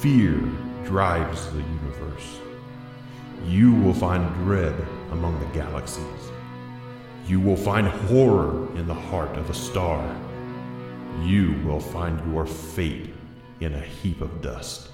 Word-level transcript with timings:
Fear 0.00 0.40
drives 0.86 1.52
the 1.52 1.58
universe. 1.58 2.40
You 3.44 3.74
will 3.74 3.92
find 3.92 4.32
dread 4.36 4.74
among 5.10 5.38
the 5.38 5.58
galaxies. 5.58 6.30
You 7.26 7.38
will 7.38 7.54
find 7.54 7.86
horror 7.86 8.74
in 8.78 8.86
the 8.86 8.94
heart 8.94 9.36
of 9.36 9.50
a 9.50 9.54
star. 9.54 10.02
You 11.22 11.54
will 11.66 11.80
find 11.80 12.32
your 12.32 12.46
fate 12.46 13.12
in 13.60 13.74
a 13.74 13.80
heap 13.80 14.22
of 14.22 14.40
dust. 14.40 14.88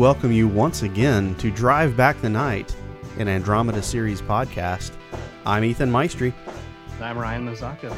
Welcome 0.00 0.32
you 0.32 0.48
once 0.48 0.82
again 0.82 1.34
to 1.34 1.50
Drive 1.50 1.94
Back 1.94 2.18
the 2.22 2.28
Night, 2.30 2.74
an 3.18 3.28
Andromeda 3.28 3.82
series 3.82 4.22
podcast. 4.22 4.92
I'm 5.44 5.62
Ethan 5.62 5.90
Maestri. 5.90 6.32
I'm 7.02 7.18
Ryan 7.18 7.46
Mazzacco. 7.46 7.94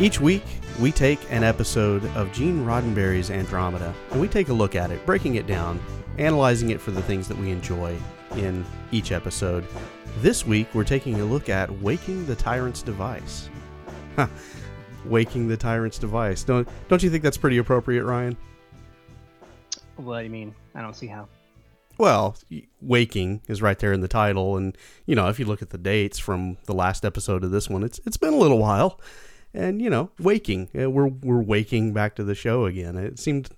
Each 0.00 0.18
week, 0.22 0.42
we 0.80 0.90
take 0.90 1.20
an 1.30 1.44
episode 1.44 2.06
of 2.16 2.32
Gene 2.32 2.64
Roddenberry's 2.64 3.30
Andromeda 3.30 3.94
and 4.10 4.18
we 4.18 4.26
take 4.26 4.48
a 4.48 4.54
look 4.54 4.74
at 4.74 4.90
it, 4.90 5.04
breaking 5.04 5.34
it 5.34 5.46
down, 5.46 5.78
analyzing 6.16 6.70
it 6.70 6.80
for 6.80 6.92
the 6.92 7.02
things 7.02 7.28
that 7.28 7.36
we 7.36 7.50
enjoy 7.50 7.94
in 8.36 8.64
each 8.90 9.12
episode. 9.12 9.66
This 10.20 10.46
week, 10.46 10.68
we're 10.72 10.82
taking 10.82 11.20
a 11.20 11.26
look 11.26 11.50
at 11.50 11.70
Waking 11.82 12.24
the 12.24 12.36
Tyrant's 12.36 12.80
Device. 12.80 13.50
Waking 15.04 15.46
the 15.46 15.58
Tyrant's 15.58 15.98
Device. 15.98 16.42
Don't, 16.42 16.66
don't 16.88 17.02
you 17.02 17.10
think 17.10 17.22
that's 17.22 17.36
pretty 17.36 17.58
appropriate, 17.58 18.04
Ryan? 18.04 18.38
What 19.96 20.18
do 20.18 20.24
you 20.24 20.30
mean? 20.30 20.54
I 20.74 20.82
don't 20.82 20.96
see 20.96 21.06
how. 21.06 21.28
Well, 21.96 22.36
waking 22.80 23.42
is 23.46 23.62
right 23.62 23.78
there 23.78 23.92
in 23.92 24.00
the 24.00 24.08
title, 24.08 24.56
and 24.56 24.76
you 25.06 25.14
know 25.14 25.28
if 25.28 25.38
you 25.38 25.44
look 25.44 25.62
at 25.62 25.70
the 25.70 25.78
dates 25.78 26.18
from 26.18 26.58
the 26.64 26.74
last 26.74 27.04
episode 27.04 27.44
of 27.44 27.52
this 27.52 27.70
one, 27.70 27.84
it's 27.84 28.00
it's 28.04 28.16
been 28.16 28.34
a 28.34 28.38
little 28.38 28.58
while, 28.58 29.00
and 29.52 29.80
you 29.80 29.88
know 29.88 30.10
waking, 30.18 30.68
we're 30.74 31.06
we're 31.06 31.42
waking 31.42 31.92
back 31.92 32.16
to 32.16 32.24
the 32.24 32.34
show 32.34 32.66
again. 32.66 32.96
It 32.96 33.20
seemed, 33.20 33.50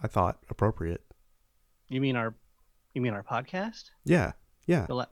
I 0.00 0.06
thought, 0.06 0.38
appropriate. 0.48 1.02
You 1.88 2.00
mean 2.00 2.14
our, 2.14 2.34
you 2.94 3.02
mean 3.02 3.14
our 3.14 3.24
podcast? 3.24 3.90
Yeah, 4.04 4.32
yeah. 4.66 4.86
Le- 4.88 5.08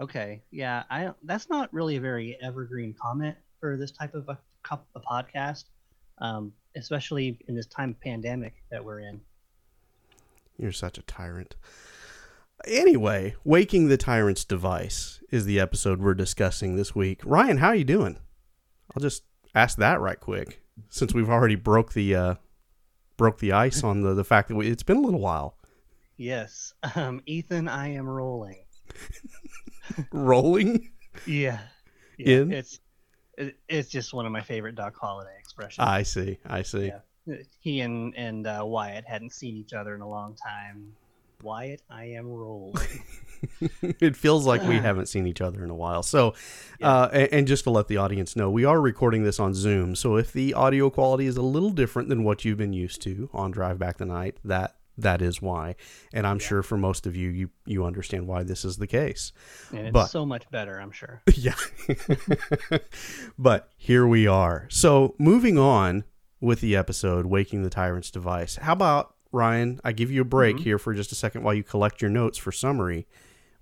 okay, 0.00 0.42
yeah. 0.50 0.82
I 0.90 1.12
that's 1.22 1.48
not 1.48 1.72
really 1.72 1.94
a 1.96 2.00
very 2.00 2.36
evergreen 2.42 2.96
comment 3.00 3.36
for 3.60 3.76
this 3.76 3.92
type 3.92 4.14
of 4.14 4.28
a, 4.28 4.38
a 4.72 5.00
podcast, 5.00 5.66
um, 6.18 6.52
especially 6.74 7.38
in 7.46 7.54
this 7.54 7.66
time 7.66 7.90
of 7.90 8.00
pandemic 8.00 8.54
that 8.72 8.84
we're 8.84 8.98
in. 8.98 9.20
You're 10.58 10.72
such 10.72 10.98
a 10.98 11.02
tyrant. 11.02 11.56
Anyway, 12.66 13.34
Waking 13.44 13.88
the 13.88 13.96
Tyrant's 13.96 14.44
Device 14.44 15.20
is 15.30 15.44
the 15.44 15.60
episode 15.60 16.00
we're 16.00 16.14
discussing 16.14 16.76
this 16.76 16.94
week. 16.94 17.20
Ryan, 17.24 17.58
how 17.58 17.68
are 17.68 17.74
you 17.74 17.84
doing? 17.84 18.18
I'll 18.94 19.02
just 19.02 19.24
ask 19.54 19.78
that 19.78 20.00
right 20.00 20.18
quick 20.18 20.62
since 20.88 21.12
we've 21.12 21.30
already 21.30 21.54
broke 21.54 21.92
the 21.92 22.14
uh 22.14 22.34
broke 23.16 23.38
the 23.38 23.52
ice 23.52 23.84
on 23.84 24.02
the 24.02 24.14
the 24.14 24.24
fact 24.24 24.48
that 24.48 24.56
we, 24.56 24.68
it's 24.68 24.82
been 24.82 24.96
a 24.96 25.02
little 25.02 25.20
while. 25.20 25.58
Yes. 26.16 26.72
Um 26.94 27.20
Ethan, 27.26 27.68
I 27.68 27.88
am 27.94 28.08
rolling. 28.08 28.64
rolling? 30.12 30.90
Yeah. 31.26 31.58
yeah. 32.18 32.38
In? 32.38 32.52
It's 32.52 32.80
it, 33.36 33.56
it's 33.68 33.88
just 33.88 34.14
one 34.14 34.26
of 34.26 34.32
my 34.32 34.42
favorite 34.42 34.76
Doc 34.76 34.96
Holliday 34.96 35.36
expressions. 35.38 35.84
I 35.86 36.02
see. 36.04 36.38
I 36.46 36.62
see. 36.62 36.86
Yeah 36.86 37.00
he 37.60 37.80
and 37.80 38.16
and 38.16 38.46
uh, 38.46 38.62
Wyatt 38.64 39.04
hadn't 39.06 39.32
seen 39.32 39.56
each 39.56 39.72
other 39.72 39.94
in 39.94 40.00
a 40.00 40.08
long 40.08 40.34
time. 40.34 40.92
Wyatt, 41.42 41.82
I 41.90 42.04
am 42.06 42.26
rolling. 42.26 42.76
it 43.80 44.16
feels 44.16 44.46
like 44.46 44.62
we 44.62 44.76
haven't 44.80 45.06
seen 45.06 45.26
each 45.26 45.40
other 45.40 45.62
in 45.62 45.70
a 45.70 45.74
while. 45.74 46.02
So, 46.02 46.34
uh, 46.82 47.08
and, 47.12 47.32
and, 47.32 47.46
just 47.46 47.64
to 47.64 47.70
let 47.70 47.88
the 47.88 47.98
audience 47.98 48.34
know, 48.34 48.50
we 48.50 48.64
are 48.64 48.80
recording 48.80 49.24
this 49.24 49.38
on 49.38 49.52
Zoom. 49.52 49.94
So 49.94 50.16
if 50.16 50.32
the 50.32 50.54
audio 50.54 50.88
quality 50.88 51.26
is 51.26 51.36
a 51.36 51.42
little 51.42 51.70
different 51.70 52.08
than 52.08 52.24
what 52.24 52.44
you've 52.44 52.56
been 52.56 52.72
used 52.72 53.02
to 53.02 53.28
on 53.34 53.50
Drive 53.50 53.78
Back 53.78 53.98
the 53.98 54.06
Night, 54.06 54.38
that 54.44 54.76
that 54.96 55.20
is 55.20 55.42
why. 55.42 55.74
And 56.12 56.26
I'm 56.26 56.38
yeah. 56.38 56.46
sure 56.46 56.62
for 56.62 56.76
most 56.76 57.06
of 57.06 57.16
you, 57.16 57.28
you 57.30 57.50
you 57.66 57.84
understand 57.84 58.26
why 58.26 58.42
this 58.42 58.64
is 58.64 58.76
the 58.76 58.86
case. 58.86 59.32
And 59.70 59.88
it's 59.88 59.92
but, 59.92 60.06
so 60.06 60.24
much 60.24 60.48
better, 60.50 60.80
I'm 60.80 60.92
sure. 60.92 61.22
Yeah. 61.34 61.54
but 63.38 63.68
here 63.76 64.06
we 64.06 64.26
are. 64.26 64.66
So 64.70 65.14
moving 65.18 65.58
on 65.58 66.04
with 66.44 66.60
the 66.60 66.76
episode 66.76 67.26
Waking 67.26 67.62
the 67.62 67.70
Tyrant's 67.70 68.10
Device. 68.10 68.56
How 68.56 68.74
about, 68.74 69.14
Ryan, 69.32 69.80
I 69.82 69.92
give 69.92 70.10
you 70.10 70.20
a 70.20 70.26
break 70.26 70.56
mm-hmm. 70.56 70.64
here 70.64 70.78
for 70.78 70.92
just 70.92 71.10
a 71.10 71.14
second 71.14 71.42
while 71.42 71.54
you 71.54 71.64
collect 71.64 72.02
your 72.02 72.10
notes 72.10 72.36
for 72.36 72.52
summary. 72.52 73.06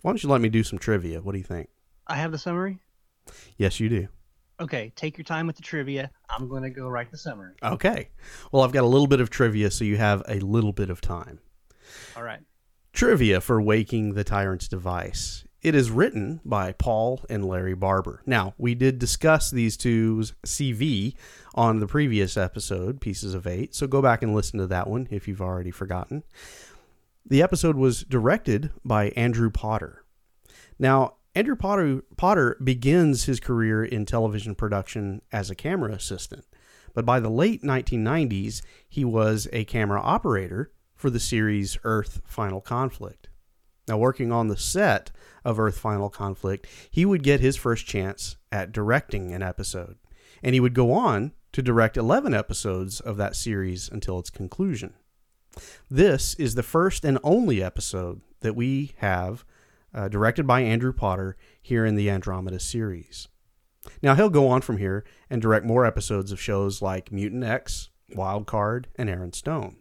Why 0.01 0.11
don't 0.11 0.23
you 0.23 0.29
let 0.29 0.41
me 0.41 0.49
do 0.49 0.65
some 0.65 0.79
trivia? 0.79 1.23
What 1.23 1.33
do 1.33 1.39
you 1.39 1.45
think? 1.45 1.69
I 2.09 2.17
have 2.17 2.33
the 2.33 2.39
summary? 2.39 2.81
Yes, 3.57 3.79
you 3.79 3.89
do. 3.89 4.09
Okay, 4.61 4.93
take 4.97 5.17
your 5.17 5.25
time 5.25 5.47
with 5.47 5.57
the 5.57 5.63
trivia. 5.63 6.11
I'm 6.29 6.49
going 6.49 6.65
to 6.65 6.71
go 6.71 6.89
write 6.89 7.11
the 7.11 7.19
summary. 7.19 7.55
Okay. 7.63 8.11
Well, 8.51 8.63
I've 8.63 8.73
got 8.73 8.85
a 8.85 8.87
little 8.87 9.07
bit 9.07 9.21
of 9.21 9.31
trivia, 9.31 9.71
so 9.71 9.85
you 9.85 9.97
have 9.97 10.23
a 10.29 10.41
little 10.41 10.73
bit 10.73 10.91
of 10.91 11.01
time. 11.01 11.39
All 12.17 12.23
right. 12.23 12.41
Trivia 12.93 13.41
for 13.41 13.63
Waking 13.63 14.15
the 14.15 14.25
Tyrant's 14.25 14.69
Device. 14.69 15.45
It 15.63 15.77
is 15.77 15.93
written 15.93 16.41
by 16.45 16.73
Paul 16.73 17.25
and 17.31 17.45
Larry 17.45 17.75
Barber. 17.75 18.21
Now, 18.27 18.53
we 18.59 18.75
did 18.75 18.99
discuss 18.99 19.49
these 19.49 19.77
two's 19.77 20.33
CV 20.45 21.15
on 21.55 21.79
the 21.79 21.87
previous 21.87 22.37
episode, 22.37 23.01
Pieces 23.01 23.33
of 23.33 23.47
Eight, 23.47 23.73
so 23.73 23.87
go 23.87 24.03
back 24.03 24.25
and 24.25 24.35
listen 24.35 24.59
to 24.59 24.67
that 24.67 24.89
one 24.89 25.07
if 25.13 25.29
you've 25.29 25.41
already 25.41 25.71
forgotten. 25.71 26.25
The 27.25 27.43
episode 27.43 27.77
was 27.77 28.03
directed 28.03 28.71
by 28.85 29.11
Andrew 29.11 29.51
Potter. 29.51 30.05
Now, 30.81 31.15
Andrew 31.37 31.55
Potter, 31.55 32.03
Potter 32.17 32.57
begins 32.63 33.25
his 33.25 33.39
career 33.39 33.85
in 33.85 34.05
television 34.05 34.57
production 34.57 35.23
as 35.31 35.49
a 35.49 35.55
camera 35.55 35.93
assistant, 35.93 36.45
but 36.93 37.07
by 37.07 37.21
the 37.21 37.31
late 37.31 37.63
1990s, 37.63 38.63
he 38.89 39.05
was 39.05 39.47
a 39.53 39.65
camera 39.67 40.01
operator 40.01 40.73
for 40.97 41.09
the 41.09 41.21
series 41.21 41.79
Earth 41.85 42.21
Final 42.27 42.61
Conflict. 42.61 43.22
Now, 43.89 43.99
working 43.99 44.31
on 44.31 44.49
the 44.49 44.57
set 44.57 45.11
of 45.45 45.59
Earth 45.59 45.79
Final 45.79 46.09
Conflict, 46.09 46.67
he 46.91 47.05
would 47.05 47.23
get 47.23 47.41
his 47.41 47.57
first 47.57 47.87
chance 47.87 48.37
at 48.53 48.73
directing 48.73 49.33
an 49.33 49.43
episode. 49.43 49.97
And 50.43 50.55
he 50.55 50.61
would 50.61 50.75
go 50.75 50.93
on 50.93 51.33
to 51.53 51.63
direct 51.63 51.97
11 51.97 52.33
episodes 52.33 53.01
of 53.01 53.17
that 53.17 53.37
series 53.37 53.89
until 53.89 54.19
its 54.19 54.31
conclusion. 54.31 54.95
This 55.91 56.35
is 56.35 56.55
the 56.55 56.63
first 56.63 57.05
and 57.05 57.19
only 57.23 57.63
episode 57.63 58.23
that 58.41 58.57
we 58.57 58.93
have 58.99 59.45
uh, 59.95 60.09
directed 60.09 60.47
by 60.47 60.61
Andrew 60.61 60.93
Potter 60.93 61.37
here 61.61 61.85
in 61.85 61.97
the 61.97 62.09
Andromeda 62.09 62.61
series. 62.61 63.29
Now, 64.01 64.15
he'll 64.15 64.31
go 64.31 64.49
on 64.49 64.63
from 64.63 64.79
here 64.79 65.05
and 65.29 65.43
direct 65.43 65.67
more 65.67 65.85
episodes 65.85 66.33
of 66.33 66.41
shows 66.41 66.81
like 66.81 67.13
Mutant 67.13 67.45
X, 67.45 67.91
Wild 68.15 68.47
Card, 68.47 68.89
and 68.97 69.11
Aaron 69.11 69.33
Stone. 69.33 69.77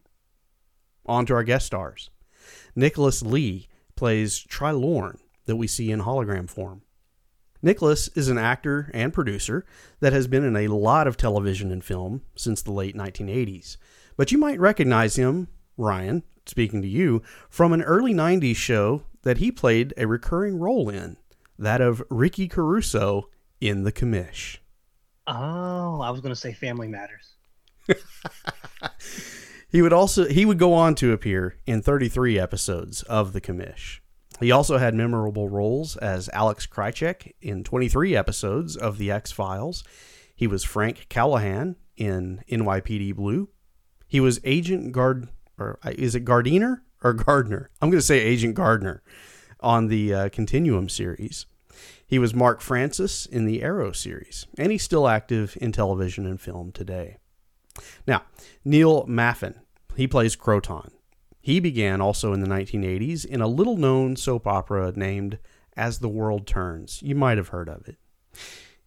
On 1.05 1.25
to 1.27 1.35
our 1.35 1.43
guest 1.43 1.67
stars. 1.67 2.09
Nicholas 2.75 3.21
Lee 3.21 3.67
plays 4.01 4.43
Trilorn, 4.49 5.19
that 5.45 5.57
we 5.57 5.67
see 5.67 5.91
in 5.91 6.01
hologram 6.01 6.49
form. 6.49 6.81
Nicholas 7.61 8.07
is 8.15 8.29
an 8.29 8.37
actor 8.39 8.89
and 8.95 9.13
producer 9.13 9.63
that 9.99 10.11
has 10.11 10.25
been 10.25 10.43
in 10.43 10.55
a 10.55 10.73
lot 10.73 11.05
of 11.05 11.17
television 11.17 11.71
and 11.71 11.83
film 11.83 12.23
since 12.35 12.63
the 12.63 12.71
late 12.71 12.95
1980s. 12.95 13.77
But 14.17 14.31
you 14.31 14.39
might 14.39 14.59
recognize 14.59 15.17
him, 15.17 15.49
Ryan, 15.77 16.23
speaking 16.47 16.81
to 16.81 16.87
you, 16.87 17.21
from 17.47 17.73
an 17.73 17.83
early 17.83 18.11
90s 18.11 18.55
show 18.55 19.03
that 19.21 19.37
he 19.37 19.51
played 19.51 19.93
a 19.95 20.07
recurring 20.07 20.57
role 20.57 20.89
in, 20.89 21.17
that 21.59 21.79
of 21.79 22.01
Ricky 22.09 22.47
Caruso 22.47 23.29
in 23.59 23.83
The 23.83 23.91
Commish. 23.91 24.57
Oh, 25.27 26.01
I 26.01 26.09
was 26.09 26.21
going 26.21 26.33
to 26.33 26.41
say 26.41 26.53
Family 26.53 26.87
Matters. 26.87 27.35
he 29.71 29.81
would 29.81 29.93
also 29.93 30.27
he 30.27 30.45
would 30.45 30.59
go 30.59 30.73
on 30.73 30.95
to 30.95 31.13
appear 31.13 31.55
in 31.65 31.81
33 31.81 32.37
episodes 32.37 33.03
of 33.03 33.33
The 33.33 33.41
Commish. 33.41 33.99
He 34.39 34.51
also 34.51 34.77
had 34.77 34.95
memorable 34.95 35.49
roles 35.49 35.95
as 35.97 36.29
Alex 36.33 36.67
Krycek 36.67 37.33
in 37.41 37.63
23 37.63 38.15
episodes 38.15 38.75
of 38.75 38.97
The 38.97 39.11
X 39.11 39.31
Files. 39.31 39.83
He 40.35 40.47
was 40.47 40.63
Frank 40.63 41.05
Callahan 41.09 41.75
in 41.95 42.43
NYPD 42.49 43.15
Blue. 43.15 43.49
He 44.07 44.19
was 44.19 44.41
Agent 44.43 44.91
Guard, 44.91 45.29
or 45.57 45.79
uh, 45.83 45.91
is 45.95 46.15
it 46.15 46.25
Gardiner 46.25 46.83
or 47.03 47.13
Gardner? 47.13 47.69
I'm 47.81 47.89
going 47.89 47.99
to 47.99 48.05
say 48.05 48.19
Agent 48.19 48.55
Gardner 48.55 49.03
on 49.59 49.87
the 49.87 50.13
uh, 50.13 50.29
Continuum 50.29 50.89
series. 50.89 51.45
He 52.05 52.19
was 52.19 52.33
Mark 52.33 52.59
Francis 52.59 53.25
in 53.25 53.45
the 53.45 53.61
Arrow 53.61 53.93
series, 53.93 54.47
and 54.57 54.71
he's 54.71 54.83
still 54.83 55.07
active 55.07 55.57
in 55.61 55.71
television 55.71 56.25
and 56.25 56.41
film 56.41 56.71
today. 56.73 57.17
Now, 58.07 58.23
Neil 58.63 59.05
Maffin, 59.07 59.55
he 59.95 60.07
plays 60.07 60.35
Kroton. 60.35 60.91
He 61.41 61.59
began 61.59 62.01
also 62.01 62.33
in 62.33 62.41
the 62.41 62.47
1980s 62.47 63.25
in 63.25 63.41
a 63.41 63.47
little 63.47 63.77
known 63.77 64.15
soap 64.15 64.45
opera 64.45 64.93
named 64.95 65.39
As 65.75 65.99
the 65.99 66.09
World 66.09 66.45
Turns. 66.45 67.01
You 67.01 67.15
might 67.15 67.37
have 67.37 67.49
heard 67.49 67.67
of 67.67 67.87
it. 67.87 67.97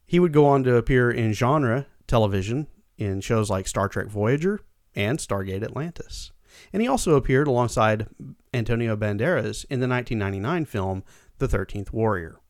He 0.07 0.21
would 0.21 0.33
go 0.33 0.47
on 0.47 0.63
to 0.65 0.77
appear 0.77 1.11
in 1.11 1.33
genre 1.33 1.87
television 2.07 2.69
in 2.97 3.21
shows 3.21 3.51
like 3.51 3.67
Star 3.67 3.89
Trek 3.89 4.07
Voyager 4.07 4.61
and 4.95 5.19
Stargate 5.19 5.65
Atlantis. 5.65 6.31
And 6.73 6.81
he 6.81 6.89
also 6.89 7.15
appeared 7.15 7.49
alongside 7.49 8.07
Antonio 8.53 8.97
Banderas 8.97 9.65
in 9.69 9.81
the 9.81 9.89
1999 9.89 10.65
film 10.67 11.03
The 11.39 11.49
13th 11.49 11.93
Warrior. 11.93 12.41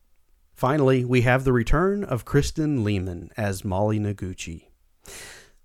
Finally, 0.53 1.05
we 1.05 1.23
have 1.23 1.45
the 1.45 1.53
return 1.53 2.05
of 2.05 2.25
Kristen 2.25 2.85
Lehman 2.85 3.31
as 3.37 3.65
Molly 3.65 3.99
Noguchi. 3.99 4.67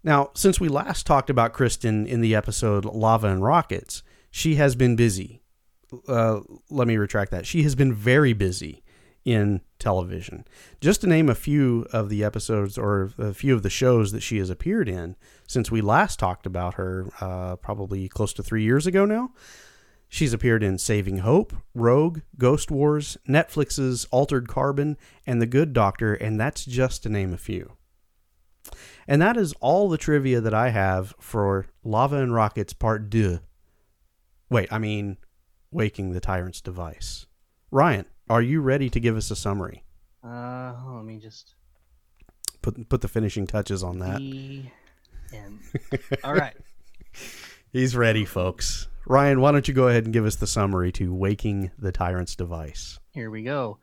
Now, 0.03 0.31
since 0.33 0.59
we 0.59 0.69
last 0.69 1.05
talked 1.05 1.29
about 1.29 1.53
Kristen 1.53 2.07
in 2.07 2.21
the 2.21 2.35
episode 2.35 2.85
Lava 2.85 3.27
and 3.27 3.43
Rockets, 3.43 4.01
she 4.31 4.55
has 4.55 4.75
been 4.75 4.95
busy. 4.95 5.41
Uh, 6.07 6.41
let 6.69 6.87
me 6.87 6.97
retract 6.97 7.31
that. 7.31 7.45
She 7.45 7.63
has 7.63 7.75
been 7.75 7.93
very 7.93 8.33
busy 8.33 8.83
in 9.25 9.61
television. 9.79 10.45
Just 10.79 11.01
to 11.01 11.07
name 11.07 11.29
a 11.29 11.35
few 11.35 11.85
of 11.91 12.09
the 12.09 12.23
episodes 12.23 12.77
or 12.77 13.11
a 13.17 13.33
few 13.33 13.53
of 13.53 13.63
the 13.63 13.69
shows 13.69 14.11
that 14.11 14.21
she 14.21 14.37
has 14.37 14.49
appeared 14.49 14.87
in 14.87 15.15
since 15.47 15.69
we 15.69 15.81
last 15.81 16.19
talked 16.19 16.45
about 16.45 16.75
her, 16.75 17.07
uh, 17.19 17.55
probably 17.57 18.07
close 18.07 18.33
to 18.33 18.43
three 18.43 18.63
years 18.63 18.87
ago 18.87 19.05
now. 19.05 19.31
She's 20.07 20.33
appeared 20.33 20.63
in 20.63 20.79
Saving 20.79 21.19
Hope, 21.19 21.53
Rogue, 21.75 22.21
Ghost 22.37 22.71
Wars, 22.71 23.17
Netflix's 23.27 24.05
Altered 24.05 24.47
Carbon, 24.47 24.97
and 25.27 25.39
The 25.39 25.45
Good 25.45 25.71
Doctor, 25.71 26.15
and 26.15 26.39
that's 26.39 26.65
just 26.65 27.03
to 27.03 27.09
name 27.09 27.31
a 27.31 27.37
few. 27.37 27.73
And 29.07 29.21
that 29.21 29.37
is 29.37 29.53
all 29.59 29.89
the 29.89 29.97
trivia 29.97 30.41
that 30.41 30.53
I 30.53 30.69
have 30.69 31.13
for 31.19 31.67
Lava 31.83 32.17
and 32.17 32.33
Rockets 32.33 32.73
Part 32.73 33.09
2. 33.09 33.39
Wait, 34.49 34.71
I 34.71 34.77
mean, 34.79 35.17
Waking 35.71 36.11
the 36.11 36.19
Tyrant's 36.19 36.61
Device. 36.61 37.25
Ryan, 37.71 38.05
are 38.29 38.41
you 38.41 38.61
ready 38.61 38.89
to 38.89 38.99
give 38.99 39.15
us 39.15 39.29
a 39.31 39.35
summary? 39.35 39.83
Uh, 40.23 40.73
let 40.95 41.05
me 41.05 41.17
just 41.17 41.55
Put 42.61 42.89
put 42.89 43.01
the 43.01 43.07
finishing 43.07 43.47
touches 43.47 43.83
on 43.83 43.99
that. 43.99 44.19
All 46.23 46.33
right. 46.33 46.55
He's 47.71 47.95
ready, 47.95 48.25
folks. 48.25 48.87
Ryan, 49.05 49.41
why 49.41 49.51
don't 49.51 49.67
you 49.67 49.73
go 49.73 49.87
ahead 49.87 50.03
and 50.05 50.13
give 50.13 50.25
us 50.25 50.35
the 50.35 50.47
summary 50.47 50.91
to 50.93 51.13
Waking 51.13 51.71
the 51.77 51.91
Tyrant's 51.91 52.35
Device? 52.35 52.99
Here 53.11 53.29
we 53.29 53.43
go. 53.43 53.79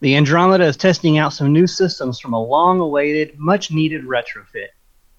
The 0.00 0.16
Andromeda 0.16 0.64
is 0.64 0.78
testing 0.78 1.18
out 1.18 1.34
some 1.34 1.52
new 1.52 1.66
systems 1.66 2.18
from 2.18 2.32
a 2.32 2.42
long 2.42 2.80
awaited, 2.80 3.38
much 3.38 3.70
needed 3.70 4.04
retrofit. 4.04 4.68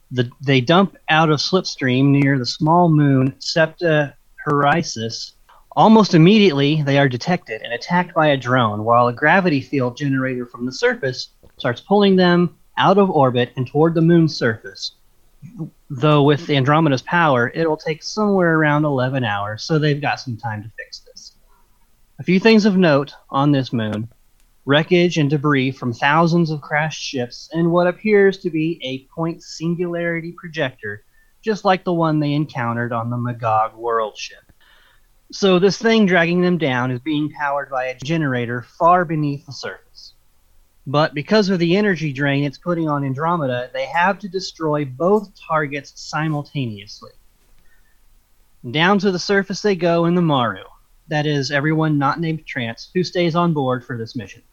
The, 0.09 0.29
they 0.41 0.59
dump 0.59 0.97
out 1.07 1.29
of 1.29 1.39
Slipstream 1.39 2.05
near 2.05 2.39
the 2.39 2.45
small 2.45 2.89
moon 2.89 3.35
Septa 3.37 4.15
Horisis. 4.45 5.33
Almost 5.73 6.15
immediately, 6.15 6.81
they 6.81 6.97
are 6.97 7.07
detected 7.07 7.61
and 7.61 7.73
attacked 7.73 8.15
by 8.15 8.27
a 8.27 8.37
drone, 8.37 8.83
while 8.83 9.07
a 9.07 9.13
gravity 9.13 9.61
field 9.61 9.95
generator 9.95 10.45
from 10.45 10.65
the 10.65 10.71
surface 10.71 11.29
starts 11.57 11.79
pulling 11.79 12.15
them 12.15 12.57
out 12.77 12.97
of 12.97 13.11
orbit 13.11 13.53
and 13.55 13.67
toward 13.67 13.93
the 13.93 14.01
moon's 14.01 14.35
surface. 14.35 14.93
Though 15.89 16.23
with 16.23 16.49
Andromeda's 16.49 17.03
power, 17.03 17.51
it'll 17.53 17.77
take 17.77 18.01
somewhere 18.01 18.55
around 18.57 18.85
11 18.85 19.23
hours, 19.23 19.63
so 19.63 19.77
they've 19.77 20.01
got 20.01 20.19
some 20.19 20.37
time 20.37 20.63
to 20.63 20.71
fix 20.77 20.99
this. 20.99 21.35
A 22.19 22.23
few 22.23 22.39
things 22.39 22.65
of 22.65 22.77
note 22.77 23.13
on 23.29 23.51
this 23.51 23.71
moon 23.71 24.09
wreckage 24.65 25.17
and 25.17 25.29
debris 25.29 25.71
from 25.71 25.93
thousands 25.93 26.51
of 26.51 26.61
crashed 26.61 27.01
ships, 27.01 27.49
and 27.53 27.71
what 27.71 27.87
appears 27.87 28.37
to 28.37 28.49
be 28.49 28.79
a 28.83 29.05
point 29.13 29.41
singularity 29.41 30.33
projector, 30.33 31.03
just 31.41 31.65
like 31.65 31.83
the 31.83 31.93
one 31.93 32.19
they 32.19 32.33
encountered 32.33 32.93
on 32.93 33.09
the 33.09 33.17
Magog 33.17 33.75
world 33.75 34.17
ship. 34.17 34.51
So, 35.31 35.59
this 35.59 35.77
thing 35.77 36.05
dragging 36.05 36.41
them 36.41 36.57
down 36.57 36.91
is 36.91 36.99
being 36.99 37.31
powered 37.31 37.69
by 37.69 37.85
a 37.85 37.97
generator 37.97 38.61
far 38.61 39.05
beneath 39.05 39.45
the 39.45 39.53
surface. 39.53 40.13
But 40.85 41.13
because 41.13 41.49
of 41.49 41.59
the 41.59 41.77
energy 41.77 42.11
drain 42.11 42.43
it's 42.43 42.57
putting 42.57 42.89
on 42.89 43.05
Andromeda, 43.05 43.69
they 43.73 43.85
have 43.85 44.19
to 44.19 44.29
destroy 44.29 44.83
both 44.83 45.31
targets 45.39 45.93
simultaneously. 45.95 47.11
Down 48.69 48.99
to 48.99 49.11
the 49.11 49.19
surface 49.19 49.61
they 49.61 49.75
go 49.75 50.05
in 50.05 50.15
the 50.15 50.21
Maru. 50.21 50.63
That 51.07 51.25
is, 51.25 51.49
everyone 51.49 51.97
not 51.97 52.19
named 52.19 52.45
Trance, 52.45 52.91
who 52.93 53.03
stays 53.03 53.35
on 53.35 53.53
board 53.53 53.83
for 53.83 53.97
this 53.97 54.15
mission. 54.15 54.43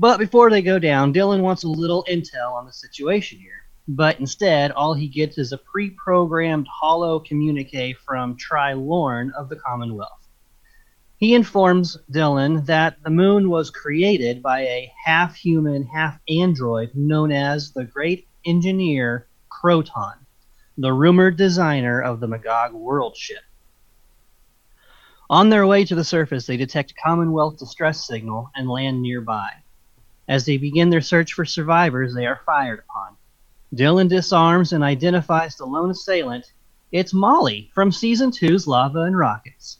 But 0.00 0.18
before 0.18 0.48
they 0.48 0.62
go 0.62 0.78
down, 0.78 1.12
Dylan 1.12 1.40
wants 1.40 1.64
a 1.64 1.68
little 1.68 2.06
intel 2.08 2.52
on 2.52 2.66
the 2.66 2.72
situation 2.72 3.40
here. 3.40 3.64
But 3.88 4.20
instead, 4.20 4.70
all 4.70 4.94
he 4.94 5.08
gets 5.08 5.38
is 5.38 5.50
a 5.50 5.58
pre 5.58 5.90
programmed 5.90 6.68
hollow 6.68 7.18
communique 7.18 7.94
from 7.94 8.36
Trilorn 8.36 9.32
of 9.32 9.48
the 9.48 9.56
Commonwealth. 9.56 10.28
He 11.16 11.34
informs 11.34 11.96
Dylan 12.12 12.64
that 12.66 13.02
the 13.02 13.10
moon 13.10 13.50
was 13.50 13.70
created 13.70 14.40
by 14.40 14.60
a 14.60 14.92
half 15.04 15.34
human, 15.34 15.84
half 15.84 16.20
android 16.28 16.92
known 16.94 17.32
as 17.32 17.72
the 17.72 17.84
Great 17.84 18.28
Engineer 18.44 19.26
Kroton, 19.50 20.14
the 20.76 20.92
rumored 20.92 21.36
designer 21.36 22.00
of 22.00 22.20
the 22.20 22.28
Magog 22.28 22.72
world 22.72 23.16
ship. 23.16 23.42
On 25.28 25.48
their 25.48 25.66
way 25.66 25.84
to 25.84 25.96
the 25.96 26.04
surface, 26.04 26.46
they 26.46 26.56
detect 26.56 26.94
Commonwealth 27.02 27.58
distress 27.58 28.06
signal 28.06 28.52
and 28.54 28.68
land 28.68 29.02
nearby. 29.02 29.50
As 30.28 30.44
they 30.44 30.58
begin 30.58 30.90
their 30.90 31.00
search 31.00 31.32
for 31.32 31.46
survivors, 31.46 32.14
they 32.14 32.26
are 32.26 32.42
fired 32.44 32.80
upon. 32.80 33.16
Dylan 33.74 34.08
disarms 34.08 34.72
and 34.72 34.84
identifies 34.84 35.56
the 35.56 35.64
lone 35.64 35.90
assailant. 35.90 36.52
It's 36.92 37.14
Molly 37.14 37.70
from 37.74 37.90
Season 37.90 38.30
two's 38.30 38.66
Lava 38.66 39.00
and 39.00 39.16
Rockets. 39.16 39.78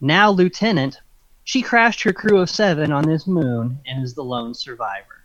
Now 0.00 0.30
Lieutenant, 0.30 1.00
she 1.44 1.62
crashed 1.62 2.02
her 2.02 2.12
crew 2.12 2.38
of 2.38 2.50
seven 2.50 2.90
on 2.90 3.04
this 3.04 3.26
moon 3.26 3.78
and 3.86 4.02
is 4.02 4.14
the 4.14 4.24
lone 4.24 4.52
survivor. 4.52 5.24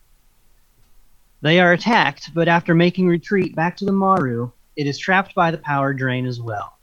They 1.42 1.60
are 1.60 1.74
attacked, 1.74 2.32
but 2.36 2.48
after 2.48 2.76
making 2.76 3.08
retreat 3.08 3.56
back 3.56 3.76
to 3.78 3.86
the 3.86 3.92
Maru, 3.92 4.52
it 4.76 4.86
is 4.86 5.00
trapped 5.00 5.34
by 5.34 5.50
the 5.50 5.58
power 5.58 5.94
drain 5.94 6.28
as 6.28 6.40
well. 6.40 6.78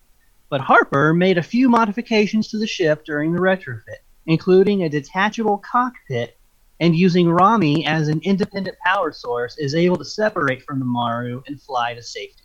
But 0.48 0.60
Harper 0.60 1.14
made 1.14 1.38
a 1.38 1.42
few 1.42 1.68
modifications 1.68 2.48
to 2.48 2.58
the 2.58 2.66
ship 2.66 3.04
during 3.04 3.32
the 3.32 3.40
retrofit, 3.40 4.02
including 4.26 4.82
a 4.82 4.88
detachable 4.88 5.58
cockpit 5.58 6.37
and 6.80 6.94
using 6.94 7.28
Rommie 7.28 7.86
as 7.86 8.08
an 8.08 8.20
independent 8.22 8.76
power 8.84 9.12
source 9.12 9.56
is 9.58 9.74
able 9.74 9.96
to 9.96 10.04
separate 10.04 10.62
from 10.62 10.78
the 10.78 10.84
Maru 10.84 11.42
and 11.46 11.60
fly 11.60 11.94
to 11.94 12.02
safety. 12.02 12.44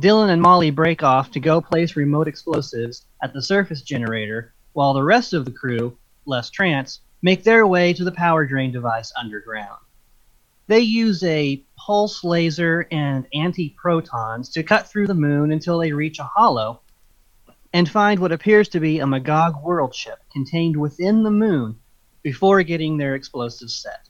Dylan 0.00 0.30
and 0.30 0.40
Molly 0.40 0.70
break 0.70 1.02
off 1.02 1.30
to 1.32 1.40
go 1.40 1.60
place 1.60 1.96
remote 1.96 2.26
explosives 2.26 3.06
at 3.22 3.34
the 3.34 3.42
surface 3.42 3.82
generator, 3.82 4.54
while 4.72 4.94
the 4.94 5.02
rest 5.02 5.34
of 5.34 5.44
the 5.44 5.50
crew, 5.50 5.96
less 6.24 6.48
trance, 6.48 7.00
make 7.22 7.44
their 7.44 7.66
way 7.66 7.92
to 7.92 8.04
the 8.04 8.12
power 8.12 8.46
drain 8.46 8.72
device 8.72 9.12
underground. 9.18 9.78
They 10.68 10.80
use 10.80 11.22
a 11.24 11.62
pulse 11.76 12.24
laser 12.24 12.86
and 12.90 13.26
anti 13.34 13.70
protons 13.76 14.48
to 14.50 14.62
cut 14.62 14.86
through 14.86 15.08
the 15.08 15.14
moon 15.14 15.52
until 15.52 15.78
they 15.78 15.92
reach 15.92 16.18
a 16.18 16.24
hollow 16.24 16.80
and 17.72 17.88
find 17.88 18.20
what 18.20 18.32
appears 18.32 18.68
to 18.70 18.80
be 18.80 19.00
a 19.00 19.06
Magog 19.06 19.62
world 19.62 19.94
ship 19.94 20.18
contained 20.32 20.76
within 20.76 21.22
the 21.24 21.30
moon 21.30 21.78
before 22.22 22.62
getting 22.62 22.96
their 22.96 23.14
explosives 23.14 23.74
set. 23.74 24.08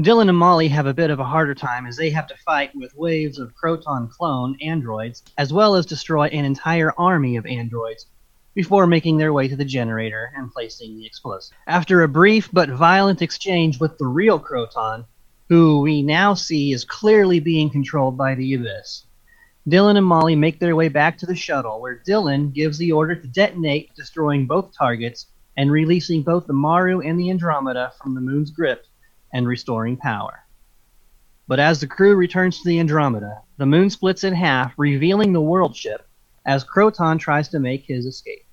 Dylan 0.00 0.30
and 0.30 0.38
Molly 0.38 0.68
have 0.68 0.86
a 0.86 0.94
bit 0.94 1.10
of 1.10 1.20
a 1.20 1.24
harder 1.24 1.54
time 1.54 1.86
as 1.86 1.96
they 1.96 2.10
have 2.10 2.26
to 2.26 2.36
fight 2.38 2.74
with 2.74 2.96
waves 2.96 3.38
of 3.38 3.54
Kroton 3.54 4.10
clone 4.10 4.56
androids, 4.62 5.22
as 5.36 5.52
well 5.52 5.74
as 5.74 5.84
destroy 5.84 6.28
an 6.28 6.44
entire 6.44 6.92
army 6.98 7.36
of 7.36 7.44
androids 7.44 8.06
before 8.54 8.86
making 8.86 9.18
their 9.18 9.32
way 9.32 9.48
to 9.48 9.56
the 9.56 9.64
generator 9.64 10.32
and 10.34 10.52
placing 10.52 10.96
the 10.96 11.06
explosive. 11.06 11.56
After 11.66 12.02
a 12.02 12.08
brief 12.08 12.48
but 12.52 12.70
violent 12.70 13.22
exchange 13.22 13.80
with 13.80 13.98
the 13.98 14.06
real 14.06 14.40
Kroton, 14.40 15.04
who 15.48 15.80
we 15.80 16.02
now 16.02 16.34
see 16.34 16.72
is 16.72 16.84
clearly 16.84 17.38
being 17.38 17.68
controlled 17.68 18.16
by 18.16 18.34
the 18.34 18.54
Abyss, 18.54 19.04
Dylan 19.68 19.96
and 19.96 20.06
Molly 20.06 20.34
make 20.34 20.58
their 20.58 20.74
way 20.74 20.88
back 20.88 21.18
to 21.18 21.26
the 21.26 21.36
shuttle, 21.36 21.80
where 21.80 22.02
Dylan 22.06 22.52
gives 22.52 22.78
the 22.78 22.92
order 22.92 23.14
to 23.14 23.28
detonate, 23.28 23.94
destroying 23.94 24.46
both 24.46 24.76
targets 24.76 25.26
and 25.56 25.70
releasing 25.70 26.22
both 26.22 26.46
the 26.46 26.52
Maru 26.52 27.00
and 27.00 27.18
the 27.18 27.30
Andromeda 27.30 27.92
from 28.02 28.14
the 28.14 28.20
moon's 28.20 28.50
grip 28.50 28.86
and 29.32 29.46
restoring 29.46 29.96
power. 29.96 30.44
But 31.48 31.60
as 31.60 31.80
the 31.80 31.86
crew 31.86 32.14
returns 32.14 32.60
to 32.60 32.68
the 32.68 32.80
Andromeda, 32.80 33.42
the 33.58 33.66
moon 33.66 33.90
splits 33.90 34.24
in 34.24 34.34
half, 34.34 34.72
revealing 34.76 35.32
the 35.32 35.40
world 35.40 35.76
ship 35.76 36.08
as 36.46 36.64
Kroton 36.64 37.18
tries 37.18 37.48
to 37.48 37.58
make 37.58 37.84
his 37.84 38.06
escape. 38.06 38.44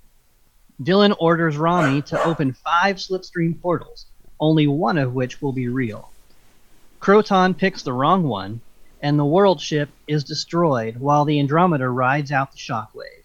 Dylan 0.81 1.15
orders 1.19 1.57
Rommie 1.57 2.01
to 2.03 2.23
open 2.23 2.53
five 2.53 2.97
slipstream 2.97 3.59
portals, 3.61 4.05
only 4.39 4.67
one 4.67 4.97
of 4.97 5.13
which 5.13 5.41
will 5.41 5.51
be 5.51 5.67
real. 5.67 6.09
Kroton 6.99 7.57
picks 7.57 7.83
the 7.83 7.93
wrong 7.93 8.23
one, 8.23 8.61
and 9.01 9.17
the 9.17 9.25
world 9.25 9.61
ship 9.61 9.89
is 10.07 10.23
destroyed 10.23 10.97
while 10.97 11.25
the 11.25 11.39
Andromeda 11.39 11.89
rides 11.89 12.31
out 12.31 12.51
the 12.51 12.57
shockwave. 12.57 13.18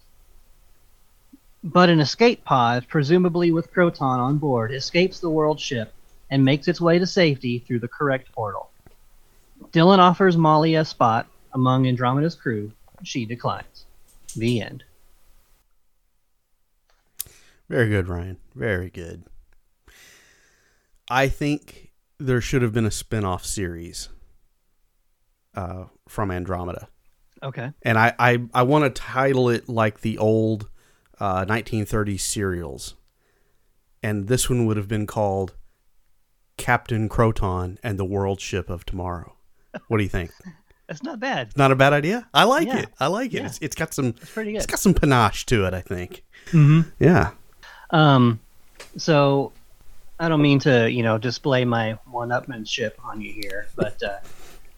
But 1.65 1.89
an 1.89 1.99
escape 1.99 2.45
pod, 2.45 2.85
presumably 2.87 3.51
with 3.51 3.73
Kroton 3.73 4.19
on 4.19 4.37
board, 4.37 4.71
escapes 4.71 5.19
the 5.19 5.31
world 5.31 5.59
ship 5.59 5.91
and 6.29 6.45
makes 6.45 6.67
its 6.67 6.79
way 6.79 6.99
to 6.99 7.07
safety 7.07 7.57
through 7.57 7.79
the 7.79 7.87
correct 7.87 8.31
portal. 8.33 8.69
Dylan 9.71 9.97
offers 9.97 10.37
Molly 10.37 10.75
a 10.75 10.85
spot 10.85 11.27
among 11.53 11.87
Andromeda's 11.87 12.35
crew. 12.35 12.71
She 13.03 13.25
declines. 13.25 13.85
The 14.35 14.61
end. 14.61 14.83
Very 17.67 17.89
good, 17.89 18.07
Ryan. 18.07 18.37
Very 18.53 18.91
good. 18.91 19.23
I 21.09 21.29
think 21.29 21.91
there 22.19 22.41
should 22.41 22.61
have 22.61 22.73
been 22.73 22.85
a 22.85 22.91
spin-off 22.91 23.43
series 23.43 24.09
uh, 25.55 25.85
from 26.07 26.29
Andromeda. 26.29 26.89
Okay. 27.41 27.71
And 27.81 27.97
I, 27.97 28.13
I, 28.19 28.43
I 28.53 28.63
want 28.63 28.83
to 28.83 29.01
title 29.01 29.49
it 29.49 29.67
like 29.67 30.01
the 30.01 30.19
old 30.19 30.69
uh, 31.19 31.45
1930s 31.45 32.19
serials. 32.21 32.95
And 34.03 34.27
this 34.27 34.49
one 34.49 34.65
would 34.65 34.77
have 34.77 34.87
been 34.87 35.07
called 35.07 35.53
Captain 36.57 37.09
Kroton 37.09 37.77
and 37.83 37.97
the 37.99 38.05
World 38.05 38.39
Ship 38.39 38.69
of 38.69 38.85
Tomorrow. 38.85 39.35
What 39.87 39.97
do 39.97 40.03
you 40.03 40.09
think? 40.09 40.31
That's 40.87 41.01
not 41.01 41.19
bad. 41.19 41.57
Not 41.57 41.71
a 41.71 41.75
bad 41.75 41.93
idea. 41.93 42.27
I 42.33 42.43
like 42.43 42.67
Yeah. 42.67 42.79
it. 42.81 42.89
I 42.99 43.07
like 43.07 43.33
it. 43.33 43.39
Yeah. 43.39 43.45
It's, 43.47 43.57
it's 43.59 43.75
got 43.75 43.93
some. 43.93 44.09
It's 44.21 44.31
pretty 44.31 44.55
It's 44.55 44.65
good. 44.67 44.73
got 44.73 44.79
some 44.79 44.93
panache 44.93 45.45
to 45.47 45.65
it. 45.65 45.73
I 45.73 45.81
think. 45.81 46.23
Mm-hmm. 46.51 46.81
Yeah. 46.99 47.31
Um, 47.89 48.39
so 48.95 49.51
I 50.19 50.29
don't 50.29 50.41
mean 50.43 50.59
to, 50.59 50.89
you 50.89 51.01
know, 51.01 51.17
display 51.17 51.65
my 51.65 51.93
one-upmanship 52.05 52.91
on 53.03 53.19
you 53.19 53.33
here, 53.33 53.67
but 53.75 54.01
uh, 54.03 54.17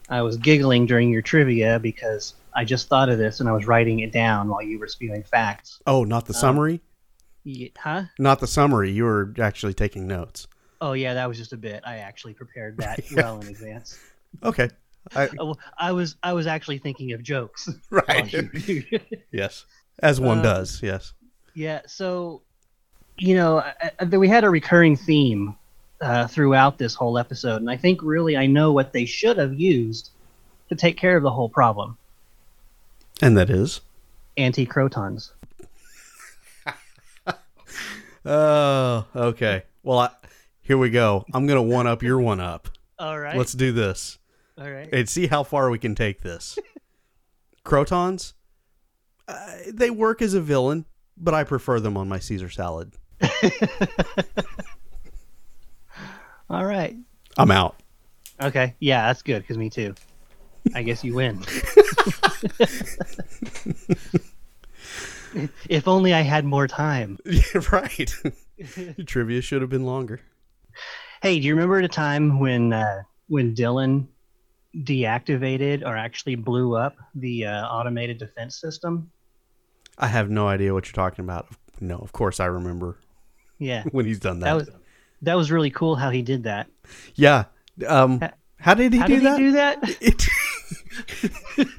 I 0.09 0.21
was 0.21 0.37
giggling 0.37 0.85
during 0.85 1.11
your 1.11 1.21
trivia 1.21 1.77
because 1.79 2.33
I 2.57 2.65
just 2.65 2.87
thought 2.89 3.07
of 3.07 3.19
this 3.19 3.39
and 3.39 3.47
I 3.47 3.51
was 3.53 3.67
writing 3.67 3.99
it 3.99 4.11
down 4.11 4.49
while 4.49 4.63
you 4.63 4.79
were 4.79 4.87
spewing 4.87 5.21
facts. 5.23 5.79
Oh, 5.85 6.03
not 6.03 6.25
the 6.25 6.33
summary. 6.33 6.81
Ye- 7.43 7.71
huh? 7.77 8.05
Not 8.17 8.39
the 8.39 8.47
summary. 8.47 8.91
You 8.91 9.03
were 9.05 9.33
actually 9.39 9.75
taking 9.75 10.07
notes. 10.07 10.47
Oh 10.81 10.93
yeah, 10.93 11.13
that 11.13 11.27
was 11.27 11.37
just 11.37 11.53
a 11.53 11.57
bit. 11.57 11.83
I 11.85 11.97
actually 11.97 12.33
prepared 12.33 12.77
that 12.79 12.99
well 13.15 13.39
in 13.39 13.47
advance. 13.47 13.99
Okay. 14.43 14.69
I, 15.15 15.29
I 15.77 15.91
was 15.91 16.15
I 16.23 16.33
was 16.33 16.47
actually 16.47 16.79
thinking 16.79 17.13
of 17.13 17.21
jokes. 17.21 17.69
right. 17.91 18.33
yes. 19.31 19.65
As 19.99 20.19
one 20.19 20.39
Uh, 20.39 20.43
does. 20.43 20.81
Yes. 20.83 21.13
yeah. 21.53 21.81
So, 21.87 22.41
you 23.17 23.35
know, 23.35 23.59
I, 23.59 23.91
I, 23.99 24.05
we 24.17 24.27
had 24.27 24.43
a 24.43 24.49
recurring 24.49 24.95
theme 24.95 25.55
uh, 26.01 26.27
throughout 26.27 26.77
this 26.77 26.93
whole 26.95 27.17
episode, 27.17 27.57
and 27.61 27.69
I 27.69 27.77
think 27.77 28.01
really 28.01 28.35
I 28.35 28.45
know 28.47 28.71
what 28.71 28.93
they 28.93 29.05
should 29.05 29.37
have 29.37 29.53
used 29.59 30.09
to 30.69 30.75
take 30.75 30.97
care 30.97 31.17
of 31.17 31.23
the 31.23 31.31
whole 31.31 31.49
problem: 31.49 31.97
And 33.21 33.35
that 33.37 33.49
is. 33.49 33.81
anti-crotons. 34.37 35.31
Oh, 38.29 39.05
okay. 39.15 39.63
Well, 39.83 39.99
I, 39.99 40.09
here 40.61 40.77
we 40.77 40.89
go. 40.89 41.23
I'm 41.33 41.47
gonna 41.47 41.61
one 41.63 41.87
up 41.87 42.03
your 42.03 42.19
one 42.19 42.41
up. 42.41 42.67
All 42.99 43.17
right. 43.17 43.37
Let's 43.37 43.53
do 43.53 43.71
this 43.71 44.17
All 44.57 44.69
right. 44.69 44.89
and 44.91 45.07
see 45.07 45.27
how 45.27 45.43
far 45.43 45.69
we 45.69 45.79
can 45.79 45.95
take 45.95 46.19
this. 46.21 46.59
Crotons, 47.65 48.33
uh, 49.29 49.51
they 49.71 49.89
work 49.91 50.21
as 50.21 50.33
a 50.33 50.41
villain, 50.41 50.83
but 51.15 51.33
I 51.33 51.45
prefer 51.45 51.79
them 51.79 51.95
on 51.95 52.09
my 52.09 52.19
Caesar 52.19 52.49
salad. 52.49 52.91
All 56.49 56.65
right. 56.65 56.97
I'm 57.37 57.51
out. 57.51 57.81
Okay. 58.41 58.75
Yeah, 58.79 59.07
that's 59.07 59.21
good 59.21 59.41
because 59.41 59.57
me 59.57 59.69
too. 59.69 59.95
I 60.75 60.83
guess 60.83 61.03
you 61.03 61.13
win. 61.15 61.41
if 65.69 65.87
only 65.87 66.13
I 66.13 66.21
had 66.21 66.45
more 66.45 66.67
time. 66.67 67.17
Yeah, 67.25 67.61
right. 67.71 68.13
Your 68.75 69.05
trivia 69.05 69.41
should 69.41 69.61
have 69.61 69.69
been 69.69 69.85
longer. 69.85 70.19
Hey, 71.21 71.39
do 71.39 71.45
you 71.47 71.53
remember 71.53 71.81
the 71.81 71.87
time 71.87 72.39
when 72.39 72.73
uh, 72.73 73.03
when 73.27 73.53
Dylan 73.55 74.07
deactivated 74.75 75.83
or 75.85 75.95
actually 75.95 76.35
blew 76.35 76.75
up 76.75 76.95
the 77.15 77.45
uh, 77.45 77.65
automated 77.67 78.17
defense 78.17 78.59
system? 78.59 79.11
I 79.97 80.07
have 80.07 80.29
no 80.29 80.47
idea 80.47 80.73
what 80.73 80.85
you're 80.87 80.93
talking 80.93 81.23
about. 81.25 81.47
No, 81.79 81.97
of 81.97 82.11
course 82.11 82.39
I 82.39 82.45
remember 82.45 82.97
Yeah, 83.59 83.83
when 83.91 84.05
he's 84.05 84.19
done 84.19 84.39
that. 84.39 84.45
that 84.45 84.55
was 84.55 84.69
that 85.23 85.35
was 85.37 85.51
really 85.51 85.71
cool 85.71 85.95
how 85.95 86.09
he 86.09 86.21
did 86.21 86.43
that. 86.43 86.67
yeah. 87.15 87.45
Um, 87.87 88.19
how 88.59 88.73
did 88.73 88.91
he 88.93 88.99
How 88.99 89.05
do 89.07 89.15
did 89.15 89.23
that? 89.25 89.37
he 89.39 89.43
do 89.45 89.51
that? 89.53 89.77
It- 90.01 90.27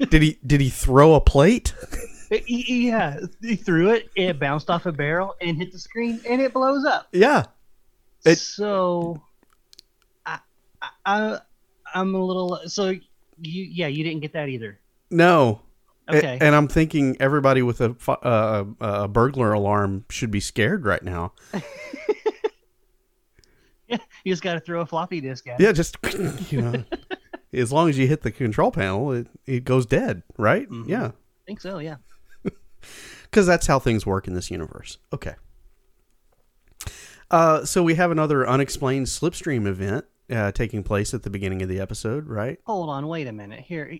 did 0.09 0.21
he 0.21 0.39
did 0.45 0.61
he 0.61 0.69
throw 0.69 1.13
a 1.15 1.21
plate? 1.21 1.73
Yeah, 2.45 3.21
he 3.41 3.55
threw 3.55 3.89
it. 3.89 4.11
It 4.15 4.37
bounced 4.39 4.69
off 4.69 4.85
a 4.85 4.91
barrel 4.91 5.35
and 5.41 5.57
hit 5.57 5.71
the 5.71 5.79
screen, 5.79 6.21
and 6.29 6.39
it 6.39 6.53
blows 6.53 6.85
up. 6.85 7.07
Yeah. 7.11 7.45
It- 8.23 8.37
so, 8.37 9.19
I, 10.27 10.37
I, 11.07 11.39
I'm 11.91 12.13
a 12.13 12.23
little. 12.23 12.59
So, 12.67 12.89
you, 12.89 13.01
yeah, 13.41 13.87
you 13.87 14.03
didn't 14.03 14.19
get 14.19 14.33
that 14.33 14.47
either. 14.47 14.79
No. 15.09 15.61
Okay. 16.07 16.37
And 16.39 16.53
I'm 16.55 16.67
thinking 16.67 17.17
everybody 17.19 17.63
with 17.63 17.81
a 17.81 17.95
uh, 18.07 18.65
a 18.79 19.07
burglar 19.07 19.51
alarm 19.53 20.05
should 20.11 20.29
be 20.29 20.39
scared 20.39 20.85
right 20.85 21.01
now. 21.01 21.33
Yeah, 23.87 23.97
you 24.23 24.31
just 24.31 24.43
got 24.43 24.53
to 24.53 24.59
throw 24.59 24.81
a 24.81 24.85
floppy 24.85 25.19
disk 25.19 25.47
at. 25.47 25.59
it. 25.59 25.63
Yeah, 25.63 25.71
just 25.71 25.97
you 26.51 26.61
know, 26.61 26.83
as 27.53 27.71
long 27.71 27.89
as 27.89 27.97
you 27.97 28.07
hit 28.07 28.21
the 28.21 28.31
control 28.31 28.71
panel, 28.71 29.11
it, 29.11 29.27
it 29.45 29.63
goes 29.63 29.85
dead, 29.85 30.23
right? 30.37 30.69
Mhm. 30.69 30.87
Yeah, 30.87 31.07
I 31.07 31.11
think 31.45 31.61
so. 31.61 31.79
Yeah. 31.79 31.97
because 33.23 33.45
that's 33.45 33.67
how 33.67 33.79
things 33.79 34.05
work 34.05 34.27
in 34.27 34.33
this 34.33 34.49
universe. 34.51 34.97
Okay. 35.13 35.35
Uh, 37.31 37.63
so 37.63 37.83
we 37.83 37.95
have 37.95 38.11
another 38.11 38.47
unexplained 38.47 39.05
slipstream 39.05 39.67
event 39.67 40.05
uh, 40.31 40.51
taking 40.51 40.83
place 40.83 41.13
at 41.13 41.23
the 41.23 41.29
beginning 41.29 41.61
of 41.61 41.69
the 41.69 41.79
episode, 41.79 42.27
right? 42.27 42.59
Hold 42.65 42.89
on, 42.89 43.07
wait 43.07 43.27
a 43.27 43.31
minute. 43.31 43.59
Here, 43.59 43.99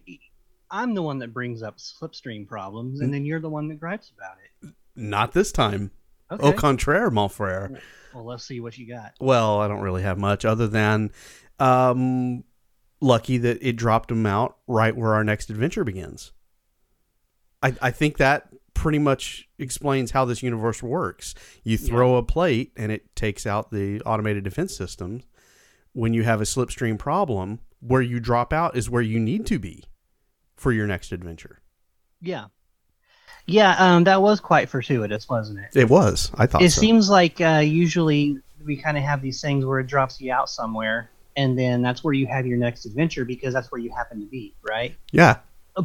I'm 0.72 0.94
the 0.94 1.04
one 1.04 1.20
that 1.20 1.34
brings 1.34 1.62
up 1.62 1.78
slipstream 1.78 2.48
problems, 2.48 3.02
and 3.02 3.14
then 3.14 3.26
you're 3.26 3.40
the 3.40 3.50
one 3.50 3.68
that 3.70 3.80
gripes 3.80 4.12
about 4.16 4.38
it. 4.64 4.74
Not 4.96 5.34
this 5.34 5.52
time. 5.52 5.92
Okay. 6.32 6.48
Au 6.48 6.54
contraire, 6.54 7.10
mon 7.10 7.30
frere. 7.30 7.80
Well, 8.14 8.26
let's 8.26 8.44
see 8.44 8.60
what 8.60 8.78
you 8.78 8.88
got. 8.88 9.14
Well, 9.20 9.60
I 9.60 9.68
don't 9.68 9.82
really 9.82 10.04
have 10.04 10.18
much 10.18 10.46
other 10.46 10.68
than 10.68 11.12
um, 11.60 12.44
lucky 13.02 13.38
that 13.38 13.58
it 13.62 13.76
dropped 13.76 14.12
him 14.12 14.26
out 14.26 14.58
right 14.68 14.96
where 14.96 15.14
our 15.14 15.24
next 15.24 15.50
adventure 15.50 15.84
begins. 15.84 16.32
I, 17.62 17.76
I 17.82 17.92
think 17.92 18.18
that 18.18 18.50
pretty 18.74 19.00
much 19.00 19.48
explains 19.58 20.12
how 20.12 20.26
this 20.26 20.42
universe 20.42 20.82
works. 20.82 21.36
You 21.64 21.78
throw 21.78 22.16
a 22.16 22.24
plate 22.24 22.72
and 22.78 22.92
it 22.92 23.14
takes 23.16 23.46
out 23.46 23.72
the 23.72 24.02
automated 24.02 24.44
defense 24.44 24.76
systems. 24.76 25.24
When 25.94 26.14
you 26.14 26.24
have 26.24 26.40
a 26.40 26.46
slipstream 26.46 26.98
problem, 27.00 27.60
where 27.82 28.02
you 28.02 28.20
drop 28.20 28.54
out 28.54 28.78
is 28.78 28.90
where 28.90 29.02
you 29.02 29.20
need 29.20 29.46
to 29.48 29.60
be 29.60 29.84
for 30.56 30.72
your 30.72 30.88
next 30.88 31.12
adventure. 31.12 31.60
Yeah. 32.22 32.46
Yeah, 33.46 33.76
um, 33.80 34.04
that 34.04 34.22
was 34.22 34.40
quite 34.40 34.70
fortuitous, 34.70 35.28
wasn't 35.28 35.60
it? 35.60 35.76
It 35.76 35.90
was. 35.90 36.32
I 36.36 36.46
thought 36.46 36.62
It 36.62 36.70
so. 36.70 36.80
seems 36.82 37.10
like 37.10 37.42
uh, 37.42 37.62
usually 37.66 38.38
we 38.64 38.78
kind 38.78 38.98
of 38.98 39.04
have 39.04 39.22
these 39.22 39.42
things 39.42 39.66
where 39.66 39.80
it 39.80 39.88
drops 39.88 40.22
you 40.22 40.32
out 40.32 40.50
somewhere, 40.50 41.10
and 41.40 41.58
then 41.58 41.82
that's 41.82 42.04
where 42.04 42.14
you 42.14 42.28
have 42.28 42.46
your 42.46 42.58
next 42.58 42.86
adventure 42.86 43.24
because 43.26 43.54
that's 43.54 43.72
where 43.72 43.80
you 43.80 43.92
happen 43.96 44.20
to 44.20 44.26
be, 44.28 44.56
right? 44.70 44.96
yeah. 45.12 45.38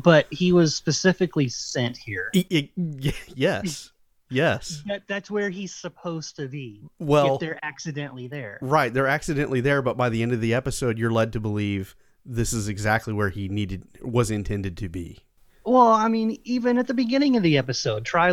But 0.03 0.27
he 0.31 0.53
was 0.53 0.75
specifically 0.75 1.49
sent 1.49 1.97
here. 1.97 2.31
I- 2.35 2.47
I- 2.53 2.71
y- 2.77 3.13
yes. 3.35 3.93
Yes. 4.31 4.83
That, 4.87 5.03
that's 5.07 5.31
where 5.31 5.51
he's 5.51 5.73
supposed 5.73 6.35
to 6.37 6.49
be. 6.49 6.83
Well, 6.99 7.35
if 7.35 7.41
they're 7.41 7.65
accidentally 7.65 8.27
there. 8.27 8.59
Right, 8.61 8.93
they're 8.93 9.07
accidentally 9.07 9.61
there, 9.61 9.83
but 9.83 9.97
by 9.97 10.09
the 10.09 10.23
end 10.23 10.33
of 10.33 10.41
the 10.41 10.55
episode, 10.55 10.99
you're 10.99 11.13
led 11.13 11.33
to 11.35 11.41
believe 11.41 11.95
this 12.27 12.53
is 12.53 12.67
exactly 12.67 13.13
where 13.13 13.29
he 13.29 13.49
needed 13.49 13.85
was 14.03 14.31
intended 14.33 14.77
to 14.79 14.89
be. 14.89 15.21
Well, 15.65 15.89
I 15.93 16.09
mean, 16.09 16.41
even 16.43 16.79
at 16.79 16.89
the 16.89 16.95
beginning 16.95 17.37
of 17.37 17.45
the 17.45 17.57
episode, 17.57 18.05
Try 18.05 18.33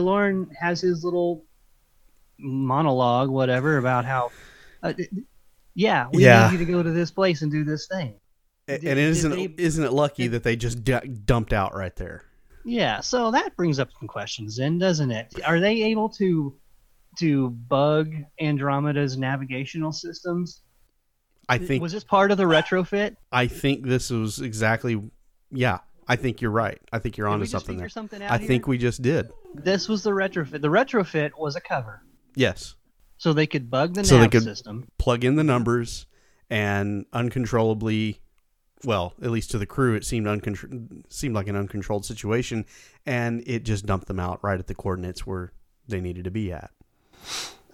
has 0.59 0.81
his 0.81 1.03
little 1.03 1.45
monologue, 2.39 3.29
whatever, 3.29 3.77
about 3.77 4.05
how, 4.05 4.31
uh, 4.81 4.93
yeah, 5.75 6.07
we 6.13 6.23
Yeah. 6.23 6.49
need 6.49 6.59
you 6.59 6.65
to 6.65 6.71
go 6.71 6.83
to 6.83 6.91
this 6.91 7.11
place 7.11 7.41
and 7.41 7.51
do 7.51 7.63
this 7.63 7.87
thing. 7.87 8.15
A- 8.67 8.77
Did- 8.77 8.87
and 8.89 8.99
isn't 8.99 9.31
they- 9.31 9.43
it, 9.45 9.59
isn't 9.59 9.83
it 9.83 9.91
lucky 9.93 10.27
that 10.27 10.43
they 10.43 10.55
just 10.55 10.83
d- 10.83 10.99
dumped 11.25 11.53
out 11.53 11.75
right 11.75 11.95
there? 11.95 12.25
Yeah, 12.63 12.99
so 13.01 13.31
that 13.31 13.55
brings 13.55 13.79
up 13.79 13.89
some 13.99 14.07
questions, 14.07 14.57
then, 14.57 14.77
doesn't 14.77 15.09
it? 15.11 15.33
Are 15.45 15.59
they 15.59 15.83
able 15.83 16.09
to 16.09 16.55
to 17.19 17.49
bug 17.49 18.13
Andromeda's 18.39 19.17
navigational 19.17 19.91
systems? 19.91 20.61
I 21.49 21.57
think 21.57 21.81
was 21.81 21.91
this 21.91 22.03
part 22.05 22.31
of 22.31 22.37
the 22.37 22.43
retrofit? 22.45 23.15
I 23.31 23.47
think 23.47 23.85
this 23.85 24.09
was 24.11 24.39
exactly 24.39 25.01
yeah. 25.51 25.79
I 26.07 26.15
think 26.17 26.41
you're 26.41 26.51
right. 26.51 26.79
I 26.93 26.99
think 26.99 27.17
you're 27.17 27.27
Did 27.27 27.33
onto 27.33 27.45
something 27.47 27.77
there. 27.77 27.89
something 27.89 28.21
out 28.21 28.31
I 28.31 28.37
here? 28.37 28.47
think 28.47 28.67
we 28.67 28.77
just 28.77 29.01
did. 29.01 29.31
this 29.55 29.89
was 29.89 30.03
the 30.03 30.11
retrofit. 30.11 30.61
The 30.61 30.67
retrofit 30.69 31.31
was 31.37 31.55
a 31.55 31.61
cover, 31.61 32.03
Yes. 32.35 32.75
So 33.21 33.33
they 33.33 33.45
could 33.45 33.69
bug 33.69 33.93
the 33.93 34.03
So 34.03 34.15
they 34.15 34.21
nav 34.23 34.31
could- 34.31 34.43
system. 34.43 34.87
Plug 34.97 35.23
in 35.23 35.35
the 35.35 35.43
numbers 35.43 36.07
and 36.49 37.05
uncontrollably 37.13 38.19
well, 38.83 39.13
at 39.21 39.29
least 39.29 39.51
to 39.51 39.59
the 39.59 39.67
crew, 39.67 39.93
it 39.93 40.03
seemed 40.03 40.25
uncontr- 40.25 41.03
seemed 41.07 41.35
like 41.35 41.47
an 41.47 41.55
uncontrolled 41.55 42.03
situation, 42.03 42.65
and 43.05 43.43
it 43.45 43.63
just 43.63 43.85
dumped 43.85 44.07
them 44.07 44.19
out 44.19 44.39
right 44.43 44.57
at 44.57 44.65
the 44.65 44.73
coordinates 44.73 45.27
where 45.27 45.51
they 45.87 46.01
needed 46.01 46.23
to 46.23 46.31
be 46.31 46.51
at. 46.51 46.71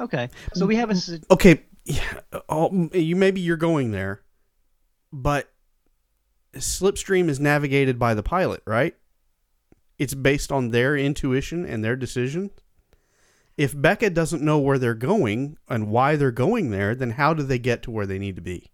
Okay, 0.01 0.30
so 0.54 0.66
we 0.66 0.75
have 0.75 0.92
a 0.92 0.96
Okay, 1.32 1.62
Yeah, 1.86 2.01
oh, 2.50 2.89
you 2.94 3.16
maybe 3.16 3.39
you're 3.39 3.56
going 3.56 3.92
there, 3.92 4.22
but 5.13 5.50
Slipstream 6.56 7.30
is 7.30 7.39
navigated 7.39 7.98
by 7.98 8.13
the 8.13 8.22
pilot, 8.24 8.62
right? 8.68 8.94
It's 9.98 10.13
based 10.13 10.51
on 10.51 10.70
their 10.72 10.98
intuition 10.98 11.66
and 11.66 11.86
their 11.86 11.96
decision. 11.96 12.51
If 13.58 13.74
Beka 13.76 14.14
doesn't 14.14 14.44
know 14.44 14.60
where 14.60 14.78
they're 14.78 14.94
going 14.94 15.58
and 15.68 15.90
why 15.90 16.16
they're 16.16 16.32
going 16.32 16.70
there, 16.70 16.94
then 16.94 17.12
how 17.12 17.34
do 17.34 17.42
they 17.44 17.58
get 17.60 17.82
to 17.84 17.92
where 17.92 18.06
they 18.06 18.20
need 18.20 18.36
to 18.36 18.42
be? 18.42 18.72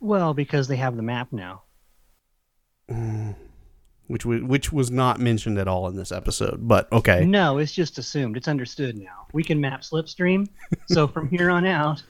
Well, 0.00 0.34
because 0.34 0.66
they 0.68 0.76
have 0.76 0.96
the 0.96 1.02
map 1.02 1.32
now. 1.32 1.62
Mm. 2.90 3.36
Which 4.08 4.24
was, 4.24 4.42
which 4.42 4.72
was 4.72 4.90
not 4.90 5.18
mentioned 5.20 5.58
at 5.58 5.66
all 5.68 5.88
in 5.88 5.96
this 5.96 6.12
episode, 6.12 6.68
but 6.68 6.90
okay. 6.92 7.24
No, 7.24 7.58
it's 7.58 7.72
just 7.72 7.98
assumed. 7.98 8.36
It's 8.36 8.46
understood 8.48 8.96
now. 8.96 9.26
We 9.32 9.42
can 9.42 9.60
map 9.60 9.82
Slipstream, 9.82 10.48
so 10.88 11.06
from 11.08 11.28
here 11.28 11.50
on 11.50 11.66
out, 11.66 12.02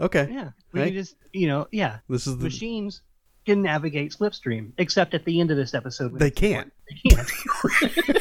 Okay. 0.00 0.28
yeah, 0.30 0.50
we 0.72 0.84
can 0.84 0.92
just 0.94 1.16
you 1.32 1.46
know, 1.48 1.68
yeah, 1.72 1.98
This 2.08 2.26
is 2.26 2.36
the 2.38 2.44
machines 2.44 3.02
can 3.46 3.62
navigate 3.62 4.12
Slipstream. 4.12 4.72
Except 4.78 5.12
at 5.14 5.24
the 5.24 5.40
end 5.40 5.50
of 5.50 5.56
this 5.58 5.74
episode, 5.74 6.18
They 6.18 6.30
can't. 6.30 6.72
They 6.90 7.10
can't. 7.10 7.30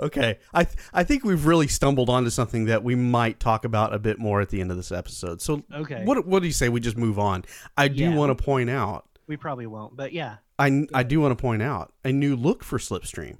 Okay, 0.00 0.38
I 0.52 0.64
th- 0.64 0.76
I 0.92 1.04
think 1.04 1.24
we've 1.24 1.46
really 1.46 1.68
stumbled 1.68 2.08
onto 2.10 2.28
something 2.30 2.64
that 2.64 2.82
we 2.82 2.94
might 2.96 3.38
talk 3.38 3.64
about 3.64 3.94
a 3.94 3.98
bit 3.98 4.18
more 4.18 4.40
at 4.40 4.48
the 4.48 4.60
end 4.60 4.70
of 4.72 4.76
this 4.76 4.90
episode. 4.90 5.40
So, 5.40 5.62
Okay. 5.72 6.02
what 6.04 6.26
what 6.26 6.40
do 6.40 6.46
you 6.46 6.52
say 6.52 6.68
we 6.68 6.80
just 6.80 6.96
move 6.96 7.18
on? 7.18 7.44
I 7.76 7.86
do 7.88 8.02
Yeah. 8.04 8.14
want 8.16 8.36
to 8.36 8.42
point 8.44 8.70
out, 8.70 9.06
we 9.28 9.36
probably 9.36 9.66
won't, 9.66 9.96
but 9.96 10.12
yeah, 10.12 10.36
I 10.58 10.86
I 10.92 11.04
do 11.04 11.20
want 11.20 11.36
to 11.36 11.40
point 11.40 11.62
out 11.62 11.92
a 12.04 12.10
new 12.12 12.34
look 12.34 12.64
for 12.64 12.78
Slipstream. 12.78 13.38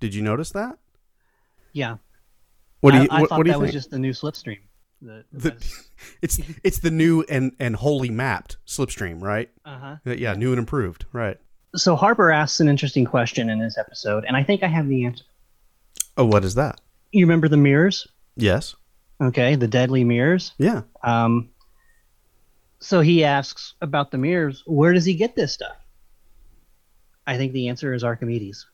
Did 0.00 0.14
you 0.14 0.22
notice 0.22 0.50
that? 0.52 0.78
yeah. 1.72 1.96
What 2.80 2.92
do 2.92 2.98
you 3.02 3.08
I, 3.10 3.16
I 3.16 3.20
what, 3.22 3.28
thought 3.30 3.38
what 3.38 3.44
do 3.44 3.50
you 3.50 3.52
that 3.54 3.58
think? 3.58 3.66
was 3.66 3.72
just 3.72 3.90
the 3.90 3.98
new 3.98 4.12
Slipstream. 4.12 4.58
The, 5.02 5.24
The- 5.32 5.82
it's 6.22 6.38
it's 6.62 6.78
the 6.78 6.90
new 6.92 7.22
and 7.28 7.50
and 7.58 7.74
wholly 7.74 8.10
mapped 8.10 8.58
Slipstream, 8.64 9.20
right? 9.20 9.50
uh 9.64 9.78
huh. 9.78 9.96
Uh, 10.06 10.12
Yeah, 10.12 10.34
new 10.34 10.50
and 10.52 10.60
improved, 10.60 11.04
right? 11.12 11.36
So 11.74 11.96
Harper 11.96 12.30
asks 12.30 12.60
an 12.60 12.68
interesting 12.68 13.04
question 13.04 13.50
in 13.50 13.58
this 13.58 13.76
episode, 13.76 14.24
and 14.24 14.36
I 14.36 14.44
think 14.44 14.62
I 14.62 14.68
have 14.68 14.86
the 14.88 15.04
answer. 15.04 15.24
Oh, 16.18 16.24
what 16.26 16.44
is 16.44 16.56
that? 16.56 16.80
You 17.12 17.24
remember 17.24 17.48
the 17.48 17.56
mirrors? 17.56 18.06
Yes. 18.36 18.74
Okay, 19.20 19.54
the 19.54 19.68
deadly 19.68 20.04
mirrors. 20.04 20.52
Yeah. 20.58 20.82
Um, 21.02 21.48
so 22.80 23.00
he 23.00 23.24
asks 23.24 23.74
about 23.80 24.10
the 24.10 24.18
mirrors. 24.18 24.62
Where 24.66 24.92
does 24.92 25.04
he 25.04 25.14
get 25.14 25.34
this 25.34 25.52
stuff? 25.54 25.76
I 27.26 27.36
think 27.36 27.52
the 27.52 27.68
answer 27.68 27.92
is 27.94 28.04
Archimedes. 28.04 28.66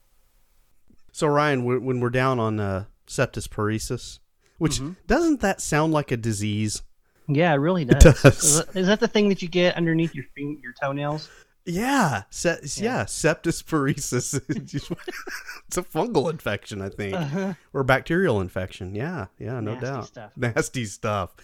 So 1.12 1.26
Ryan, 1.28 1.64
when 1.64 1.84
when 1.84 2.00
we're 2.00 2.10
down 2.10 2.38
on 2.40 2.58
uh, 2.60 2.84
septis 3.06 3.46
paresis, 3.48 4.18
which 4.58 4.80
Mhm. 4.80 4.96
doesn't 5.06 5.40
that 5.40 5.60
sound 5.60 5.92
like 5.92 6.10
a 6.10 6.16
disease? 6.16 6.82
Yeah, 7.28 7.52
it 7.52 7.56
really 7.56 7.82
It 7.82 8.00
does. 8.00 8.22
does. 8.22 8.76
Is 8.76 8.86
that 8.86 9.00
the 9.00 9.08
thing 9.08 9.28
that 9.28 9.40
you 9.42 9.48
get 9.48 9.76
underneath 9.76 10.14
your 10.14 10.24
your 10.36 10.72
toenails? 10.80 11.28
Yeah, 11.66 12.24
se- 12.30 12.58
yeah. 12.76 12.98
Yeah. 12.98 13.04
Septisparesis. 13.04 14.34
it's 15.66 15.76
a 15.78 15.82
fungal 15.82 16.30
infection, 16.30 16.82
I 16.82 16.88
think, 16.90 17.14
Uh-huh. 17.16 17.54
or 17.72 17.84
bacterial 17.84 18.40
infection. 18.40 18.94
Yeah, 18.94 19.26
yeah, 19.38 19.60
no 19.60 19.72
Nasty 19.74 19.86
doubt. 19.86 20.06
stuff. 20.06 20.32
Nasty 20.36 20.84
stuff. 20.84 21.34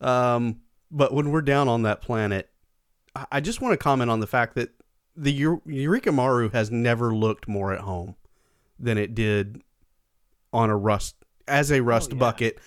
Um, 0.00 0.60
but 0.90 1.12
when 1.14 1.30
we're 1.30 1.42
down 1.42 1.68
on 1.68 1.82
that 1.82 2.02
planet, 2.02 2.50
I, 3.14 3.26
I 3.32 3.40
just 3.40 3.60
want 3.60 3.72
to 3.72 3.76
comment 3.76 4.10
on 4.10 4.20
the 4.20 4.26
fact 4.26 4.54
that 4.56 4.70
the 5.16 5.32
Eu- 5.32 5.62
Eureka 5.66 6.10
Maru 6.10 6.48
has 6.50 6.70
never 6.70 7.14
looked 7.14 7.46
more 7.46 7.72
at 7.72 7.80
home 7.82 8.16
than 8.78 8.98
it 8.98 9.14
did 9.14 9.62
on 10.52 10.70
a 10.70 10.76
rust 10.76 11.14
as 11.46 11.70
a 11.70 11.80
rust 11.80 12.10
Oh, 12.12 12.14
yeah. 12.16 12.18
bucket 12.20 12.58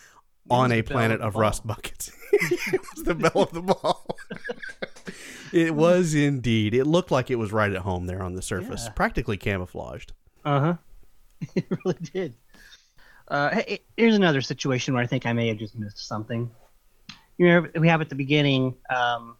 on 0.49 0.71
a 0.71 0.81
planet 0.83 1.19
of 1.21 1.27
of 1.27 1.35
rust 1.35 1.65
buckets. 1.67 2.11
it 2.31 2.81
was 2.95 3.03
the 3.05 3.15
belle 3.15 3.43
of 3.43 3.51
the 3.51 3.61
ball. 3.61 4.05
It 5.53 5.75
was 5.75 6.13
indeed. 6.15 6.73
It 6.73 6.85
looked 6.85 7.11
like 7.11 7.29
it 7.29 7.35
was 7.35 7.51
right 7.51 7.71
at 7.71 7.81
home 7.83 8.07
there 8.07 8.23
on 8.23 8.33
the 8.33 8.41
surface, 8.41 8.85
Yeah. 8.85 8.91
practically 8.93 9.37
camouflaged. 9.37 10.13
Uh 10.43 10.59
huh. 10.59 10.75
it 11.55 11.65
really 11.69 11.99
did. 12.13 12.33
Uh, 13.27 13.49
hey, 13.51 13.79
here's 13.95 14.15
another 14.15 14.41
situation 14.41 14.93
where 14.93 15.03
I 15.03 15.07
think 15.07 15.25
I 15.25 15.33
may 15.33 15.47
have 15.47 15.57
just 15.57 15.77
missed 15.77 16.07
something. 16.07 16.49
You 17.37 17.47
know, 17.47 17.67
we 17.79 17.87
have 17.87 18.01
at 18.01 18.09
the 18.09 18.15
beginning, 18.15 18.75
um, 18.93 19.37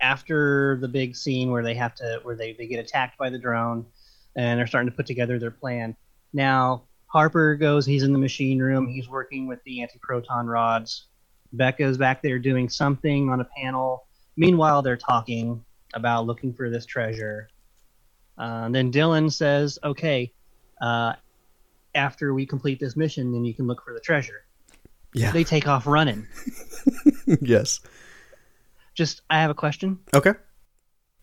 after 0.00 0.78
the 0.80 0.88
big 0.88 1.14
scene 1.14 1.50
where 1.50 1.62
they 1.62 1.74
have 1.74 1.94
to, 1.94 2.20
where 2.24 2.34
they, 2.34 2.52
they 2.52 2.66
get 2.66 2.78
attacked 2.78 3.16
by 3.18 3.30
the 3.30 3.38
drone, 3.38 3.86
and 4.36 4.58
they're 4.58 4.66
starting 4.66 4.90
to 4.90 4.96
put 4.96 5.06
together 5.06 5.38
their 5.38 5.50
plan. 5.50 5.96
Now 6.32 6.82
Harper 7.06 7.54
goes, 7.56 7.86
he's 7.86 8.02
in 8.02 8.12
the 8.12 8.18
machine 8.18 8.58
room, 8.58 8.88
he's 8.88 9.08
working 9.08 9.46
with 9.46 9.62
the 9.64 9.82
anti-proton 9.82 10.46
rods. 10.46 11.06
Beka's 11.52 11.98
back 11.98 12.22
there 12.22 12.38
doing 12.38 12.68
something 12.68 13.28
on 13.28 13.40
a 13.40 13.44
panel. 13.56 14.06
Meanwhile, 14.36 14.82
they're 14.82 14.96
talking 14.96 15.64
about 15.94 16.26
looking 16.26 16.52
for 16.52 16.70
this 16.70 16.86
treasure. 16.86 17.48
Uh, 18.38 18.62
and 18.64 18.74
then 18.74 18.90
Dylan 18.90 19.30
says, 19.30 19.78
"Okay, 19.84 20.32
uh, 20.80 21.14
after 21.94 22.32
we 22.32 22.46
complete 22.46 22.80
this 22.80 22.96
mission, 22.96 23.32
then 23.32 23.44
you 23.44 23.54
can 23.54 23.66
look 23.66 23.84
for 23.84 23.92
the 23.92 24.00
treasure." 24.00 24.44
Yeah. 25.14 25.30
They 25.32 25.44
take 25.44 25.68
off 25.68 25.86
running. 25.86 26.26
yes. 27.40 27.80
Just, 28.94 29.22
I 29.30 29.40
have 29.40 29.50
a 29.50 29.54
question. 29.54 29.98
Okay. 30.14 30.32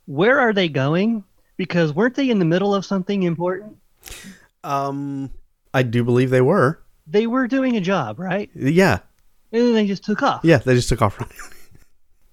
Where 0.05 0.39
are 0.39 0.53
they 0.53 0.69
going? 0.69 1.23
Because 1.57 1.93
weren't 1.93 2.15
they 2.15 2.29
in 2.29 2.39
the 2.39 2.45
middle 2.45 2.73
of 2.73 2.85
something 2.85 3.23
important? 3.23 3.77
Um, 4.63 5.31
I 5.73 5.83
do 5.83 6.03
believe 6.03 6.29
they 6.29 6.41
were. 6.41 6.81
They 7.07 7.27
were 7.27 7.47
doing 7.47 7.75
a 7.75 7.81
job, 7.81 8.19
right? 8.19 8.49
Yeah. 8.55 8.99
And 9.51 9.61
then 9.63 9.73
they 9.73 9.87
just 9.87 10.03
took 10.03 10.21
off. 10.21 10.41
Yeah. 10.43 10.57
They 10.57 10.75
just 10.75 10.89
took 10.89 11.01
off 11.01 11.19
running. 11.19 11.35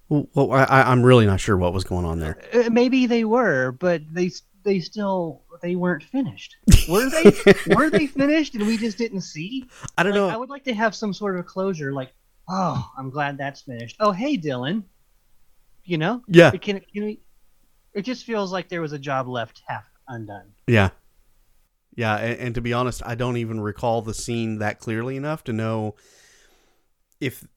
Well, 0.09 0.51
I, 0.51 0.63
I- 0.63 0.91
I'm 0.91 1.03
really 1.03 1.25
not 1.25 1.39
sure 1.39 1.57
what 1.57 1.73
was 1.73 1.83
going 1.83 2.05
on 2.05 2.19
there. 2.19 2.37
Uh, 2.53 2.69
maybe 2.69 3.05
they 3.05 3.23
were, 3.25 3.71
but 3.73 4.01
they 4.11 4.31
they 4.63 4.79
still 4.79 5.43
they 5.61 5.75
weren't 5.75 6.03
finished. 6.03 6.55
Were 6.89 7.09
they? 7.09 7.53
were 7.75 7.89
they 7.89 8.05
finished, 8.07 8.53
and 8.55 8.67
we 8.67 8.77
just 8.77 8.97
didn't 8.97 9.21
see? 9.21 9.65
I 9.97 10.03
don't 10.03 10.11
Like, 10.11 10.19
know. 10.19 10.29
I 10.29 10.37
would 10.37 10.49
like 10.49 10.63
to 10.65 10.73
have 10.73 10.93
some 10.93 11.13
sort 11.13 11.37
of 11.39 11.45
closure, 11.45 11.93
like, 11.93 12.13
oh, 12.49 12.87
I'm 12.97 13.09
glad 13.09 13.37
that's 13.37 13.61
finished. 13.61 13.95
Oh, 13.99 14.11
hey, 14.11 14.37
Dylan. 14.37 14.83
You 15.83 15.97
know, 15.97 16.21
yeah. 16.27 16.51
it 16.53 16.61
can, 16.61 16.79
can 16.93 17.05
we? 17.05 17.19
It 17.93 18.01
just 18.03 18.25
feels 18.25 18.51
like 18.51 18.67
there 18.69 18.81
was 18.81 18.91
a 18.93 18.99
job 18.99 19.27
left 19.27 19.63
half 19.67 19.85
undone. 20.07 20.51
Yeah. 20.67 20.89
Yeah, 21.95 22.17
and, 22.17 22.39
and 22.39 22.55
to 22.55 22.61
be 22.61 22.73
honest, 22.73 23.01
I 23.05 23.15
don't 23.15 23.37
even 23.37 23.59
recall 23.59 24.01
the 24.03 24.13
scene 24.13 24.59
that 24.59 24.79
clearly 24.79 25.15
enough 25.15 25.43
to 25.45 25.53
know 25.53 25.95
if 27.19 27.47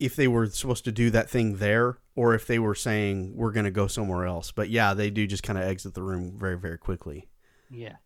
if 0.00 0.14
they 0.16 0.28
were 0.28 0.46
supposed 0.46 0.84
to 0.84 0.92
do 0.92 1.10
that 1.10 1.28
thing 1.28 1.56
there 1.56 1.98
or 2.14 2.34
if 2.34 2.46
they 2.46 2.58
were 2.58 2.74
saying 2.74 3.34
we're 3.36 3.50
going 3.52 3.64
to 3.64 3.70
go 3.70 3.86
somewhere 3.86 4.26
else. 4.26 4.52
But 4.52 4.70
yeah, 4.70 4.94
they 4.94 5.10
do 5.10 5.26
just 5.26 5.42
kind 5.42 5.58
of 5.58 5.64
exit 5.64 5.94
the 5.94 6.02
room 6.02 6.38
very 6.38 6.56
very 6.58 6.78
quickly. 6.78 7.28
Yeah. 7.70 7.96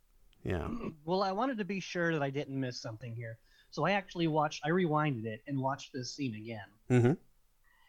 Yeah. 0.45 0.69
Well, 1.05 1.23
I 1.23 1.33
wanted 1.33 1.59
to 1.59 1.65
be 1.65 1.81
sure 1.81 2.13
that 2.13 2.23
I 2.23 2.31
didn't 2.31 2.59
miss 2.59 2.81
something 2.81 3.15
here, 3.15 3.39
so 3.71 3.85
I 3.85 3.93
actually 3.93 4.27
watched. 4.29 4.63
I 4.65 4.71
rewinded 4.71 5.25
it 5.27 5.41
and 5.47 5.59
watched 5.61 5.93
this 5.93 6.15
scene 6.15 6.35
again. 6.35 6.67
Mhm. 6.91 7.17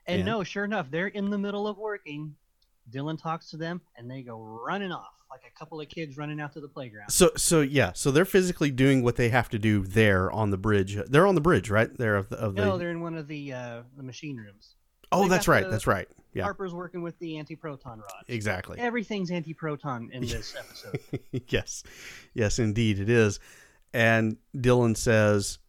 And 0.08 0.20
Yeah. 0.20 0.26
no, 0.26 0.44
sure 0.44 0.66
enough, 0.66 0.92
they're 0.92 1.08
in 1.08 1.30
the 1.30 1.38
middle 1.38 1.68
of 1.68 1.78
working. 1.78 2.36
Dylan 2.92 3.22
talks 3.22 3.50
to 3.52 3.58
them, 3.58 3.82
and 3.98 4.10
they 4.10 4.22
go 4.22 4.40
running 4.42 4.92
off 4.92 5.14
like 5.30 5.42
a 5.48 5.58
couple 5.58 5.82
of 5.82 5.90
kids 5.90 6.16
running 6.18 6.40
out 6.40 6.54
to 6.54 6.60
the 6.62 6.68
playground. 6.68 7.10
So 7.10 7.32
so 7.38 7.62
yeah, 7.62 7.92
so 7.94 8.12
they're 8.12 8.26
physically 8.26 8.70
doing 8.72 9.02
what 9.04 9.16
they 9.16 9.30
have 9.30 9.50
to 9.50 9.60
do 9.60 9.82
there 9.84 10.32
on 10.32 10.52
the 10.52 10.58
bridge. 10.58 10.98
They're 11.08 11.26
on 11.28 11.36
the 11.36 11.42
bridge, 11.42 11.70
right? 11.70 11.96
There 11.98 12.16
of 12.16 12.30
the 12.30 12.38
of 12.38 12.56
the 12.56 12.64
No, 12.66 12.78
they're 12.78 12.92
in 12.92 13.02
one 13.02 13.16
of 13.16 13.28
the 13.28 13.54
uh, 13.54 13.82
the 13.98 14.04
machine 14.04 14.38
rooms. 14.38 14.76
Oh, 15.12 15.24
they 15.24 15.30
that's 15.30 15.48
right. 15.48 15.64
the- 15.64 15.70
That's 15.70 15.88
right. 15.88 16.08
Yeah. 16.34 16.44
Harper's 16.44 16.74
working 16.74 17.04
with 17.04 17.18
the 17.20 17.38
anti-proton 17.38 18.00
rods. 18.00 18.26
Exactly. 18.28 18.80
Everything's 18.80 19.30
anti-proton 19.30 20.10
in 20.12 20.22
this 20.24 20.56
episode. 20.60 21.00
yes. 21.48 21.84
Yes, 22.34 22.58
indeed 22.58 23.00
it 23.00 23.08
is. 23.08 23.40
And 23.94 24.38
Dylan 24.58 24.98
says 24.98 25.60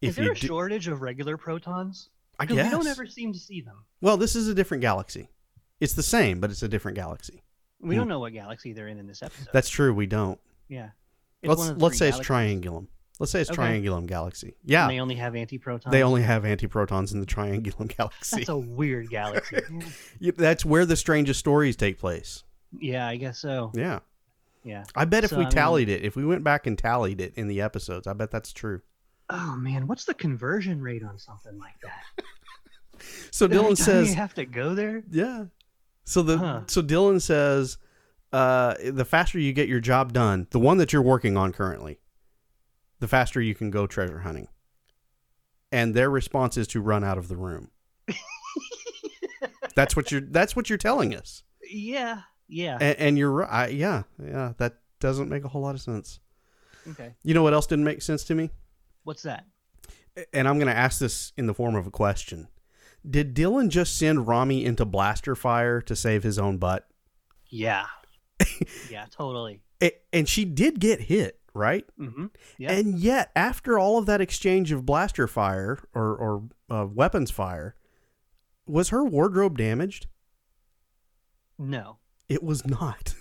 Is 0.00 0.10
if 0.10 0.16
there 0.16 0.32
a 0.32 0.34
do, 0.34 0.46
shortage 0.46 0.88
of 0.88 1.02
regular 1.02 1.36
protons? 1.36 2.08
I 2.40 2.46
guess. 2.46 2.64
we 2.64 2.70
don't 2.70 2.86
ever 2.86 3.06
seem 3.06 3.34
to 3.34 3.38
see 3.38 3.60
them. 3.60 3.84
Well, 4.00 4.16
this 4.16 4.34
is 4.34 4.48
a 4.48 4.54
different 4.54 4.80
galaxy. 4.80 5.28
It's 5.80 5.94
the 5.94 6.02
same, 6.02 6.40
but 6.40 6.50
it's 6.50 6.62
a 6.62 6.68
different 6.68 6.96
galaxy. 6.96 7.42
We 7.80 7.96
don't 7.96 8.06
mm. 8.06 8.10
know 8.10 8.20
what 8.20 8.32
galaxy 8.32 8.72
they're 8.72 8.88
in 8.88 8.98
in 8.98 9.06
this 9.06 9.22
episode. 9.22 9.48
That's 9.52 9.68
true. 9.68 9.92
We 9.92 10.06
don't. 10.06 10.38
yeah. 10.68 10.90
It's 11.42 11.48
let's 11.50 11.60
one 11.60 11.70
of 11.70 11.78
the 11.78 11.84
let's 11.84 11.98
say 11.98 12.08
it's 12.08 12.16
galaxies, 12.26 12.62
triangulum. 12.64 12.86
Let's 13.20 13.30
say 13.32 13.40
it's 13.42 13.50
Okay. 13.50 13.60
triangulum 13.60 14.06
galaxy. 14.06 14.46
and 14.48 14.56
Yeah, 14.64 14.88
They 14.88 14.98
only 14.98 15.14
have 15.16 15.36
anti-protons. 15.36 15.92
they 15.92 16.02
only 16.02 16.22
have 16.22 16.44
antiprotons 16.44 17.12
in 17.12 17.20
the 17.20 17.26
triangulum 17.26 17.88
galaxy. 17.96 18.36
That's 18.38 18.48
a 18.48 18.56
weird 18.56 19.10
galaxy. 19.10 19.58
Yeah, 20.18 20.32
That's 20.36 20.64
where 20.64 20.86
the 20.86 20.96
strangest 20.96 21.38
stories 21.40 21.76
take 21.76 21.98
place. 21.98 22.44
yeah, 22.80 23.06
I 23.06 23.16
guess 23.16 23.38
so. 23.38 23.70
Yeah, 23.74 23.98
Yeah. 24.64 24.84
I 24.96 25.04
bet 25.04 25.22
if 25.24 25.30
So, 25.30 25.36
we 25.36 25.42
I 25.42 25.44
mean- 25.46 25.52
tallied 25.52 25.88
it, 25.90 26.02
if 26.02 26.16
we 26.16 26.24
went 26.24 26.42
back 26.44 26.66
and 26.66 26.78
tallied 26.78 27.20
it 27.20 27.34
in 27.36 27.46
the 27.46 27.60
episodes, 27.60 28.06
I 28.06 28.14
bet 28.14 28.30
that's 28.30 28.52
true. 28.52 28.80
Oh 29.30 29.54
man, 29.56 29.86
what's 29.86 30.06
the 30.06 30.14
conversion 30.14 30.80
rate 30.80 31.04
on 31.04 31.18
something 31.18 31.58
like 31.58 31.78
that? 31.82 32.24
So 33.30 33.46
Dylan 33.48 33.76
says, 33.76 34.08
you 34.10 34.14
have 34.16 34.34
to 34.34 34.46
go 34.46 34.74
there. 34.74 35.02
Yeah. 35.10 35.46
So 36.04 36.22
the 36.22 36.38
Huh. 36.38 36.60
so 36.66 36.82
Dylan 36.82 37.20
says, 37.20 37.78
uh, 38.32 38.74
the 38.84 39.04
faster 39.04 39.38
you 39.38 39.52
get 39.52 39.68
your 39.68 39.80
job 39.80 40.12
done, 40.12 40.46
the 40.50 40.58
one 40.58 40.76
that 40.78 40.92
you're 40.92 41.02
working 41.02 41.36
on 41.36 41.52
currently, 41.52 41.98
the 43.00 43.08
faster 43.08 43.40
you 43.40 43.54
can 43.54 43.70
go 43.70 43.86
treasure 43.86 44.20
hunting. 44.20 44.48
and 45.72 45.94
their 45.94 46.08
response 46.10 46.56
is 46.56 46.66
to 46.68 46.80
run 46.80 47.02
out 47.04 47.18
of 47.18 47.28
the 47.28 47.36
room. 47.36 47.70
that's 49.74 49.96
what 49.96 50.10
you're. 50.12 50.20
That's 50.20 50.54
what 50.54 50.68
you're 50.68 50.78
telling 50.78 51.14
us, 51.14 51.42
Yeah, 51.68 52.20
yeah. 52.48 52.78
and, 52.80 52.98
and 52.98 53.18
you're 53.18 53.30
right. 53.32 53.72
Yeah, 53.72 54.02
yeah. 54.22 54.52
That 54.58 54.74
doesn't 55.00 55.28
make 55.28 55.44
a 55.44 55.48
whole 55.48 55.62
lot 55.62 55.74
of 55.74 55.80
sense. 55.80 56.20
okay. 56.90 57.14
You 57.22 57.34
know 57.34 57.42
what 57.42 57.54
else 57.54 57.66
didn't 57.66 57.84
make 57.84 58.02
sense 58.02 58.24
to 58.24 58.34
me? 58.34 58.50
What's 59.04 59.22
that? 59.22 59.44
And 60.32 60.46
I'm 60.46 60.58
going 60.58 60.68
to 60.72 60.76
ask 60.76 61.00
this 61.00 61.32
in 61.36 61.46
the 61.46 61.54
form 61.54 61.74
of 61.74 61.86
a 61.86 61.90
question. 61.90 62.46
Did 63.08 63.34
Dylan 63.34 63.68
just 63.68 63.98
send 63.98 64.26
Rommie 64.26 64.64
into 64.64 64.84
blaster 64.84 65.34
fire 65.34 65.80
to 65.82 65.94
save 65.94 66.22
his 66.22 66.38
own 66.38 66.58
butt? 66.58 66.88
Yeah. 67.48 67.86
yeah, 68.90 69.06
totally. 69.10 69.60
And 70.12 70.28
she 70.28 70.44
did 70.44 70.80
get 70.80 71.02
hit, 71.02 71.40
right? 71.52 71.84
Mm-hmm. 72.00 72.26
Yeah. 72.56 72.72
And 72.72 72.98
yet, 72.98 73.30
after 73.36 73.78
all 73.78 73.98
of 73.98 74.06
that 74.06 74.20
exchange 74.22 74.72
of 74.72 74.86
blaster 74.86 75.26
fire 75.28 75.78
or, 75.94 76.14
or 76.16 76.42
uh, 76.70 76.86
weapons 76.86 77.30
fire, 77.30 77.74
was 78.66 78.88
her 78.88 79.04
wardrobe 79.04 79.58
damaged? 79.58 80.06
no. 81.58 81.98
It 82.26 82.42
was 82.42 82.66
not. 82.66 83.14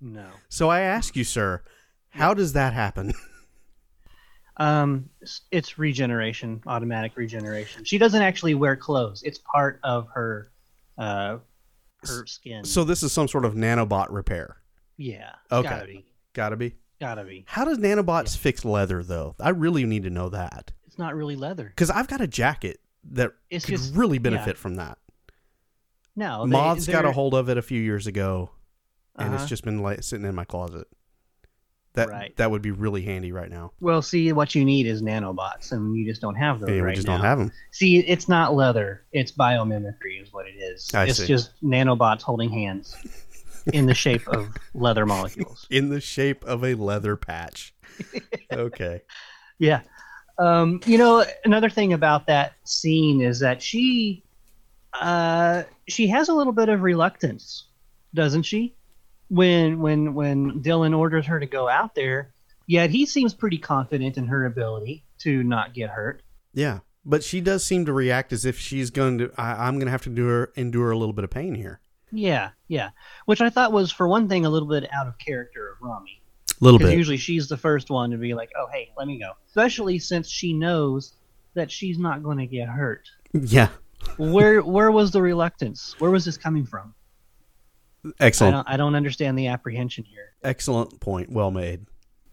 No. 0.00 0.26
So 0.48 0.68
I 0.68 0.80
ask 0.80 1.14
you, 1.14 1.22
sir, 1.22 1.62
how 2.10 2.34
does 2.34 2.54
that 2.54 2.72
happen? 2.72 3.14
Um, 4.58 5.08
it's 5.52 5.78
regeneration, 5.78 6.60
automatic 6.66 7.16
regeneration. 7.16 7.84
She 7.84 7.96
doesn't 7.98 8.22
actually 8.22 8.54
wear 8.54 8.74
clothes. 8.76 9.22
It's 9.22 9.38
part 9.38 9.78
of 9.84 10.08
her, 10.14 10.50
uh, 10.98 11.38
her 12.02 12.26
skin. 12.26 12.64
so 12.64 12.82
this 12.84 13.02
is 13.02 13.12
some 13.12 13.28
sort 13.28 13.44
of 13.44 13.54
nanobot 13.54 14.08
repair. 14.10 14.56
yeah. 14.96 15.34
Okay. 15.52 15.68
Gotta 15.68 15.86
be. 15.86 16.04
Gotta 16.34 16.56
be. 16.56 16.74
Gotta 17.00 17.24
be. 17.24 17.44
How 17.46 17.64
does 17.64 17.78
nanobots 17.78 18.36
fix 18.36 18.64
leather, 18.64 19.04
though? 19.04 19.36
I 19.38 19.50
really 19.50 19.84
need 19.84 20.02
to 20.02 20.10
know 20.10 20.28
that 20.30 20.72
It's 20.86 20.98
not 20.98 21.14
really 21.14 21.36
leather. 21.36 21.64
because 21.66 21.90
I've 21.90 22.08
got 22.08 22.20
a 22.20 22.26
jacket 22.26 22.80
that 23.12 23.30
It's 23.50 23.64
could 23.64 23.76
just- 23.76 23.94
really 23.94 24.16
yeah. 24.16 24.22
benefit 24.22 24.58
from 24.58 24.74
that. 24.76 24.98
No. 26.16 26.44
they- 26.46 26.50
Moths 26.50 26.86
got 26.88 27.04
a 27.04 27.12
hold 27.12 27.34
of 27.34 27.48
it 27.48 27.56
a 27.58 27.62
few 27.62 27.80
years 27.80 28.08
ago, 28.08 28.50
and 29.16 29.32
it's 29.34 29.42
Uh-huh. 29.42 29.48
just 29.48 29.64
been 29.64 29.78
like 29.82 30.02
sitting 30.02 30.26
in 30.26 30.34
my 30.34 30.44
closet. 30.44 30.88
That 31.94 32.08
Right. 32.10 32.36
that 32.36 32.50
would 32.50 32.62
be 32.62 32.70
really 32.70 33.02
handy 33.02 33.32
right 33.32 33.50
now. 33.50 33.72
Well, 33.80 34.02
see, 34.02 34.30
what 34.32 34.54
you 34.54 34.64
need 34.64 34.86
is 34.86 35.02
nanobots, 35.02 35.72
and 35.72 35.96
you 35.96 36.06
just 36.06 36.20
don't 36.20 36.34
have 36.36 36.60
those 36.60 36.70
Yeah, 36.70 36.80
right 36.80 36.90
we 36.90 36.94
just 36.94 37.06
now. 37.08 37.14
don't 37.16 37.24
have 37.24 37.38
them. 37.38 37.50
See, 37.72 37.98
it's 37.98 38.28
not 38.28 38.54
leather. 38.54 39.02
It's 39.12 39.32
biomimicry, 39.32 40.22
is 40.22 40.32
what 40.32 40.46
it 40.46 40.54
is. 40.56 40.88
I 40.94 41.06
it's 41.06 41.18
see. 41.18 41.26
just 41.26 41.50
nanobots 41.62 42.22
holding 42.22 42.50
hands 42.50 42.94
in 43.72 43.86
the 43.86 43.94
shape 43.94 44.28
of 44.28 44.54
leather 44.74 45.06
molecules. 45.06 45.66
in 45.70 45.88
the 45.88 46.00
shape 46.00 46.44
of 46.44 46.62
a 46.64 46.74
leather 46.74 47.16
patch. 47.16 47.74
okay. 48.52 49.02
Yeah. 49.60 49.80
Um, 50.38 50.80
you 50.86 50.98
know, 50.98 51.24
another 51.44 51.68
thing 51.68 51.92
about 51.94 52.28
that 52.28 52.52
scene 52.62 53.20
is 53.20 53.40
that 53.40 53.60
she, 53.60 54.22
uh, 54.92 55.64
she 55.88 56.06
has 56.06 56.28
a 56.28 56.32
little 56.32 56.52
bit 56.52 56.68
of 56.68 56.82
reluctance, 56.82 57.64
doesn't 58.14 58.44
she? 58.44 58.76
When 59.28 59.80
when 59.80 60.14
when 60.14 60.62
Dylan 60.62 60.96
orders 60.96 61.26
her 61.26 61.38
to 61.38 61.46
go 61.46 61.68
out 61.68 61.94
there, 61.94 62.32
yet 62.66 62.90
he 62.90 63.04
seems 63.06 63.34
pretty 63.34 63.58
confident 63.58 64.16
in 64.16 64.26
her 64.26 64.46
ability 64.46 65.04
to 65.18 65.42
not 65.42 65.74
get 65.74 65.90
hurt. 65.90 66.22
Yeah, 66.54 66.80
but 67.04 67.22
she 67.22 67.40
does 67.40 67.64
seem 67.64 67.84
to 67.86 67.92
react 67.92 68.32
as 68.32 68.44
if 68.44 68.58
she's 68.58 68.90
going 68.90 69.18
to. 69.18 69.30
I, 69.36 69.66
I'm 69.66 69.74
going 69.74 69.86
to 69.86 69.92
have 69.92 70.02
to 70.04 70.10
do 70.10 70.26
her 70.26 70.52
endure 70.56 70.90
a 70.90 70.98
little 70.98 71.12
bit 71.12 71.24
of 71.24 71.30
pain 71.30 71.54
here. 71.54 71.80
Yeah, 72.10 72.50
yeah. 72.68 72.90
Which 73.26 73.42
I 73.42 73.50
thought 73.50 73.70
was, 73.72 73.92
for 73.92 74.08
one 74.08 74.28
thing, 74.28 74.46
a 74.46 74.50
little 74.50 74.68
bit 74.68 74.88
out 74.94 75.06
of 75.06 75.18
character 75.18 75.72
of 75.72 75.76
Rommie. 75.82 76.22
A 76.60 76.64
little 76.64 76.78
bit. 76.78 76.96
usually 76.96 77.18
she's 77.18 77.48
the 77.48 77.56
first 77.56 77.90
one 77.90 78.10
to 78.10 78.16
be 78.16 78.34
like, 78.34 78.50
"Oh, 78.58 78.66
hey, 78.72 78.90
let 78.96 79.06
me 79.06 79.18
go." 79.18 79.32
Especially 79.46 79.98
since 79.98 80.28
she 80.28 80.52
knows 80.52 81.12
that 81.54 81.70
she's 81.70 81.98
not 81.98 82.22
going 82.22 82.38
to 82.38 82.46
get 82.46 82.68
hurt. 82.68 83.08
yeah. 83.32 83.68
Where 84.16 84.62
where 84.62 84.90
was 84.90 85.10
the 85.10 85.20
reluctance? 85.20 85.94
Where 85.98 86.10
was 86.10 86.24
this 86.24 86.36
coming 86.36 86.64
from? 86.64 86.94
I 88.04 88.10
Excellent. 88.20 88.54
don't 88.54 88.68
I 88.68 88.76
don't 88.76 88.94
understand 88.94 89.38
the 89.38 89.48
apprehension 89.48 90.04
here. 90.04 90.32
Excellent 90.42 91.00
point. 91.00 91.30
Well 91.30 91.50
made. 91.50 91.86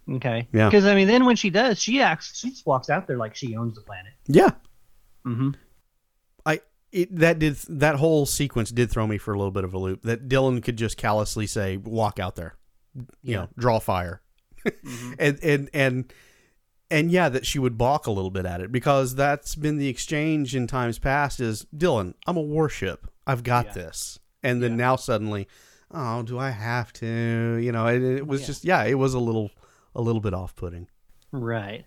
Okay. 0.10 0.48
Yeah. 0.54 0.68
Because 0.70 0.86
I 0.86 0.94
mean, 0.96 1.08
then 1.08 1.26
when 1.26 1.36
she 1.36 1.50
does, 1.50 1.82
she 1.82 2.02
acts. 2.02 2.38
She 2.40 2.50
just 2.52 2.66
walks 2.66 2.90
out 2.90 3.08
there 3.08 3.18
like 3.18 3.36
she 3.36 3.56
owns 3.56 3.76
the 3.76 3.82
planet. 3.82 4.14
Yeah. 4.28 4.52
Mm-hmm. 5.26 5.52
I 6.46 6.62
it, 6.92 7.16
that 7.18 7.40
did 7.40 7.56
that 7.70 7.96
whole 7.96 8.26
sequence 8.28 8.70
did 8.72 8.92
throw 8.92 9.08
me 9.08 9.18
for 9.18 9.34
a 9.34 9.38
little 9.38 9.52
bit 9.52 9.64
of 9.64 9.74
a 9.74 9.78
loop. 9.80 10.04
That 10.04 10.30
Dylan 10.30 10.62
could 10.64 10.78
just 10.78 10.98
callously 10.98 11.48
say, 11.48 11.78
"Walk 11.78 12.20
out 12.20 12.36
there," 12.36 12.56
you 12.96 13.06
Yeah. 13.24 13.36
know, 13.38 13.50
draw 13.58 13.80
fire, 13.80 14.22
and 15.20 15.40
and 15.44 15.70
and 15.74 16.14
and 16.92 17.10
yeah, 17.12 17.28
that 17.30 17.48
she 17.48 17.58
would 17.58 17.78
balk 17.80 18.06
a 18.06 18.12
little 18.12 18.30
bit 18.30 18.46
at 18.46 18.62
it 18.62 18.72
because 18.72 19.16
that's 19.16 19.56
been 19.56 19.78
the 19.78 19.88
exchange 19.88 20.56
in 20.56 20.68
times 20.68 21.00
past. 21.00 21.40
Is 21.40 21.66
Dylan, 21.76 22.14
I'm 22.28 22.38
a 22.38 22.42
warship, 22.42 23.08
I've 23.26 23.42
got 23.44 23.66
Yeah. 23.68 23.74
this, 23.74 24.20
and 24.46 24.62
then 24.64 24.72
Yeah. 24.72 24.78
now 24.78 24.96
suddenly, 24.96 25.48
oh, 25.92 26.24
do 26.24 26.38
I 26.40 26.50
have 26.52 26.94
to? 26.94 27.58
You 27.62 27.72
know, 27.72 27.88
it, 27.88 28.02
it 28.02 28.28
was 28.28 28.42
Yeah. 28.42 28.48
just 28.48 28.64
yeah, 28.66 28.84
it 28.84 28.96
was 28.96 29.14
a 29.14 29.20
little 29.20 29.52
a 29.96 30.02
little 30.02 30.22
bit 30.22 30.34
off 30.34 30.56
putting. 30.56 30.88
Right. 31.32 31.86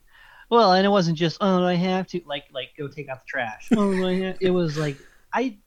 Well, 0.50 0.72
and 0.72 0.84
it 0.86 0.88
wasn't 0.90 1.18
just 1.18 1.38
oh 1.40 1.60
do 1.60 1.64
I 1.66 1.74
have 1.74 2.06
to 2.08 2.20
like 2.26 2.44
like 2.52 2.70
go 2.78 2.88
take 2.88 3.08
out 3.08 3.20
the 3.20 3.26
trash. 3.28 3.68
oh 3.76 4.06
I 4.06 4.14
have, 4.20 4.36
it 4.40 4.50
was 4.50 4.76
like 4.78 4.96
I 5.32 5.58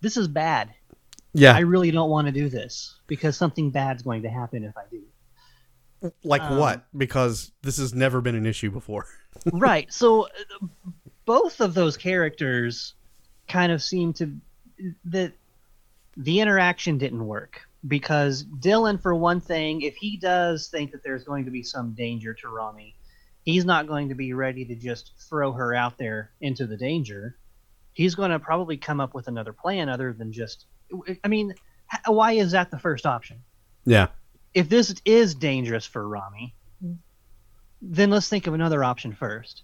this 0.00 0.16
is 0.16 0.28
bad. 0.28 0.74
Yeah, 1.34 1.54
I 1.54 1.60
really 1.60 1.90
don't 1.90 2.10
want 2.10 2.26
to 2.26 2.32
do 2.32 2.48
this 2.48 3.00
because 3.06 3.36
something 3.36 3.70
bad's 3.70 4.02
going 4.02 4.22
to 4.22 4.28
happen 4.30 4.64
if 4.64 4.74
I 4.76 4.82
do. 4.90 6.12
like 6.24 6.42
um, 6.42 6.58
what? 6.58 6.86
Because 6.96 7.52
this 7.62 7.76
has 7.78 7.94
never 7.94 8.20
been 8.20 8.34
an 8.34 8.46
issue 8.46 8.70
before. 8.70 9.06
right. 9.52 9.92
So 9.92 10.24
uh, 10.24 10.66
both 11.26 11.60
of 11.60 11.74
those 11.74 11.96
characters 11.96 12.94
kind 13.46 13.70
of 13.72 13.82
seem 13.82 14.12
to 14.14 14.32
that 15.04 15.32
the 16.18 16.40
interaction 16.40 16.98
didn't 16.98 17.26
work 17.26 17.60
because 17.86 18.44
Dylan, 18.44 19.00
for 19.00 19.14
one 19.14 19.40
thing, 19.40 19.82
if 19.82 19.96
he 19.96 20.16
does 20.16 20.66
think 20.68 20.90
that 20.92 21.02
there's 21.04 21.24
going 21.24 21.44
to 21.46 21.50
be 21.50 21.62
some 21.62 21.92
danger 21.94 22.34
to 22.34 22.48
Rommie, 22.48 22.94
he's 23.44 23.64
not 23.64 23.86
going 23.86 24.08
to 24.10 24.14
be 24.14 24.32
ready 24.34 24.64
to 24.66 24.74
just 24.74 25.12
throw 25.28 25.52
her 25.52 25.72
out 25.74 25.96
there 25.96 26.30
into 26.40 26.66
the 26.66 26.76
danger. 26.76 27.36
He's 27.92 28.14
going 28.16 28.32
to 28.32 28.38
probably 28.38 28.76
come 28.76 29.00
up 29.00 29.14
with 29.14 29.28
another 29.28 29.52
plan 29.52 29.88
other 29.88 30.12
than 30.12 30.32
just. 30.32 30.66
I 31.24 31.28
mean, 31.28 31.54
why 32.06 32.32
is 32.32 32.50
that 32.52 32.70
the 32.70 32.78
first 32.78 33.06
option? 33.06 33.38
Yeah. 33.84 34.08
if 34.54 34.68
this 34.68 34.94
is 35.04 35.34
dangerous 35.36 35.86
for 35.86 36.06
Rommie, 36.06 36.54
then 37.80 38.10
let's 38.10 38.28
think 38.28 38.46
of 38.46 38.54
another 38.54 38.82
option 38.82 39.14
first. 39.14 39.62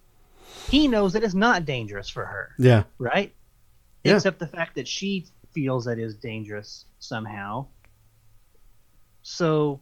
He 0.70 0.86
knows 0.88 1.12
that 1.14 1.24
it's 1.24 1.34
not 1.34 1.64
dangerous 1.64 2.08
for 2.08 2.24
her, 2.24 2.50
Yeah. 2.58 2.84
right? 2.98 3.34
Yeah. 4.04 4.14
Except 4.16 4.38
the 4.38 4.46
fact 4.46 4.76
that 4.76 4.86
she 4.86 5.26
feels 5.54 5.84
that 5.86 5.98
is 5.98 6.14
dangerous 6.16 6.84
somehow. 6.98 7.66
So 9.22 9.80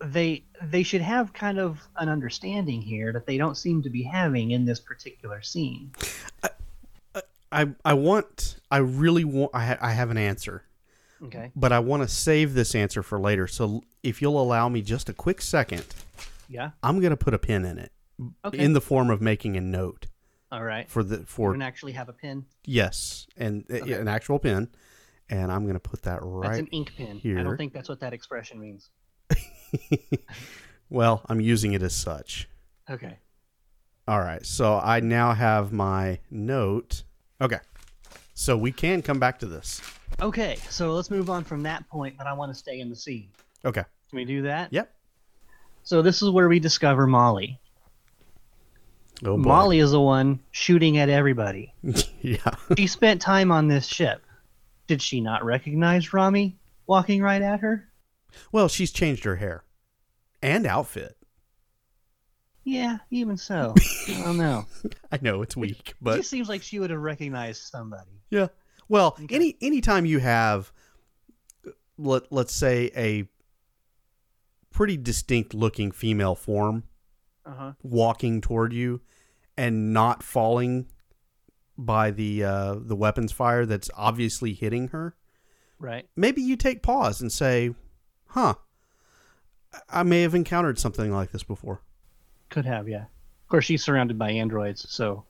they 0.00 0.44
they 0.62 0.82
should 0.82 1.00
have 1.02 1.32
kind 1.32 1.58
of 1.60 1.80
an 1.96 2.08
understanding 2.08 2.82
here 2.82 3.12
that 3.12 3.26
they 3.26 3.38
don't 3.38 3.56
seem 3.56 3.82
to 3.82 3.90
be 3.90 4.02
having 4.02 4.50
in 4.50 4.64
this 4.64 4.80
particular 4.80 5.42
scene. 5.42 5.92
I 7.52 7.68
I 7.84 7.94
want 7.94 8.56
I 8.70 8.78
really 8.78 9.24
want 9.24 9.52
I 9.54 9.64
ha- 9.66 9.78
I 9.80 9.92
have 9.92 10.10
an 10.10 10.16
answer, 10.18 10.64
Okay. 11.22 11.52
but 11.54 11.72
I 11.72 11.78
want 11.78 12.02
to 12.02 12.08
save 12.08 12.54
this 12.54 12.74
answer 12.74 13.02
for 13.02 13.20
later. 13.20 13.46
So 13.46 13.84
if 14.02 14.20
you'll 14.20 14.40
allow 14.40 14.68
me 14.68 14.82
just 14.82 15.08
a 15.08 15.12
quick 15.12 15.40
second, 15.40 15.84
Yeah. 16.48 16.70
I'm 16.82 16.98
going 17.00 17.10
to 17.12 17.16
put 17.16 17.32
a 17.34 17.38
pin 17.38 17.64
in 17.64 17.78
it 17.78 17.92
Okay. 18.44 18.58
in 18.58 18.72
the 18.72 18.80
form 18.80 19.08
of 19.10 19.20
making 19.20 19.56
a 19.56 19.60
note 19.60 20.06
All 20.50 20.64
right. 20.64 20.88
for 20.90 21.04
the 21.04 21.18
You 21.18 21.24
for 21.26 21.52
can 21.52 21.62
actually 21.62 21.92
have 21.92 22.08
a 22.08 22.12
pin. 22.12 22.44
yes, 22.64 23.28
and 23.36 23.64
Okay. 23.70 23.92
an 23.92 24.08
actual 24.08 24.40
pin, 24.40 24.68
and 25.30 25.50
I'm 25.50 25.62
going 25.62 25.74
to 25.74 25.80
put 25.80 26.02
that 26.02 26.20
right. 26.22 26.48
That's 26.48 26.58
an 26.60 26.66
ink 26.68 26.92
pen. 26.96 27.18
Here. 27.18 27.38
I 27.38 27.42
don't 27.42 27.56
think 27.56 27.72
that's 27.72 27.88
what 27.88 28.00
that 28.00 28.12
expression 28.12 28.60
means. 28.60 28.90
well, 30.90 31.22
I'm 31.28 31.40
using 31.40 31.72
it 31.72 31.82
as 31.82 31.94
such. 31.94 32.48
Okay. 32.88 33.18
All 34.06 34.20
right, 34.20 34.44
so 34.44 34.78
I 34.78 35.00
now 35.00 35.32
have 35.32 35.72
my 35.72 36.18
note. 36.30 37.04
Okay, 37.40 37.60
so 38.34 38.54
we 38.54 38.70
can 38.70 39.00
come 39.00 39.18
back 39.18 39.38
to 39.38 39.46
this. 39.46 39.80
Okay, 40.20 40.56
so 40.68 40.92
let's 40.92 41.10
move 41.10 41.30
on 41.30 41.42
from 41.42 41.62
that 41.62 41.88
point, 41.88 42.16
but 42.18 42.26
I 42.26 42.34
want 42.34 42.52
to 42.52 42.58
stay 42.58 42.80
in 42.80 42.90
the 42.90 42.96
scene. 42.96 43.30
Okay. 43.64 43.84
Can 44.10 44.16
we 44.16 44.24
do 44.26 44.42
that? 44.42 44.72
Yep. 44.72 44.92
So 45.82 46.02
this 46.02 46.22
is 46.22 46.30
where 46.30 46.48
we 46.48 46.60
discover 46.60 47.06
Molly. 47.06 47.58
Oh 49.24 49.36
boy. 49.36 49.48
Molly 49.48 49.78
is 49.78 49.92
the 49.92 50.00
one 50.00 50.40
shooting 50.50 50.98
at 50.98 51.08
everybody. 51.08 51.72
yeah. 52.20 52.50
She 52.76 52.86
spent 52.86 53.20
time 53.20 53.50
on 53.50 53.68
this 53.68 53.86
ship. 53.86 54.23
Did 54.86 55.00
she 55.02 55.20
not 55.20 55.44
recognize 55.44 56.12
Rommie 56.12 56.58
walking 56.86 57.22
right 57.22 57.40
at 57.42 57.60
her? 57.60 57.88
Well, 58.52 58.68
she's 58.68 58.90
changed 58.92 59.24
her 59.24 59.36
hair 59.36 59.64
and 60.42 60.66
outfit. 60.66 61.16
Yeah, 62.64 62.98
even 63.10 63.36
so. 63.36 63.74
I 64.08 64.22
don't 64.24 64.36
know. 64.38 64.66
I 65.12 65.18
know 65.20 65.42
it's 65.42 65.56
weak, 65.56 65.90
it 65.90 65.94
but 66.00 66.16
just 66.16 66.30
seems 66.30 66.48
like 66.48 66.62
she 66.62 66.78
would 66.80 66.90
have 66.90 67.00
recognized 67.00 67.62
somebody. 67.62 68.22
yeah. 68.30 68.48
Well, 68.88 69.16
Okay. 69.22 69.34
any 69.34 69.56
anytime 69.62 70.04
you 70.04 70.18
have 70.18 70.70
let 71.96 72.30
let's 72.30 72.54
say 72.54 72.90
a 72.96 73.26
pretty 74.70 74.96
distinct 74.98 75.54
looking 75.54 75.90
female 75.92 76.34
form 76.34 76.84
Uh 77.46 77.54
huh. 77.54 77.72
walking 77.82 78.40
toward 78.40 78.72
you 78.74 79.00
and 79.56 79.92
not 79.94 80.22
falling 80.22 80.86
by 81.76 82.10
the 82.10 82.44
uh, 82.44 82.74
the 82.80 82.96
weapons 82.96 83.32
fire 83.32 83.66
that's 83.66 83.90
obviously 83.96 84.52
hitting 84.52 84.88
her, 84.88 85.14
Right. 85.78 86.08
maybe 86.16 86.40
you 86.42 86.56
take 86.56 86.82
pause 86.82 87.20
and 87.20 87.30
say, 87.32 87.74
"Huh, 88.28 88.54
I 89.88 90.02
may 90.02 90.22
have 90.22 90.34
encountered 90.34 90.78
something 90.78 91.12
like 91.12 91.32
this 91.32 91.42
before." 91.42 91.80
Could 92.48 92.64
have, 92.66 92.88
yeah. 92.88 93.02
Of 93.42 93.48
course, 93.48 93.64
she's 93.64 93.82
surrounded 93.84 94.18
by 94.18 94.30
androids, 94.30 94.86
so 94.88 95.24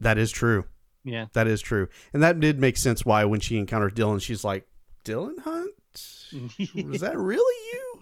That 0.00 0.18
is 0.18 0.30
true. 0.32 0.64
yeah. 1.04 1.26
That 1.32 1.46
is 1.46 1.60
true, 1.60 1.88
and 2.12 2.22
that 2.22 2.40
did 2.40 2.58
make 2.58 2.76
sense. 2.76 3.04
Why 3.04 3.24
when 3.24 3.40
she 3.40 3.56
encounters 3.58 3.92
Dylan, 3.92 4.20
she's 4.20 4.42
like, 4.44 4.66
"Dylan 5.04 5.38
Hunt, 5.40 5.70
was 6.90 7.00
that 7.00 7.16
really 7.16 7.54
you?" 7.72 8.00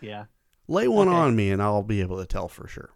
yeah. 0.00 0.24
Lay 0.66 0.88
one 0.88 1.08
Okay. 1.08 1.16
on 1.16 1.36
me, 1.36 1.50
and 1.50 1.62
I'll 1.62 1.82
be 1.82 2.00
able 2.00 2.18
to 2.18 2.26
tell 2.26 2.48
for 2.48 2.66
sure. 2.66 2.90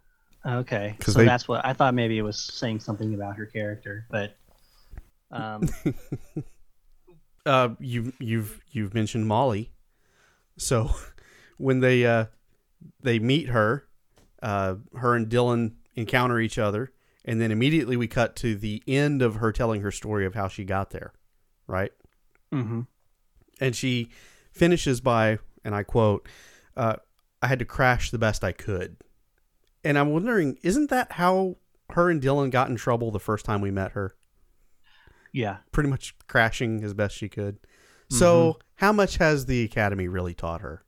Okay. 0.45 0.95
So 1.01 1.11
they- 1.13 1.25
that's 1.25 1.47
what 1.47 1.65
I 1.65 1.73
thought. 1.73 1.93
Maybe 1.93 2.17
it 2.17 2.21
was 2.21 2.39
saying 2.39 2.79
something 2.79 3.13
about 3.13 3.35
her 3.37 3.45
character, 3.45 4.05
but 4.09 4.35
um, 5.31 5.63
uh, 7.45 7.69
you 7.79 8.13
you've 8.19 8.61
you've 8.71 8.93
mentioned 8.93 9.27
Molly, 9.27 9.71
so 10.57 10.91
when 11.57 11.79
they 11.79 12.05
uh, 12.05 12.25
they 13.01 13.19
meet 13.19 13.49
her, 13.49 13.87
uh, 14.41 14.75
her 14.95 15.15
and 15.15 15.27
Dylan 15.29 15.73
encounter 15.95 16.39
each 16.39 16.57
other, 16.57 16.91
and 17.25 17.41
then 17.41 17.51
immediately 17.51 17.97
we 17.97 18.07
cut 18.07 18.35
to 18.37 18.55
the 18.55 18.81
end 18.87 19.21
of 19.21 19.35
her 19.35 19.51
telling 19.51 19.81
her 19.81 19.91
story 19.91 20.25
of 20.25 20.35
how 20.35 20.47
she 20.47 20.63
got 20.63 20.91
there, 20.91 21.13
right? 21.67 21.91
mhm. 22.53 22.87
And 23.61 23.75
she 23.75 24.09
finishes 24.53 25.01
by, 25.01 25.39
and 25.65 25.75
I 25.75 25.83
quote, 25.83 26.27
uh, 26.77 26.95
"I 27.41 27.47
had 27.47 27.59
to 27.59 27.65
crash 27.65 28.09
the 28.11 28.17
best 28.17 28.43
I 28.43 28.51
could," 28.53 28.97
and 29.83 29.97
I'm 29.97 30.09
wondering, 30.11 30.57
isn't 30.63 30.89
that 30.89 31.13
how 31.13 31.57
her 31.91 32.09
and 32.09 32.21
Dylan 32.21 32.51
got 32.51 32.69
in 32.69 32.75
trouble 32.75 33.11
the 33.11 33.19
first 33.19 33.45
time 33.45 33.61
we 33.61 33.71
met 33.71 33.91
her? 33.93 34.15
yeah. 35.31 35.57
pretty 35.71 35.89
much 35.89 36.15
crashing 36.27 36.83
as 36.83 36.93
best 36.95 37.15
she 37.15 37.29
could. 37.29 37.57
So, 38.09 38.57
how 38.75 38.91
much 38.91 39.17
has 39.17 39.45
the 39.45 39.63
academy 39.63 40.07
really 40.07 40.33
taught 40.33 40.61
her, 40.61 40.83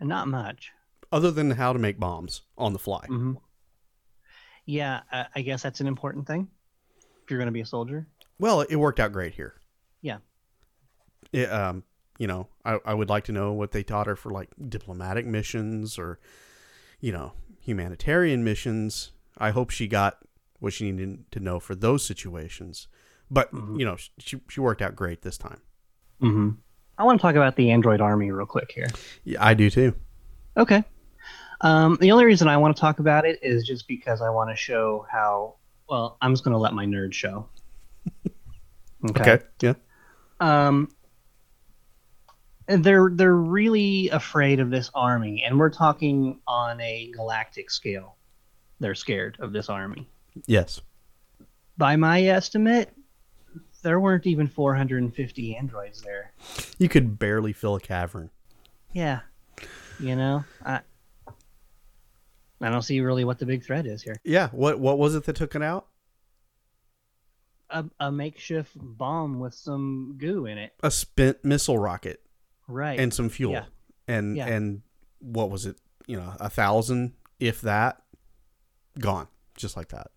Not 0.00 0.26
much. 0.26 0.72
other 1.12 1.30
than 1.30 1.52
how 1.52 1.72
to 1.72 1.78
make 1.78 2.00
bombs 2.00 2.42
on 2.58 2.72
the 2.72 2.78
fly? 2.80 3.06
hmm 3.06 3.34
Yeah, 4.64 5.02
I, 5.12 5.26
I 5.36 5.40
guess 5.42 5.62
that's 5.62 5.80
an 5.80 5.86
important 5.86 6.26
thing 6.26 6.48
if 7.22 7.30
you're 7.30 7.38
going 7.38 7.46
to 7.46 7.52
be 7.52 7.60
a 7.60 7.66
soldier. 7.66 8.08
Well, 8.40 8.62
it 8.62 8.74
worked 8.76 8.98
out 8.98 9.12
great 9.12 9.34
here. 9.34 9.54
Yeah. 10.02 10.18
It, 11.32 11.50
um, 11.50 11.84
you 12.18 12.26
know, 12.26 12.48
I, 12.64 12.78
I 12.84 12.94
would 12.94 13.08
like 13.08 13.24
to 13.24 13.32
know 13.32 13.52
what 13.52 13.70
they 13.70 13.82
taught 13.84 14.06
her 14.08 14.16
for 14.16 14.30
like 14.32 14.48
diplomatic 14.68 15.26
missions 15.26 15.98
or, 15.98 16.18
you 17.00 17.12
know, 17.12 17.32
humanitarian 17.66 18.44
missions. 18.44 19.12
I 19.36 19.50
hope 19.50 19.70
she 19.70 19.88
got 19.88 20.18
what 20.60 20.72
she 20.72 20.90
needed 20.90 21.30
to 21.32 21.40
know 21.40 21.58
for 21.60 21.74
those 21.74 22.04
situations. 22.04 22.86
But 23.30 23.52
Mhm. 23.52 23.78
you 23.78 23.84
know, 23.84 23.96
she 24.18 24.40
she 24.48 24.60
worked 24.60 24.80
out 24.80 24.94
great 24.94 25.22
this 25.22 25.36
time. 25.36 25.60
hmm 26.20 26.50
I 26.96 27.04
want 27.04 27.18
to 27.20 27.22
talk 27.22 27.34
about 27.34 27.56
the 27.56 27.70
android 27.70 28.00
army 28.00 28.30
real 28.30 28.46
quick 28.46 28.72
here. 28.72 28.86
Yeah, 29.24 29.44
I 29.44 29.52
do 29.52 29.68
too. 29.68 29.94
Okay. 30.56 30.82
Um, 31.60 31.98
the 32.00 32.12
only 32.12 32.24
reason 32.24 32.48
I 32.48 32.56
want 32.56 32.74
to 32.76 32.80
talk 32.80 33.00
about 33.00 33.26
it 33.26 33.38
is 33.42 33.66
just 33.66 33.86
because 33.88 34.22
I 34.22 34.30
want 34.30 34.48
to 34.50 34.56
show 34.56 35.06
how. 35.10 35.56
Well, 35.90 36.16
I'm 36.22 36.32
just 36.32 36.42
going 36.44 36.52
to 36.52 36.58
let 36.58 36.72
my 36.72 36.86
nerd 36.86 37.12
show. 37.12 37.48
Okay. 39.10 39.38
Yeah. 39.60 39.74
Um, 40.40 40.76
and 40.78 40.88
they're 42.68 43.10
they're 43.12 43.34
really 43.34 44.08
afraid 44.10 44.60
of 44.60 44.70
this 44.70 44.90
army, 44.94 45.42
and 45.44 45.58
we're 45.58 45.70
talking 45.70 46.40
on 46.46 46.80
a 46.80 47.10
galactic 47.14 47.70
scale. 47.70 48.16
They're 48.80 48.94
scared 48.94 49.36
of 49.40 49.52
this 49.52 49.68
army. 49.68 50.08
Yes. 50.46 50.80
By 51.78 51.96
my 51.96 52.22
estimate, 52.24 52.92
there 53.82 54.00
weren't 54.00 54.26
even 54.26 54.48
450 54.48 55.56
androids 55.56 56.02
there. 56.02 56.32
You 56.78 56.88
could 56.88 57.18
barely 57.18 57.52
fill 57.52 57.76
a 57.76 57.80
cavern. 57.80 58.30
Yeah, 58.92 59.20
you 60.00 60.16
know, 60.16 60.44
I 60.64 60.80
I 62.60 62.70
don't 62.70 62.82
see 62.82 63.00
really 63.00 63.24
what 63.24 63.38
the 63.38 63.46
big 63.46 63.64
threat 63.64 63.86
is 63.86 64.02
here. 64.02 64.16
Yeah. 64.24 64.48
What 64.48 64.80
what 64.80 64.98
was 64.98 65.14
it 65.14 65.24
that 65.24 65.36
took 65.36 65.54
it 65.54 65.62
out? 65.62 65.86
A, 67.68 67.84
a 67.98 68.12
makeshift 68.12 68.72
bomb 68.76 69.40
with 69.40 69.52
some 69.52 70.16
goo 70.18 70.46
in 70.46 70.56
it. 70.56 70.72
A 70.82 70.90
spent 70.90 71.44
missile 71.44 71.78
rocket 71.78 72.22
Right. 72.68 72.98
and 72.98 73.12
some 73.14 73.28
fuel. 73.28 73.52
Yeah. 73.52 73.64
And 74.08 74.36
Yeah. 74.36 74.46
and 74.46 74.82
what 75.20 75.50
was 75.50 75.66
it? 75.66 75.76
You 76.06 76.16
know, 76.18 76.32
a 76.40 76.48
thousand, 76.50 77.14
if 77.40 77.60
that, 77.62 78.02
gone. 78.98 79.28
Just 79.56 79.76
like 79.76 79.88
that. 79.88 80.08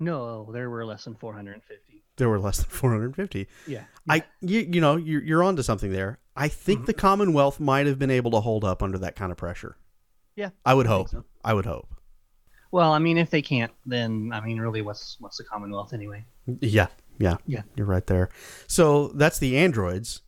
no, 0.00 0.50
there 0.52 0.68
were 0.70 0.84
less 0.84 1.04
than 1.04 1.14
450. 1.16 2.04
There 2.16 2.28
were 2.28 2.38
less 2.38 2.58
than 2.58 2.66
450. 2.70 3.48
Yeah. 3.66 3.84
I 4.08 4.22
you, 4.40 4.60
you 4.72 4.80
know, 4.80 4.96
you're 4.96 5.22
you're 5.22 5.42
onto 5.42 5.62
something 5.62 5.92
there. 5.92 6.18
I 6.36 6.48
think 6.48 6.80
Mm-hmm. 6.80 6.86
the 6.86 6.94
Commonwealth 6.94 7.58
might 7.60 7.86
have 7.86 7.98
been 7.98 8.10
able 8.10 8.30
to 8.32 8.40
hold 8.40 8.64
up 8.64 8.82
under 8.82 8.98
that 8.98 9.16
kind 9.16 9.32
of 9.32 9.38
pressure. 9.38 9.76
Yeah, 10.36 10.50
I 10.64 10.74
would 10.74 10.86
I 10.86 10.90
hope. 10.90 11.08
so. 11.08 11.24
I 11.44 11.52
would 11.54 11.66
hope. 11.66 11.88
Well, 12.70 12.92
I 12.92 12.98
mean, 13.00 13.18
if 13.18 13.30
they 13.30 13.42
can't, 13.42 13.72
then 13.86 14.30
I 14.32 14.40
mean, 14.40 14.60
really, 14.60 14.82
what's 14.82 15.16
what's 15.18 15.38
the 15.38 15.44
Commonwealth 15.44 15.92
anyway? 15.92 16.24
Yeah, 16.60 16.88
yeah, 17.18 17.36
Yeah. 17.46 17.62
You're 17.74 17.86
right 17.86 18.06
there. 18.06 18.28
So 18.68 19.08
that's 19.08 19.38
the 19.40 19.56
androids. 19.58 20.20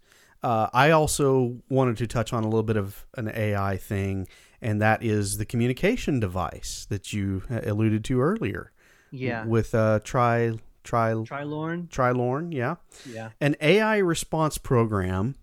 Uh, 0.42 0.68
I 0.72 0.90
also 0.90 1.58
wanted 1.68 1.96
to 1.98 2.06
touch 2.06 2.32
on 2.32 2.44
a 2.44 2.46
little 2.46 2.62
bit 2.62 2.76
of 2.76 3.06
an 3.16 3.30
AI 3.34 3.76
thing, 3.76 4.26
and 4.62 4.80
that 4.80 5.02
is 5.02 5.36
the 5.38 5.44
communication 5.44 6.18
device 6.20 6.86
that 6.88 7.12
you 7.12 7.42
uh, 7.50 7.60
alluded 7.64 8.04
to 8.04 8.20
earlier. 8.20 8.72
Yeah. 9.10 9.44
With 9.44 9.74
uh, 9.74 10.00
Tri 10.02 10.54
Tri 10.82 11.12
Trilorn. 11.12 11.88
Trilorn, 11.88 12.54
yeah, 12.54 12.76
Yeah. 13.04 13.30
an 13.40 13.56
AI 13.60 13.98
response 13.98 14.56
program 14.56 15.34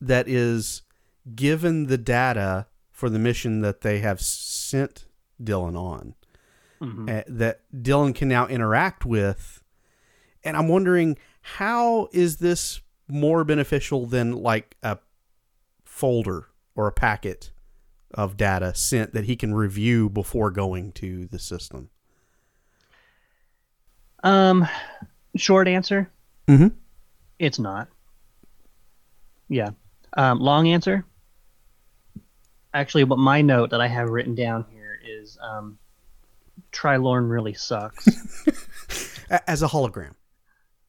that 0.00 0.28
is 0.28 0.82
given 1.34 1.86
the 1.86 1.98
data 1.98 2.66
for 2.92 3.10
the 3.10 3.18
mission 3.18 3.60
that 3.62 3.80
they 3.80 3.98
have 4.00 4.20
sent 4.20 5.06
Dylan 5.42 5.76
on 5.76 6.14
hmm 6.78 7.08
uh, 7.08 7.22
that 7.26 7.60
Dylan 7.74 8.14
can 8.14 8.28
now 8.28 8.46
interact 8.46 9.04
with. 9.04 9.62
And 10.44 10.56
I'm 10.56 10.68
wondering 10.68 11.18
how 11.42 12.08
is 12.12 12.36
this 12.38 12.80
more 13.10 13.44
beneficial 13.44 14.06
than 14.06 14.32
like 14.32 14.76
a 14.82 14.98
folder 15.84 16.48
or 16.74 16.86
a 16.86 16.92
packet 16.92 17.50
of 18.12 18.36
data 18.36 18.74
sent 18.74 19.12
that 19.14 19.24
he 19.24 19.36
can 19.36 19.54
review 19.54 20.08
before 20.08 20.50
going 20.50 20.92
to 20.92 21.26
the 21.26 21.38
system? 21.38 21.90
Um, 24.22 24.66
short 25.36 25.68
answer, 25.68 26.10
Mm-hmm. 26.46 26.68
it's 27.38 27.58
not. 27.58 27.88
Yeah. 29.48 29.70
Um, 30.16 30.40
long 30.40 30.68
answer. 30.68 31.04
Actually, 32.74 33.04
what 33.04 33.18
my 33.18 33.40
note 33.42 33.70
that 33.70 33.80
I 33.80 33.86
have 33.88 34.08
written 34.10 34.34
down 34.34 34.64
here 34.70 34.98
is 35.04 35.38
um, 35.40 35.78
Trilorn 36.72 37.30
really 37.30 37.54
sucks. 37.54 38.06
As 39.46 39.62
a 39.62 39.68
hologram, 39.68 40.12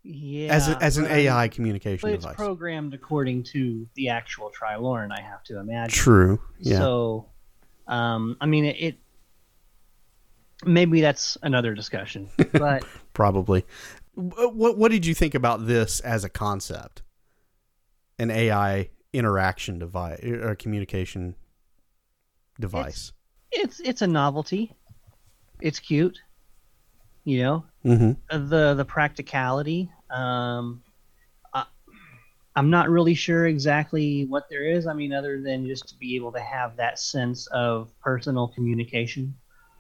yeah. 0.04 0.54
as, 0.54 0.68
a, 0.68 0.84
as 0.84 0.98
an 0.98 1.04
but 1.04 1.12
I 1.12 1.16
mean- 1.16 1.26
AI 1.28 1.48
communication 1.48 2.10
it's 2.10 2.24
device. 2.24 2.36
programmed 2.38 2.94
according 2.94 3.44
to 3.44 3.88
the 3.96 4.10
actual 4.10 4.52
Trilorn, 4.52 5.12
I 5.12 5.22
have 5.22 5.44
to 5.46 5.60
imagine. 5.60 5.94
True. 5.94 6.40
Yeah. 6.60 6.80
So, 6.80 7.30
um, 7.88 8.38
I 8.42 8.46
mean, 8.46 8.66
it, 8.66 8.76
it. 8.80 8.96
Maybe 10.64 11.02
that's 11.02 11.38
another 11.42 11.74
discussion, 11.74 12.30
but 12.54 12.84
Probably. 13.14 13.66
What 14.14 14.78
What 14.78 14.92
did 14.92 15.06
you 15.06 15.14
think 15.14 15.34
about 15.36 15.66
this 15.66 16.00
as 16.02 16.24
a 16.24 16.30
concept? 16.30 17.02
An 18.20 18.30
AI 18.30 18.90
interaction 19.14 19.80
device 19.80 20.24
or 20.24 20.56
communication 20.56 21.36
device. 22.60 23.12
it's 23.52 23.80
it's 23.80 24.02
a 24.04 24.08
novelty. 24.08 24.72
It's 25.62 25.80
cute, 25.80 26.20
you 27.24 27.42
know. 27.42 27.66
Mm-hmm. 27.86 28.50
The 28.50 28.74
the 28.74 28.86
practicality. 28.86 29.90
Um, 30.10 30.84
I, 31.54 31.66
I'm 32.56 32.70
not 32.70 32.90
really 32.90 33.14
sure 33.14 33.48
exactly 33.48 34.26
what 34.26 34.50
there 34.50 34.66
is. 34.66 34.88
I 34.88 34.94
mean, 34.94 35.14
other 35.14 35.42
than 35.42 35.66
just 35.68 35.90
to 35.90 35.96
be 35.96 36.16
able 36.16 36.32
to 36.34 36.40
have 36.42 36.78
that 36.78 37.00
sense 37.00 37.48
of 37.48 37.92
personal 38.00 38.48
communication 38.48 39.36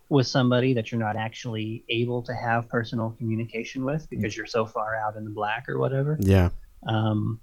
with 0.09 0.27
somebody 0.27 0.73
that 0.73 0.91
you're 0.91 0.99
not 0.99 1.15
actually 1.15 1.85
able 1.87 2.21
to 2.21 2.33
have 2.33 2.67
personal 2.67 3.11
communication 3.17 3.85
with 3.85 4.09
because 4.09 4.35
you're 4.35 4.45
so 4.45 4.65
far 4.65 4.93
out 4.93 5.15
in 5.15 5.23
the 5.23 5.29
black 5.29 5.69
or 5.69 5.79
whatever. 5.79 6.17
Yeah. 6.19 6.49
Um, 6.85 7.39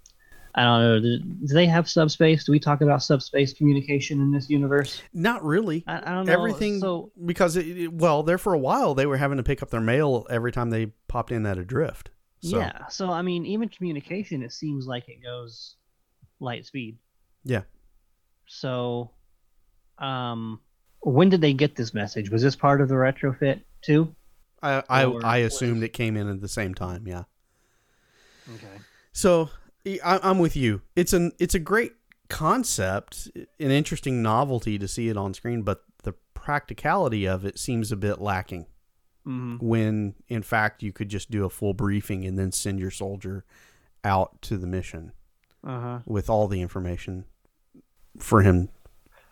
I 0.59 0.65
don't 0.65 0.81
know. 0.81 1.01
Do, 1.01 1.19
do 1.47 1.55
they 1.55 1.67
have 1.67 1.89
subspace? 1.89 2.45
Do 2.45 2.53
we 2.53 2.59
talk 2.59 2.81
about 2.81 3.03
subspace 3.03 3.53
communication 3.53 4.21
in 4.21 4.33
this 4.33 4.51
universe? 4.51 5.01
Not 5.15 5.45
really. 5.45 5.85
I, 5.87 5.99
I 6.11 6.15
don't 6.15 6.27
know. 6.27 6.33
Everything 6.33 6.81
So 6.81 7.13
because 7.25 7.57
it, 7.57 7.67
it- 7.67 7.93
well, 7.93 8.23
there 8.25 8.39
for 8.39 8.55
a 8.55 8.59
while 8.59 8.95
they 8.95 9.07
were 9.07 9.17
having 9.17 9.37
to 9.37 9.43
pick 9.45 9.63
up 9.63 9.71
their 9.71 9.81
mail 9.81 10.27
every 10.31 10.51
time 10.51 10.71
they 10.71 10.87
popped 11.07 11.31
in 11.31 11.47
at 11.47 11.59
a 11.59 11.65
drift. 11.65 12.11
So, 12.41 12.59
yeah. 12.59 12.87
So 12.89 13.11
I 13.11 13.23
mean, 13.23 13.47
even 13.47 13.69
communication, 13.69 14.43
it 14.43 14.53
seems 14.53 14.87
like 14.87 15.09
it 15.09 15.23
goes 15.23 15.77
light 16.41 16.67
speed. 16.67 16.99
Yeah. 17.45 17.63
So, 18.47 19.11
um, 19.99 20.61
when 21.01 21.29
did 21.29 21.41
they 21.41 21.53
get 21.53 21.77
this 21.77 21.95
message? 21.95 22.31
Was 22.31 22.43
this 22.43 22.57
part 22.57 22.81
of 22.81 22.89
the 22.89 22.95
retrofit 22.95 23.61
too? 23.83 24.15
I 24.63 24.83
I, 24.89 25.05
Or 25.05 25.25
I 25.25 25.43
was- 25.45 25.55
assumed 25.55 25.83
it 25.85 25.93
came 25.93 26.17
in 26.17 26.29
at 26.29 26.41
the 26.41 26.49
same 26.49 26.75
time. 26.75 27.07
Yeah. 27.07 27.25
Okay. 28.55 28.79
So 29.13 29.51
I'm 30.03 30.39
with 30.39 30.57
you. 30.57 30.83
It's 30.97 31.13
an 31.13 31.33
it's 31.39 31.55
a 31.55 31.59
great 31.59 31.93
concept, 32.29 33.31
an 33.35 33.71
interesting 33.71 34.23
novelty 34.23 34.79
to 34.79 34.87
see 34.89 35.09
it 35.09 35.17
on 35.17 35.35
screen, 35.35 35.63
but 35.63 35.83
the 36.03 36.15
practicality 36.35 37.27
of 37.27 37.45
it 37.45 37.59
seems 37.59 37.91
a 37.93 37.97
bit 37.97 38.21
lacking. 38.21 38.67
Mm-hmm. 39.27 39.67
When 39.67 40.15
in 40.29 40.43
fact 40.43 40.83
you 40.83 40.93
could 40.93 41.09
just 41.09 41.31
do 41.31 41.45
a 41.45 41.51
full 41.51 41.75
briefing 41.75 42.25
and 42.25 42.39
then 42.39 42.53
send 42.53 42.79
your 42.81 42.91
soldier 42.91 43.45
out 44.05 44.41
to 44.43 44.57
the 44.57 44.67
mission 44.67 45.13
Uh 45.65 45.81
huh. 45.81 45.99
with 46.07 46.31
all 46.31 46.49
the 46.49 46.61
information 46.63 47.25
for 48.19 48.43
him 48.43 48.69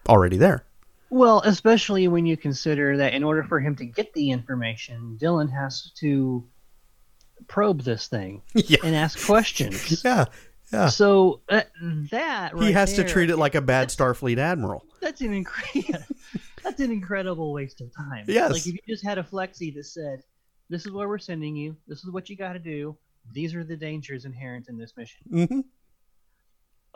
already 0.08 0.36
there. 0.36 0.64
Well, 1.08 1.40
especially 1.44 2.08
when 2.08 2.26
you 2.26 2.36
consider 2.36 2.96
that 2.96 3.14
in 3.14 3.22
order 3.24 3.44
for 3.44 3.60
him 3.60 3.76
to 3.76 3.84
get 3.86 4.12
the 4.12 4.30
information, 4.32 5.16
Dylan 5.20 5.50
has 5.52 5.92
to 6.00 6.44
probe 7.46 7.82
this 7.82 8.08
thing 8.08 8.42
yeah. 8.54 8.78
and 8.84 8.94
ask 8.94 9.24
questions. 9.24 10.02
Yeah. 10.04 10.24
Yeah. 10.72 10.88
So 10.88 11.42
uh, 11.48 11.62
that 12.10 12.52
he 12.54 12.58
right 12.58 12.74
has 12.74 12.94
to 12.94 13.04
treat 13.04 13.30
it 13.30 13.36
like 13.36 13.54
a 13.54 13.60
bad 13.60 13.88
Starfleet 13.96 14.38
admiral. 14.38 14.84
That's 15.00 15.20
an 15.20 15.32
incredible. 15.32 16.04
that's 16.64 16.80
an 16.80 16.90
incredible 16.90 17.52
waste 17.52 17.80
of 17.80 17.94
time. 17.94 18.24
Yes. 18.28 18.50
Like 18.52 18.66
if 18.66 18.74
you 18.74 18.80
just 18.88 19.04
had 19.04 19.18
a 19.18 19.22
flexi 19.22 19.74
that 19.74 19.84
said, 19.84 20.22
"This 20.68 20.84
is 20.84 20.92
where 20.92 21.08
we're 21.08 21.18
sending 21.18 21.54
you. 21.54 21.76
This 21.86 22.02
is 22.04 22.10
what 22.10 22.28
you 22.28 22.36
got 22.36 22.54
to 22.54 22.58
do. 22.58 22.96
These 23.32 23.54
are 23.54 23.62
the 23.64 23.76
dangers 23.76 24.24
inherent 24.24 24.68
in 24.68 24.76
this 24.76 24.94
mission." 24.96 25.20
hmm 25.30 25.60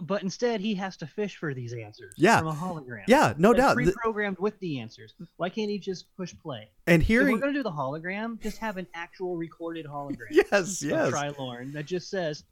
But 0.02 0.22
instead, 0.22 0.61
he 0.61 0.74
has 0.74 0.96
to 0.98 1.06
fish 1.06 1.37
for 1.37 1.54
these 1.54 1.72
answers 1.72 2.14
Yeah. 2.16 2.38
from 2.38 2.48
a 2.48 2.52
hologram. 2.54 3.04
Yeah, 3.06 3.35
no 3.37 3.52
doubt. 3.52 3.74
Pre-programmed 3.74 4.38
with 4.38 4.59
the 4.61 4.80
answers. 4.80 5.14
Why 5.37 5.48
can't 5.50 5.70
he 5.70 5.78
just 5.78 6.06
push 6.16 6.35
play? 6.42 6.70
and 6.87 7.02
If 7.02 7.09
we're 7.09 7.24
going 7.24 7.40
to 7.42 7.52
do 7.52 7.62
the 7.62 7.70
hologram, 7.70 8.40
just 8.40 8.59
have 8.59 8.78
an 8.78 8.87
actual 8.94 9.37
recorded 9.37 9.87
hologram 9.87 10.26
yes, 10.30 10.83
of 10.83 10.88
yes, 10.88 11.12
Trilorn 11.12 11.72
that 11.74 11.85
just 11.87 12.09
says, 12.11 12.44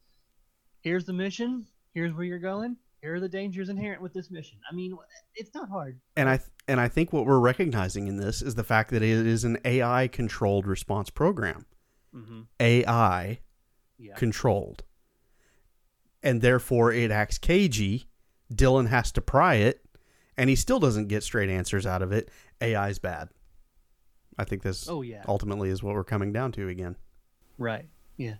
"Here's 0.81 1.05
the 1.05 1.13
mission. 1.13 1.67
Here's 1.95 2.13
where 2.13 2.25
you're 2.25 2.39
going. 2.39 2.77
Here 3.03 3.15
are 3.15 3.21
the 3.21 3.29
dangers 3.29 3.69
inherent 3.69 4.03
with 4.03 4.13
this 4.13 4.31
mission." 4.31 4.59
I 4.71 4.75
mean, 4.75 4.97
it's 5.35 5.55
not 5.55 5.69
hard. 5.69 6.01
and 6.17 6.29
I 6.29 6.37
th- 6.39 6.49
and 6.67 6.81
I 6.81 6.89
think 6.89 7.13
what 7.13 7.25
we're 7.27 7.39
recognizing 7.41 8.07
in 8.09 8.17
this 8.17 8.43
is 8.43 8.55
the 8.55 8.65
fact 8.65 8.91
that 8.91 9.03
it 9.03 9.27
is 9.27 9.45
an 9.45 9.59
AI 9.65 10.09
controlled 10.09 10.67
response 10.67 11.11
program, 11.11 11.65
Mm-hmm. 12.15 12.43
AI 12.61 13.41
Yeah. 13.99 14.15
controlled, 14.15 14.85
and 16.23 16.41
therefore 16.43 16.93
it 16.93 17.11
acts 17.11 17.39
cagey. 17.39 18.09
Dylan 18.53 18.89
has 18.89 19.13
to 19.13 19.21
pry 19.21 19.55
it, 19.57 19.85
and 20.37 20.49
he 20.51 20.57
still 20.57 20.81
doesn't 20.81 21.09
get 21.09 21.23
straight 21.23 21.51
answers 21.51 21.87
out 21.87 22.03
of 22.03 22.13
it. 22.13 22.31
AI's 22.63 22.99
bad. 22.99 23.29
I 24.39 24.45
think 24.45 24.63
this 24.63 24.89
Oh 24.89 25.03
yeah. 25.03 25.25
ultimately 25.29 25.69
is 25.69 25.83
what 25.83 25.95
we're 25.95 26.05
coming 26.05 26.33
down 26.33 26.53
to 26.53 26.69
again. 26.69 26.97
Right. 27.59 27.89
Yeah. 28.17 28.37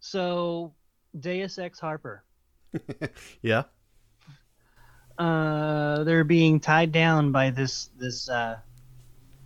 So, 0.00 0.74
Deus 1.18 1.58
Ex 1.58 1.78
Harper. 1.78 2.24
Yeah. 3.42 3.64
Uh, 5.18 6.04
they're 6.04 6.24
being 6.24 6.58
tied 6.58 6.90
down 6.90 7.32
by 7.32 7.50
this 7.50 7.90
this 7.98 8.28
uh, 8.28 8.58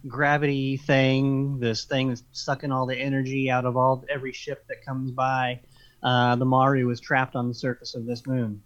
gravity 0.07 0.77
thing. 0.77 1.59
This 1.59 1.85
thing 1.85 2.11
that's 2.11 2.23
sucking 2.33 2.71
all 2.71 2.87
the 2.87 2.97
energy 2.97 3.51
out 3.51 3.65
of 3.65 3.77
all 3.77 4.05
every 4.09 4.33
ship 4.33 4.65
that 4.69 4.85
comes 4.85 5.11
by. 5.11 5.61
Uh, 6.03 6.37
the 6.37 6.45
Maru 6.45 6.89
is 6.91 7.01
trapped 7.01 7.35
on 7.35 7.49
the 7.49 7.55
surface 7.55 7.95
of 7.95 8.07
this 8.07 8.27
moon. 8.27 8.63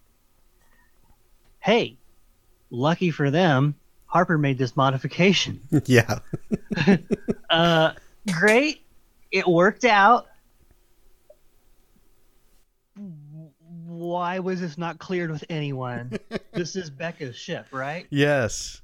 Hey, 1.59 1.97
lucky 2.71 3.11
for 3.11 3.31
them, 3.31 3.77
Harper 4.07 4.37
made 4.39 4.59
this 4.59 4.77
modification. 4.77 5.61
yeah. 5.87 6.19
Uh, 7.51 7.93
great. 8.33 8.81
It 9.33 9.45
worked 9.45 9.85
out. 9.85 10.29
Why 14.11 14.41
was 14.41 14.61
this 14.61 14.77
not 14.77 14.99
cleared 14.99 15.31
with 15.31 15.45
anyone? 15.49 16.19
this 16.53 16.75
is 16.75 16.91
Beka's 16.91 17.37
ship, 17.37 17.67
right? 17.71 18.07
Yes. 18.11 18.83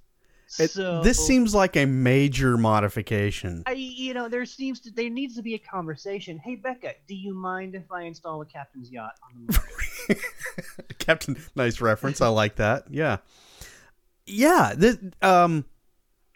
It- 0.60 0.70
so 0.70 1.02
this 1.02 1.18
seems 1.26 1.52
like 1.52 1.76
a 1.76 1.84
major 1.84 2.56
modification. 2.56 3.64
I, 3.66 3.72
you 3.72 4.14
know, 4.14 4.28
there 4.28 4.46
seems 4.46 4.78
to 4.80 4.92
there 4.92 5.10
needs 5.10 5.34
to 5.34 5.42
be 5.42 5.54
a 5.54 5.58
conversation. 5.58 6.38
Hey, 6.38 6.56
Beka, 6.56 6.92
do 7.08 7.16
you 7.16 7.34
mind 7.34 7.74
if 7.74 7.90
I 7.90 8.02
install 8.02 8.40
a 8.40 8.46
captain's 8.46 8.88
yacht 8.90 9.14
on 9.24 9.46
the 9.46 9.60
moon? 10.08 10.18
Captain, 10.98 11.36
nice 11.56 11.80
reference. 11.80 12.20
I 12.20 12.28
like 12.28 12.54
that. 12.56 12.84
Yeah, 12.88 13.16
yeah. 14.26 14.72
This, 14.76 14.96
um, 15.20 15.64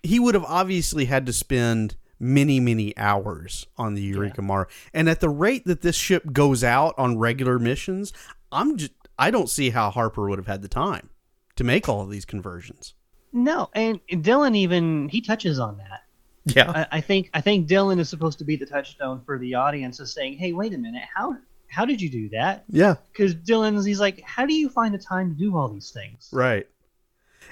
he 0.02 0.18
would 0.18 0.34
have 0.34 0.44
obviously 0.44 1.04
had 1.04 1.24
to 1.26 1.32
spend 1.32 1.94
many, 2.18 2.58
many 2.58 2.96
hours 2.98 3.66
on 3.78 3.94
the 3.94 4.02
Eureka 4.02 4.42
Maru, 4.42 4.66
and 4.92 5.08
at 5.08 5.20
the 5.20 5.30
rate 5.30 5.64
that 5.66 5.82
this 5.82 5.96
ship 5.96 6.32
goes 6.32 6.64
out 6.64 6.94
on 6.98 7.16
regular 7.16 7.58
missions, 7.60 8.12
I'm 8.52 8.76
just 8.76 8.92
I 9.18 9.30
don't 9.30 9.48
see 9.50 9.70
how 9.70 9.90
Harper 9.90 10.28
would 10.28 10.38
have 10.38 10.46
had 10.46 10.62
the 10.62 10.68
time 10.68 11.10
to 11.56 11.64
make 11.64 11.88
all 11.88 12.00
of 12.02 12.10
these 12.10 12.24
conversions. 12.24 12.94
no, 13.32 13.68
and 13.74 14.00
Dylan 14.08 14.56
even 14.56 15.08
he 15.08 15.20
touches 15.20 15.58
on 15.58 15.78
that. 15.78 16.00
Yeah, 16.46 16.70
I, 16.70 16.98
I 16.98 17.00
think 17.02 17.30
I 17.34 17.40
think 17.42 17.68
Dylan 17.68 17.98
is 18.00 18.08
supposed 18.08 18.38
to 18.38 18.44
be 18.44 18.56
the 18.56 18.66
touchstone 18.66 19.20
for 19.26 19.38
the 19.38 19.54
audience, 19.54 20.00
of 20.00 20.08
saying, 20.08 20.38
"Hey, 20.38 20.52
wait 20.52 20.72
a 20.74 20.78
minute, 20.78 21.02
how 21.14 21.36
how 21.68 21.84
did 21.84 22.00
you 22.00 22.08
do 22.10 22.28
that?" 22.30 22.64
yeah, 22.68 22.94
Because 23.12 23.34
Dylan's 23.34 23.84
he's 23.84 24.00
like, 24.00 24.22
"How 24.22 24.46
do 24.46 24.54
you 24.54 24.68
find 24.70 24.94
the 24.94 24.98
time 24.98 25.28
to 25.34 25.38
do 25.38 25.56
all 25.56 25.68
these 25.68 25.90
things?" 25.90 26.28
right. 26.32 26.66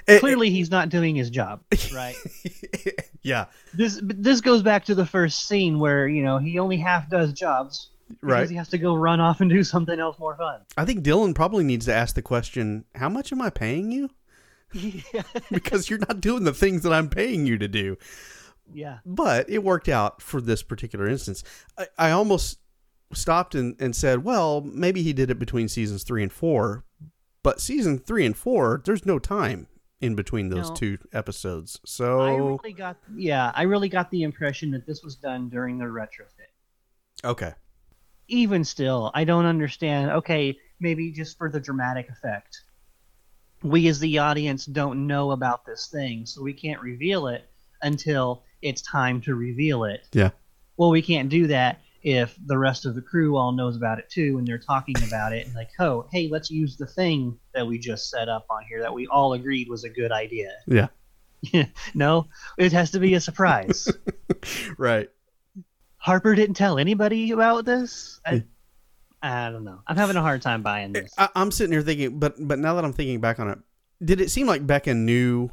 It- 0.07 0.19
Clearly, 0.21 0.49
he's 0.49 0.71
not 0.71 0.89
doing 0.89 1.15
his 1.15 1.29
job, 1.29 1.61
right? 1.93 2.15
yeah, 3.21 3.45
this 3.73 3.99
this 4.03 4.41
goes 4.41 4.63
back 4.63 4.85
to 4.85 4.95
the 4.95 5.05
first 5.05 5.47
scene 5.47 5.77
where 5.77 6.07
you 6.07 6.23
know 6.23 6.37
he 6.39 6.57
only 6.57 6.77
half 6.77 7.09
does 7.09 7.31
jobs 7.33 7.89
because 8.09 8.21
right. 8.23 8.49
he 8.49 8.55
has 8.55 8.69
to 8.69 8.77
go 8.77 8.95
run 8.95 9.19
off 9.19 9.41
and 9.41 9.49
do 9.49 9.63
something 9.63 9.99
else 9.99 10.17
more 10.19 10.35
fun. 10.35 10.61
I 10.77 10.85
think 10.85 11.03
Dylan 11.03 11.33
probably 11.35 11.63
needs 11.63 11.85
to 11.85 11.93
ask 11.93 12.15
the 12.15 12.21
question: 12.21 12.85
How 12.95 13.09
much 13.09 13.31
am 13.31 13.41
I 13.41 13.49
paying 13.49 13.91
you? 13.91 14.09
yeah. 14.73 15.23
Because 15.51 15.89
you're 15.89 15.99
not 15.99 16.21
doing 16.21 16.43
the 16.43 16.53
things 16.53 16.83
that 16.83 16.93
I'm 16.93 17.09
paying 17.09 17.45
you 17.45 17.57
to 17.57 17.67
do. 17.67 17.97
yeah. 18.73 18.99
but 19.05 19.49
it 19.49 19.63
worked 19.63 19.89
out 19.89 20.21
for 20.21 20.41
this 20.41 20.61
particular 20.63 21.07
instance. 21.07 21.43
I, 21.77 21.87
I 21.97 22.11
almost 22.11 22.59
stopped 23.13 23.55
and, 23.55 23.75
and 23.79 23.95
said, 23.95 24.23
well, 24.23 24.61
maybe 24.61 25.01
he 25.01 25.13
did 25.13 25.31
it 25.31 25.39
between 25.39 25.67
seasons 25.67 26.03
three 26.03 26.21
and 26.21 26.31
four, 26.31 26.85
but 27.41 27.59
season 27.59 27.97
three 27.97 28.25
and 28.25 28.37
four, 28.37 28.81
there's 28.85 29.05
no 29.05 29.17
time 29.17 29.67
in 30.01 30.15
between 30.15 30.49
those 30.49 30.69
No. 30.69 30.75
two 30.75 30.97
episodes. 31.11 31.79
So 31.85 32.19
I 32.21 32.35
really 32.35 32.73
got 32.73 32.97
yeah, 33.15 33.51
I 33.55 33.63
really 33.63 33.89
got 33.89 34.11
the 34.11 34.21
impression 34.23 34.71
that 34.71 34.85
this 34.85 35.01
was 35.03 35.15
done 35.15 35.49
during 35.49 35.77
the 35.79 35.85
retrofit. 35.85 36.51
okay. 37.25 37.53
Even 38.29 38.63
still, 38.63 39.11
I 39.13 39.23
don't 39.23 39.45
understand. 39.45 40.11
Okay, 40.11 40.57
maybe 40.79 41.11
just 41.11 41.37
for 41.37 41.49
the 41.49 41.59
dramatic 41.59 42.09
effect. 42.09 42.61
We 43.61 43.87
as 43.87 43.99
the 43.99 44.19
audience 44.19 44.65
don't 44.65 45.07
know 45.07 45.31
about 45.31 45.65
this 45.65 45.87
thing, 45.87 46.25
so 46.25 46.41
we 46.41 46.53
can't 46.53 46.81
reveal 46.81 47.27
it 47.27 47.49
until 47.81 48.43
it's 48.61 48.81
time 48.81 49.21
to 49.21 49.35
reveal 49.35 49.83
it. 49.83 50.07
Yeah. 50.13 50.29
Well, 50.77 50.91
we 50.91 51.01
can't 51.01 51.29
do 51.29 51.47
that 51.47 51.81
if 52.01 52.37
the 52.45 52.57
rest 52.57 52.85
of 52.85 52.95
the 52.95 53.01
crew 53.01 53.35
all 53.35 53.51
knows 53.51 53.75
about 53.75 53.99
it 53.99 54.09
too 54.09 54.37
and 54.37 54.47
they're 54.47 54.57
talking 54.57 54.95
about 55.05 55.33
it 55.33 55.45
and 55.45 55.53
like, 55.55 55.69
"Oh, 55.79 56.07
hey, 56.11 56.29
let's 56.31 56.49
use 56.49 56.77
the 56.77 56.87
thing 56.87 57.37
that 57.53 57.67
we 57.67 57.77
just 57.77 58.09
set 58.09 58.29
up 58.29 58.45
on 58.49 58.63
here 58.69 58.81
that 58.81 58.93
we 58.93 59.07
all 59.07 59.33
agreed 59.33 59.67
was 59.67 59.83
a 59.83 59.89
good 59.89 60.11
idea." 60.11 60.51
Yeah. 60.67 60.87
no, 61.93 62.27
it 62.57 62.71
has 62.71 62.91
to 62.91 62.99
be 62.99 63.13
a 63.15 63.19
surprise. 63.21 63.89
Right. 64.77 65.09
Harper 65.99 66.33
didn't 66.33 66.55
tell 66.55 66.79
anybody 66.79 67.31
about 67.31 67.65
this. 67.65 68.19
I, 68.25 68.43
I 69.21 69.51
don't 69.51 69.65
know. 69.65 69.81
I'm 69.85 69.97
having 69.97 70.15
a 70.15 70.21
hard 70.21 70.41
time 70.41 70.63
buying 70.63 70.93
this. 70.93 71.13
I, 71.17 71.27
I'm 71.35 71.51
sitting 71.51 71.73
here 71.73 71.81
thinking, 71.81 72.19
but 72.19 72.35
but 72.39 72.57
now 72.57 72.73
that 72.75 72.85
I'm 72.85 72.93
thinking 72.93 73.19
back 73.19 73.39
on 73.39 73.49
it, 73.49 73.59
did 74.03 74.21
it 74.21 74.31
seem 74.31 74.47
like 74.47 74.65
Beka 74.65 74.95
knew? 74.95 75.51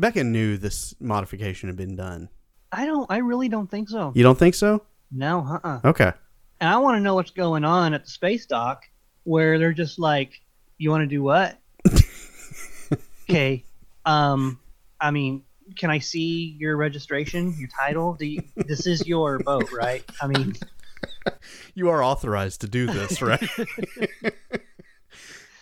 Beka 0.00 0.24
knew 0.24 0.58
this 0.58 0.94
modification 1.00 1.68
had 1.68 1.76
been 1.76 1.96
done. 1.96 2.28
I 2.72 2.84
don't. 2.84 3.10
I 3.10 3.18
really 3.18 3.48
don't 3.48 3.70
think 3.70 3.88
so. 3.88 4.12
You 4.14 4.22
don't 4.22 4.38
think 4.38 4.54
so? 4.54 4.82
No, 5.10 5.40
uh-uh. 5.40 5.80
Okay. 5.84 6.12
And 6.60 6.70
I 6.70 6.76
want 6.78 6.96
to 6.96 7.00
know 7.00 7.14
what's 7.14 7.30
going 7.30 7.64
on 7.64 7.94
at 7.94 8.04
the 8.04 8.10
space 8.10 8.46
dock, 8.46 8.84
where 9.22 9.58
they're 9.58 9.72
just 9.72 9.98
like, 9.98 10.42
"You 10.76 10.90
want 10.90 11.02
to 11.02 11.06
do 11.06 11.22
what?" 11.22 11.58
okay. 13.30 13.64
Um. 14.04 14.60
I 15.00 15.10
mean, 15.10 15.42
can 15.76 15.90
I 15.90 15.98
see 15.98 16.56
your 16.58 16.76
registration, 16.76 17.54
your 17.58 17.68
title? 17.68 18.14
Do 18.14 18.26
you, 18.26 18.42
this 18.56 18.86
is 18.86 19.06
your 19.06 19.38
boat, 19.38 19.70
right? 19.72 20.04
I 20.20 20.26
mean, 20.26 20.54
You 21.74 21.88
are 21.90 22.02
authorized 22.02 22.60
to 22.62 22.68
do 22.68 22.86
this, 22.86 23.20
right? 23.22 23.42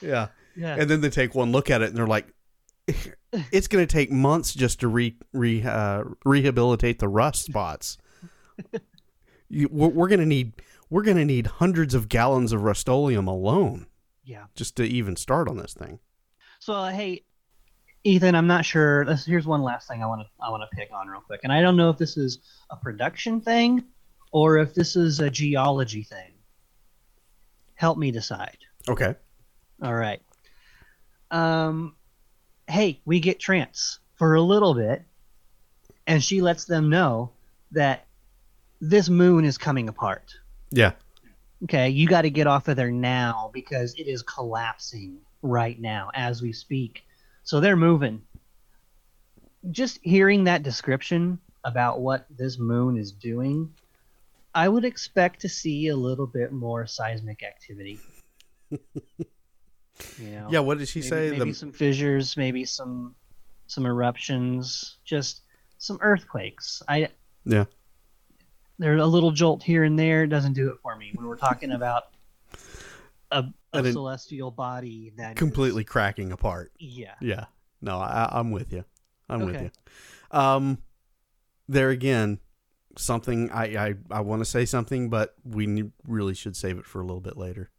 yeah. 0.00 0.28
yeah. 0.56 0.76
and 0.78 0.88
then 0.90 1.00
they 1.00 1.10
take 1.10 1.34
one 1.34 1.52
look 1.52 1.70
at 1.70 1.82
it 1.82 1.88
and 1.88 1.96
they're 1.96 2.06
like 2.06 2.26
it's 3.52 3.68
going 3.68 3.86
to 3.86 3.90
take 3.92 4.10
months 4.10 4.52
just 4.52 4.80
to 4.80 4.88
re, 4.88 5.16
re 5.32 5.62
uh, 5.62 6.02
rehabilitate 6.24 6.98
the 6.98 7.08
rust 7.08 7.44
spots 7.44 7.96
you, 9.48 9.68
we're, 9.70 9.88
we're 9.88 10.08
going 10.08 10.20
to 10.20 10.26
need 10.26 10.52
we're 10.90 11.02
going 11.02 11.16
to 11.16 11.24
need 11.24 11.46
hundreds 11.46 11.94
of 11.94 12.08
gallons 12.08 12.52
of 12.52 12.62
Rust-Oleum 12.62 13.26
alone 13.28 13.86
yeah. 14.24 14.44
just 14.54 14.76
to 14.76 14.84
even 14.84 15.16
start 15.16 15.48
on 15.48 15.56
this 15.56 15.72
thing 15.72 16.00
So 16.58 16.74
uh, 16.74 16.90
hey, 16.90 17.22
Ethan, 18.04 18.34
I'm 18.34 18.46
not 18.46 18.64
sure. 18.64 19.04
This, 19.04 19.24
here's 19.24 19.46
one 19.46 19.62
last 19.62 19.86
thing 19.88 20.02
I 20.02 20.06
want 20.06 20.22
to 20.22 20.26
I 20.44 20.50
want 20.50 20.62
to 20.68 20.76
pick 20.76 20.90
on 20.92 21.08
real 21.08 21.20
quick, 21.20 21.40
and 21.44 21.52
I 21.52 21.60
don't 21.60 21.76
know 21.76 21.90
if 21.90 21.98
this 21.98 22.16
is 22.16 22.38
a 22.70 22.76
production 22.76 23.40
thing 23.40 23.84
or 24.32 24.58
if 24.58 24.74
this 24.74 24.96
is 24.96 25.20
a 25.20 25.30
geology 25.30 26.02
thing. 26.02 26.32
Help 27.74 27.98
me 27.98 28.10
decide. 28.10 28.58
Okay. 28.88 29.14
All 29.82 29.94
right. 29.94 30.20
Um, 31.30 31.96
hey, 32.68 33.00
we 33.04 33.20
get 33.20 33.40
Trance 33.40 33.98
for 34.16 34.34
a 34.34 34.42
little 34.42 34.74
bit, 34.74 35.02
and 36.06 36.22
she 36.22 36.40
lets 36.40 36.64
them 36.64 36.90
know 36.90 37.32
that 37.72 38.06
this 38.80 39.08
moon 39.08 39.44
is 39.44 39.58
coming 39.58 39.88
apart. 39.88 40.34
Yeah. 40.70 40.92
Okay, 41.64 41.90
you 41.90 42.08
got 42.08 42.22
to 42.22 42.30
get 42.30 42.48
off 42.48 42.66
of 42.66 42.76
there 42.76 42.90
now 42.90 43.50
because 43.54 43.94
it 43.94 44.08
is 44.08 44.22
collapsing 44.22 45.18
right 45.42 45.80
now 45.80 46.10
as 46.14 46.42
we 46.42 46.52
speak. 46.52 47.04
So 47.44 47.60
they're 47.60 47.76
moving. 47.76 48.22
Just 49.70 49.98
hearing 50.02 50.44
that 50.44 50.62
description 50.62 51.38
about 51.64 52.00
what 52.00 52.26
this 52.30 52.58
moon 52.58 52.96
is 52.96 53.12
doing, 53.12 53.72
I 54.54 54.68
would 54.68 54.84
expect 54.84 55.40
to 55.42 55.48
see 55.48 55.88
a 55.88 55.96
little 55.96 56.26
bit 56.26 56.52
more 56.52 56.86
seismic 56.86 57.42
activity. 57.42 57.98
you 58.70 58.78
know, 60.18 60.48
Yeah. 60.50 60.60
What 60.60 60.78
did 60.78 60.88
she 60.88 61.00
maybe, 61.00 61.08
say? 61.08 61.30
maybe 61.30 61.50
The 61.50 61.54
some 61.54 61.72
fissures, 61.72 62.36
maybe 62.36 62.64
some 62.64 63.14
some 63.66 63.86
eruptions, 63.86 64.98
just 65.04 65.42
some 65.78 65.98
earthquakes. 66.02 66.82
I 66.88 67.08
yeah. 67.44 67.64
there's 68.78 69.00
a 69.00 69.06
little 69.06 69.30
jolt 69.30 69.62
here 69.62 69.84
and 69.84 69.98
there 69.98 70.26
doesn't 70.26 70.52
do 70.52 70.68
it 70.70 70.76
for 70.82 70.94
me 70.96 71.12
when 71.14 71.26
we're 71.26 71.36
talking 71.36 71.72
about 71.72 72.04
a, 73.30 73.44
a 73.72 73.84
it- 73.84 73.92
celestial 73.92 74.50
body 74.50 75.12
that 75.16 75.32
is- 75.32 75.38
Completely 75.38 75.84
cracking 75.84 76.32
apart. 76.32 76.72
yeah 76.78 77.14
Yeah. 77.20 77.46
No, 77.80 77.98
I, 77.98 78.28
I'm 78.30 78.50
with 78.52 78.72
you. 78.72 78.84
I'm 79.28 79.44
with 79.46 79.60
you. 79.60 79.70
Um, 80.30 80.78
there 81.68 81.90
again, 81.90 82.38
something 82.96 83.50
I 83.50 83.64
I, 83.88 83.94
I 84.10 84.20
want 84.20 84.40
to 84.40 84.44
say 84.44 84.64
something, 84.66 85.08
but 85.10 85.34
we 85.44 85.90
really 86.06 86.34
should 86.34 86.54
save 86.56 86.78
it 86.78 86.84
for 86.86 87.00
a 87.00 87.04
little 87.04 87.20
bit 87.20 87.36
later. 87.36 87.70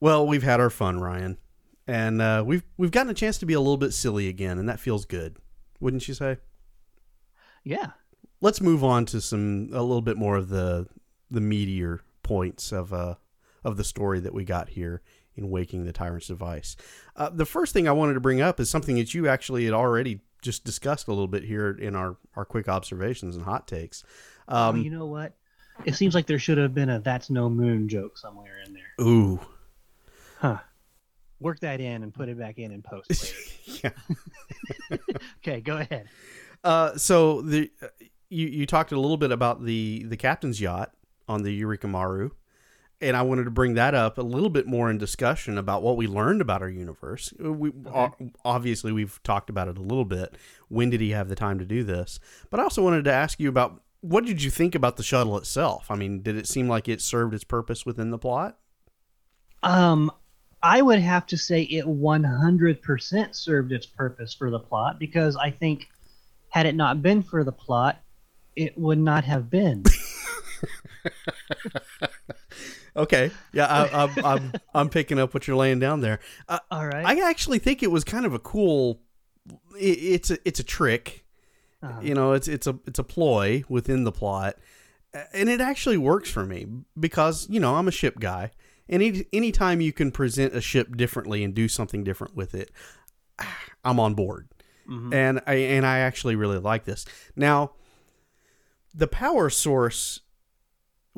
Well, 0.00 0.26
we've 0.26 0.42
had 0.42 0.60
our 0.60 0.70
fun, 0.70 0.98
Ryan, 1.00 1.36
and 1.86 2.22
uh, 2.22 2.42
we've 2.46 2.62
we've 2.78 2.90
gotten 2.90 3.10
a 3.10 3.14
chance 3.14 3.36
to 3.38 3.46
be 3.46 3.52
a 3.54 3.60
little 3.60 3.76
bit 3.76 3.92
silly 3.92 4.28
again, 4.28 4.58
and 4.58 4.66
that 4.68 4.80
feels 4.80 5.04
good, 5.04 5.36
wouldn't 5.80 6.06
you 6.08 6.14
say? 6.14 6.38
yeah 7.64 7.90
Let's 8.40 8.62
move 8.62 8.82
on 8.82 9.04
to 9.06 9.20
some 9.20 9.68
a 9.74 9.82
little 9.82 10.00
bit 10.00 10.16
more 10.16 10.36
of 10.36 10.48
the 10.48 10.86
the 11.30 11.40
meatier 11.40 11.98
points 12.22 12.72
of 12.72 12.92
uh 12.92 13.16
of 13.64 13.76
the 13.76 13.84
story 13.84 14.20
that 14.20 14.32
we 14.32 14.44
got 14.44 14.70
here 14.70 15.02
in 15.40 15.50
Waking 15.50 15.84
the 15.84 15.92
Tyrant's 15.92 16.28
Device. 16.28 16.76
Uh, 17.16 17.30
the 17.30 17.46
first 17.46 17.72
thing 17.72 17.88
I 17.88 17.92
wanted 17.92 18.14
to 18.14 18.20
bring 18.20 18.40
up 18.40 18.60
is 18.60 18.70
something 18.70 18.96
that 18.96 19.14
you 19.14 19.28
actually 19.28 19.64
had 19.64 19.74
already 19.74 20.20
just 20.42 20.64
discussed 20.64 21.08
a 21.08 21.10
little 21.10 21.28
bit 21.28 21.44
here 21.44 21.70
in 21.70 21.96
our, 21.96 22.16
our 22.36 22.44
quick 22.44 22.68
observations 22.68 23.36
and 23.36 23.44
hot 23.44 23.66
takes. 23.66 24.04
Um, 24.48 24.82
you 24.82 24.90
know 24.90 25.06
what 25.06 25.34
it 25.84 25.94
seems 25.94 26.14
like 26.14 26.26
there 26.26 26.38
should 26.38 26.58
have 26.58 26.74
been 26.74 26.90
a 26.90 27.00
that's 27.00 27.30
no 27.30 27.48
moon 27.48 27.88
joke 27.88 28.18
somewhere 28.18 28.58
in 28.66 28.72
there 28.72 29.06
ooh, 29.06 29.40
huh 30.38 30.58
work 31.40 31.60
that 31.60 31.80
in 31.80 32.02
and 32.02 32.12
put 32.12 32.28
it 32.28 32.38
back 32.38 32.58
in 32.58 32.72
and 32.72 32.84
post 32.84 33.08
later. 33.10 33.92
yeah. 34.90 34.96
okay 35.38 35.60
go 35.60 35.78
ahead 35.78 36.08
Uh, 36.62 36.94
so 36.96 37.40
the 37.40 37.70
uh, 37.82 37.86
you 38.28 38.46
you 38.46 38.66
talked 38.66 38.92
a 38.92 39.00
little 39.00 39.16
bit 39.16 39.32
about 39.32 39.64
the 39.64 40.04
the 40.08 40.16
captain's 40.16 40.60
yacht 40.60 40.92
on 41.28 41.42
the 41.42 41.52
Eureka 41.52 41.86
Maru, 41.86 42.30
and 43.00 43.16
I 43.16 43.22
wanted 43.22 43.44
to 43.44 43.50
bring 43.50 43.74
that 43.74 43.94
up 43.94 44.18
a 44.18 44.22
little 44.22 44.50
bit 44.50 44.66
more 44.66 44.90
in 44.90 44.98
discussion 44.98 45.56
about 45.58 45.82
what 45.82 45.96
we 45.96 46.06
learned 46.06 46.40
about 46.40 46.62
our 46.62 46.68
universe. 46.68 47.32
Uh, 47.42 47.52
We 47.52 47.72
o- 47.86 48.14
obviously 48.44 48.92
we've 48.92 49.20
talked 49.22 49.48
about 49.50 49.68
it 49.68 49.78
a 49.78 49.82
little 49.82 50.04
bit. 50.04 50.36
When 50.68 50.90
did 50.90 51.00
he 51.00 51.10
have 51.10 51.28
the 51.28 51.34
time 51.34 51.58
to 51.58 51.64
do 51.64 51.82
this? 51.84 52.20
But 52.50 52.60
I 52.60 52.64
also 52.64 52.82
wanted 52.82 53.04
to 53.04 53.12
ask 53.12 53.40
you 53.40 53.48
about 53.48 53.82
what 54.02 54.24
did 54.24 54.42
you 54.42 54.50
think 54.50 54.74
about 54.74 54.96
the 54.96 55.02
shuttle 55.02 55.36
itself? 55.36 55.90
I 55.90 55.94
mean, 55.96 56.22
did 56.22 56.36
it 56.36 56.46
seem 56.48 56.68
like 56.68 56.88
it 56.88 57.00
served 57.02 57.34
its 57.34 57.44
purpose 57.44 57.84
within 57.86 58.10
the 58.10 58.18
plot? 58.18 58.56
um 59.62 60.10
i 60.62 60.80
would 60.80 61.00
have 61.00 61.26
to 61.26 61.36
say 61.36 61.62
it 61.64 61.84
100% 61.84 63.34
served 63.34 63.72
its 63.72 63.84
purpose 63.86 64.32
for 64.32 64.50
the 64.50 64.58
plot 64.58 64.98
because 64.98 65.36
i 65.36 65.50
think 65.50 65.88
had 66.48 66.64
it 66.64 66.74
not 66.74 67.02
been 67.02 67.22
for 67.22 67.44
the 67.44 67.52
plot 67.52 68.00
it 68.56 68.76
would 68.78 68.98
not 68.98 69.22
have 69.24 69.50
been 69.50 69.84
Okay, 72.96 73.30
yeah, 73.52 73.66
I, 73.66 74.04
I'm, 74.04 74.24
I'm 74.24 74.52
I'm 74.74 74.88
picking 74.88 75.18
up 75.18 75.32
what 75.34 75.46
you're 75.46 75.56
laying 75.56 75.78
down 75.78 76.00
there. 76.00 76.18
Uh, 76.48 76.58
all 76.70 76.86
right 76.86 77.04
I 77.06 77.28
actually 77.28 77.58
think 77.60 77.82
it 77.82 77.90
was 77.90 78.04
kind 78.04 78.26
of 78.26 78.34
a 78.34 78.38
cool. 78.38 79.00
It, 79.78 79.98
it's 79.98 80.30
a 80.30 80.38
it's 80.44 80.60
a 80.60 80.64
trick, 80.64 81.24
Uh-huh. 81.82 82.00
you 82.02 82.14
know. 82.14 82.32
It's 82.32 82.48
it's 82.48 82.66
a 82.66 82.78
it's 82.86 82.98
a 82.98 83.04
ploy 83.04 83.62
within 83.68 84.04
the 84.04 84.12
plot, 84.12 84.56
and 85.32 85.48
it 85.48 85.60
actually 85.60 85.98
works 85.98 86.30
for 86.30 86.44
me 86.44 86.66
because 86.98 87.48
you 87.48 87.60
know 87.60 87.76
I'm 87.76 87.86
a 87.88 87.92
ship 87.92 88.18
guy, 88.18 88.50
and 88.88 89.02
any 89.02 89.24
anytime 89.32 89.80
you 89.80 89.92
can 89.92 90.10
present 90.10 90.54
a 90.56 90.60
ship 90.60 90.96
differently 90.96 91.44
and 91.44 91.54
do 91.54 91.68
something 91.68 92.02
different 92.04 92.34
with 92.34 92.54
it, 92.54 92.70
I'm 93.84 94.00
on 94.00 94.14
board, 94.14 94.48
Mhm. 94.88 95.14
and 95.14 95.40
I 95.46 95.54
and 95.54 95.86
I 95.86 95.98
actually 96.00 96.34
really 96.36 96.58
like 96.58 96.84
this. 96.84 97.04
Now, 97.36 97.72
the 98.94 99.06
power 99.08 99.48
source 99.48 100.20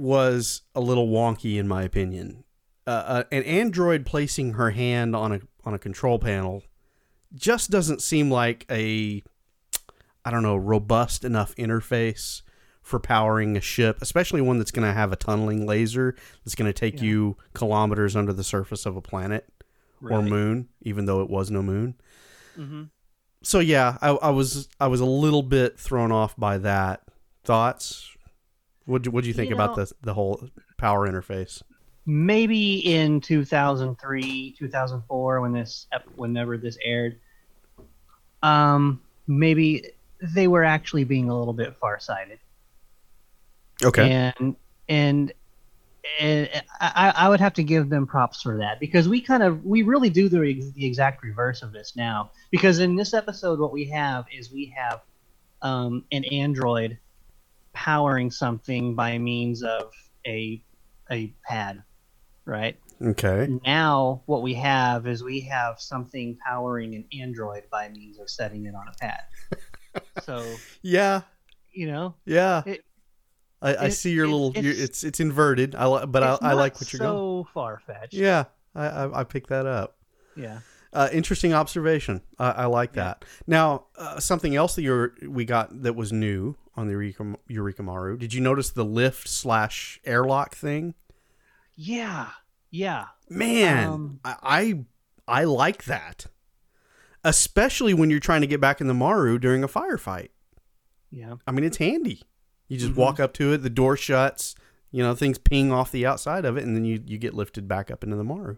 was 0.03 0.63
a 0.75 0.81
little 0.81 1.09
wonky 1.09 1.59
in 1.59 1.67
my 1.69 1.83
opinion. 1.83 2.45
Uh, 2.87 2.91
uh, 2.91 3.25
an 3.31 3.43
android 3.45 4.05
placing 4.05 4.55
her 4.55 4.71
hand 4.71 5.15
on 5.15 5.33
a 5.33 5.41
on 5.65 5.73
a 5.75 5.79
control 5.79 6.19
panel 6.19 6.65
just 7.35 7.71
doesn't 7.71 8.03
seem 8.03 8.31
like 8.31 8.67
a 8.71 9.23
I 10.25 10.31
don't 10.31 10.43
know 10.43 10.57
robust 10.57 11.25
enough 11.25 11.55
interface 11.57 12.43
for 12.83 12.99
powering 12.99 13.57
a 13.57 13.61
ship, 13.61 13.99
especially 14.01 14.41
one 14.41 14.59
that's 14.59 14.73
going 14.73 14.87
to 14.87 14.93
have 14.93 15.13
a 15.13 15.17
tunneling 15.17 15.65
laser 15.67 16.17
that's 16.45 16.57
going 16.57 16.69
to 16.69 16.73
take 16.73 16.97
Yeah. 16.97 17.03
you 17.09 17.37
kilometers 17.55 18.17
under 18.17 18.33
the 18.33 18.43
surface 18.45 18.85
of 18.87 18.97
a 18.97 19.01
planet 19.01 19.49
or 20.03 20.21
moon, 20.21 20.69
even 20.81 21.05
though 21.07 21.23
it 21.23 21.31
was 21.31 21.49
no 21.49 21.63
moon. 21.63 21.95
Mhm. 22.59 22.91
So 23.45 23.61
yeah, 23.61 23.99
I, 24.03 24.09
I 24.11 24.31
was 24.31 24.69
I 24.81 24.89
was 24.89 25.01
a 25.01 25.05
little 25.07 25.45
bit 25.45 25.79
thrown 25.79 26.11
off 26.11 26.37
by 26.37 26.59
that. 26.59 27.03
Thoughts? 27.45 28.09
What 28.93 29.09
what 29.09 29.23
do 29.25 29.29
you 29.29 29.35
think 29.35 29.49
You 29.49 29.57
about 29.57 29.77
know- 29.77 29.85
the 29.85 29.93
the 30.03 30.15
whole 30.15 30.49
power 30.79 31.09
interface? 31.09 31.63
maybe 32.05 32.79
in 32.79 33.21
2003 33.21 34.57
2004 34.59 35.41
when 35.41 35.53
this 35.53 35.87
whenever 36.17 36.59
this 36.59 36.77
aired 36.85 37.21
um 38.43 39.01
maybe 39.29 39.85
they 40.35 40.49
were 40.49 40.65
actually 40.65 41.05
being 41.05 41.29
a 41.31 41.39
little 41.39 41.55
bit 41.55 41.77
farsighted. 41.81 42.39
And 44.03 44.57
and 44.89 45.33
and 46.21 46.49
I, 46.81 47.13
I 47.17 47.29
would 47.29 47.39
have 47.41 47.55
to 47.55 47.63
give 47.63 47.89
them 47.89 48.07
props 48.07 48.43
for 48.43 48.59
that 48.59 48.81
because 48.81 49.09
we 49.09 49.21
kind 49.21 49.43
of 49.45 49.65
we 49.65 49.83
really 49.83 50.11
do 50.11 50.29
the, 50.29 50.39
the 50.75 50.85
exact 50.85 51.23
reverse 51.23 51.63
of 51.63 51.73
this 51.73 51.95
now. 51.95 52.33
Because 52.51 52.81
in 52.81 52.97
this 52.97 53.15
episode 53.15 53.61
what 53.61 53.73
we 53.73 53.85
have 53.91 54.25
is 54.37 54.51
we 54.53 54.75
have 54.77 55.03
um, 55.63 56.05
an 56.11 56.25
android 56.25 56.99
powering 57.73 58.31
something 58.31 58.95
by 58.95 59.19
means 59.19 59.63
of 59.63 59.93
a 60.27 60.63
a 61.11 61.33
pad 61.45 61.83
right 62.45 62.79
Okay. 63.01 63.49
now 63.67 64.23
what 64.27 64.43
we 64.43 64.55
have 64.55 65.07
is 65.07 65.23
we 65.25 65.41
have 65.41 65.81
something 65.81 66.37
powering 66.47 66.95
an 66.95 67.05
android 67.21 67.65
by 67.71 67.89
means 67.89 68.19
of 68.19 68.31
setting 68.31 68.67
it 68.67 68.75
on 68.75 68.87
a 68.89 68.93
pad 69.01 70.03
so 70.23 70.45
Yeah. 70.83 71.23
you 71.73 71.87
know 71.87 72.15
Yeah. 72.25 72.63
It- 72.67 72.85
I, 73.61 73.75
I 73.75 73.85
it- 73.87 73.91
see 73.93 74.13
your 74.13 74.25
it- 74.25 74.29
little. 74.31 74.51
it's- 74.51 74.65
It's 74.67 74.81
it's, 74.81 75.05
it's 75.05 75.21
inverted. 75.21 75.75
I 75.77 75.87
li- 75.87 76.07
but 76.07 76.23
I, 76.25 76.39
I 76.43 76.53
like 76.55 76.81
what 76.81 76.93
you're 76.93 76.99
so 76.99 77.05
going. 77.05 77.45
So 77.45 77.49
far-fetched 77.55 78.15
Yeah. 78.15 78.45
I, 78.75 78.87
I 78.87 79.21
I 79.21 79.25
picked 79.25 79.51
that 79.51 79.67
up. 79.67 79.97
yeah 80.37 80.61
Uh, 80.93 81.09
interesting 81.13 81.55
observation. 81.55 82.21
I, 82.39 82.51
I 82.51 82.65
like 82.67 82.91
Yeah. 82.97 83.05
that. 83.05 83.25
Now, 83.47 83.87
uh, 83.97 84.21
something 84.21 84.55
else 84.57 84.75
that 84.75 84.83
you 84.83 85.11
we 85.29 85.45
got 85.45 85.83
that 85.85 85.95
was 85.95 86.13
new 86.13 86.55
on 86.75 86.87
the 86.87 86.93
Eureka, 86.93 87.37
Eureka 87.49 87.83
Maru. 87.83 88.17
Did 88.17 88.33
you 88.35 88.41
notice 88.41 88.71
the 88.71 88.85
lift 88.85 89.29
slash 89.29 90.01
airlock 90.05 90.55
thing? 90.55 90.95
yeah 91.75 92.29
yeah 92.71 93.07
Man, 93.31 93.89
Um, 93.89 94.21
I, 94.25 94.37
I 94.43 95.41
I 95.41 95.45
like 95.45 95.85
that, 95.85 96.27
especially 97.25 97.95
when 97.95 98.11
you're 98.11 98.21
trying 98.21 98.43
to 98.43 98.47
get 98.47 98.61
back 98.61 98.81
in 98.81 98.87
the 98.89 98.95
Maru 98.95 99.39
during 99.39 99.63
a 99.65 99.69
firefight. 99.69 100.29
yeah 101.11 101.37
I 101.47 101.51
mean, 101.53 101.65
it's 101.65 101.79
handy. 101.79 102.23
You 102.69 102.79
just 102.79 102.93
Mhm. 102.93 102.97
walk 102.97 103.21
up 103.21 103.33
to 103.35 103.53
it, 103.53 103.59
the 103.59 103.71
door 103.71 103.97
shuts, 103.97 104.55
you 104.91 105.03
know, 105.03 105.15
things 105.15 105.39
ping 105.39 105.73
off 105.73 105.91
the 105.93 106.07
outside 106.07 106.45
of 106.45 106.57
it, 106.57 106.65
and 106.65 106.75
then 106.77 106.85
you, 106.85 107.03
you 107.07 107.19
get 107.19 107.35
lifted 107.35 107.67
back 107.69 107.91
up 107.91 108.03
into 108.05 108.17
the 108.17 108.25
Maru. 108.25 108.57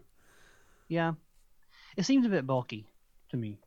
yeah 0.87 1.13
it 1.97 2.03
seems 2.03 2.25
a 2.25 2.29
bit 2.29 2.45
bulky 2.45 2.85
to 3.29 3.37
me 3.37 3.57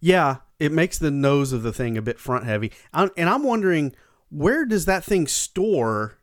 Yeah, 0.00 0.36
it 0.58 0.72
makes 0.72 0.98
the 0.98 1.10
nose 1.10 1.52
of 1.52 1.62
the 1.62 1.72
thing 1.72 1.96
a 1.96 2.02
bit 2.02 2.18
front 2.18 2.44
heavy. 2.44 2.72
I'm, 2.92 3.10
and 3.16 3.28
I'm 3.28 3.42
wondering, 3.42 3.94
where 4.30 4.64
does 4.64 4.84
that 4.86 5.04
thing 5.04 5.26
store 5.26 6.18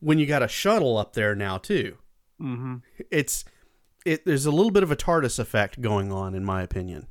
when 0.00 0.18
you 0.18 0.26
got 0.26 0.42
a 0.42 0.48
shuttle 0.48 0.96
up 0.96 1.14
there 1.14 1.34
now, 1.34 1.58
too? 1.58 1.96
mm-hmm. 2.40 2.76
It's. 3.10 3.44
It, 4.04 4.24
there's 4.24 4.46
a 4.46 4.52
little 4.52 4.70
bit 4.70 4.84
of 4.84 4.92
a 4.92 4.96
TARDIS 4.96 5.40
effect 5.40 5.80
going 5.80 6.12
on, 6.12 6.34
in 6.36 6.44
my 6.44 6.62
opinion. 6.62 7.08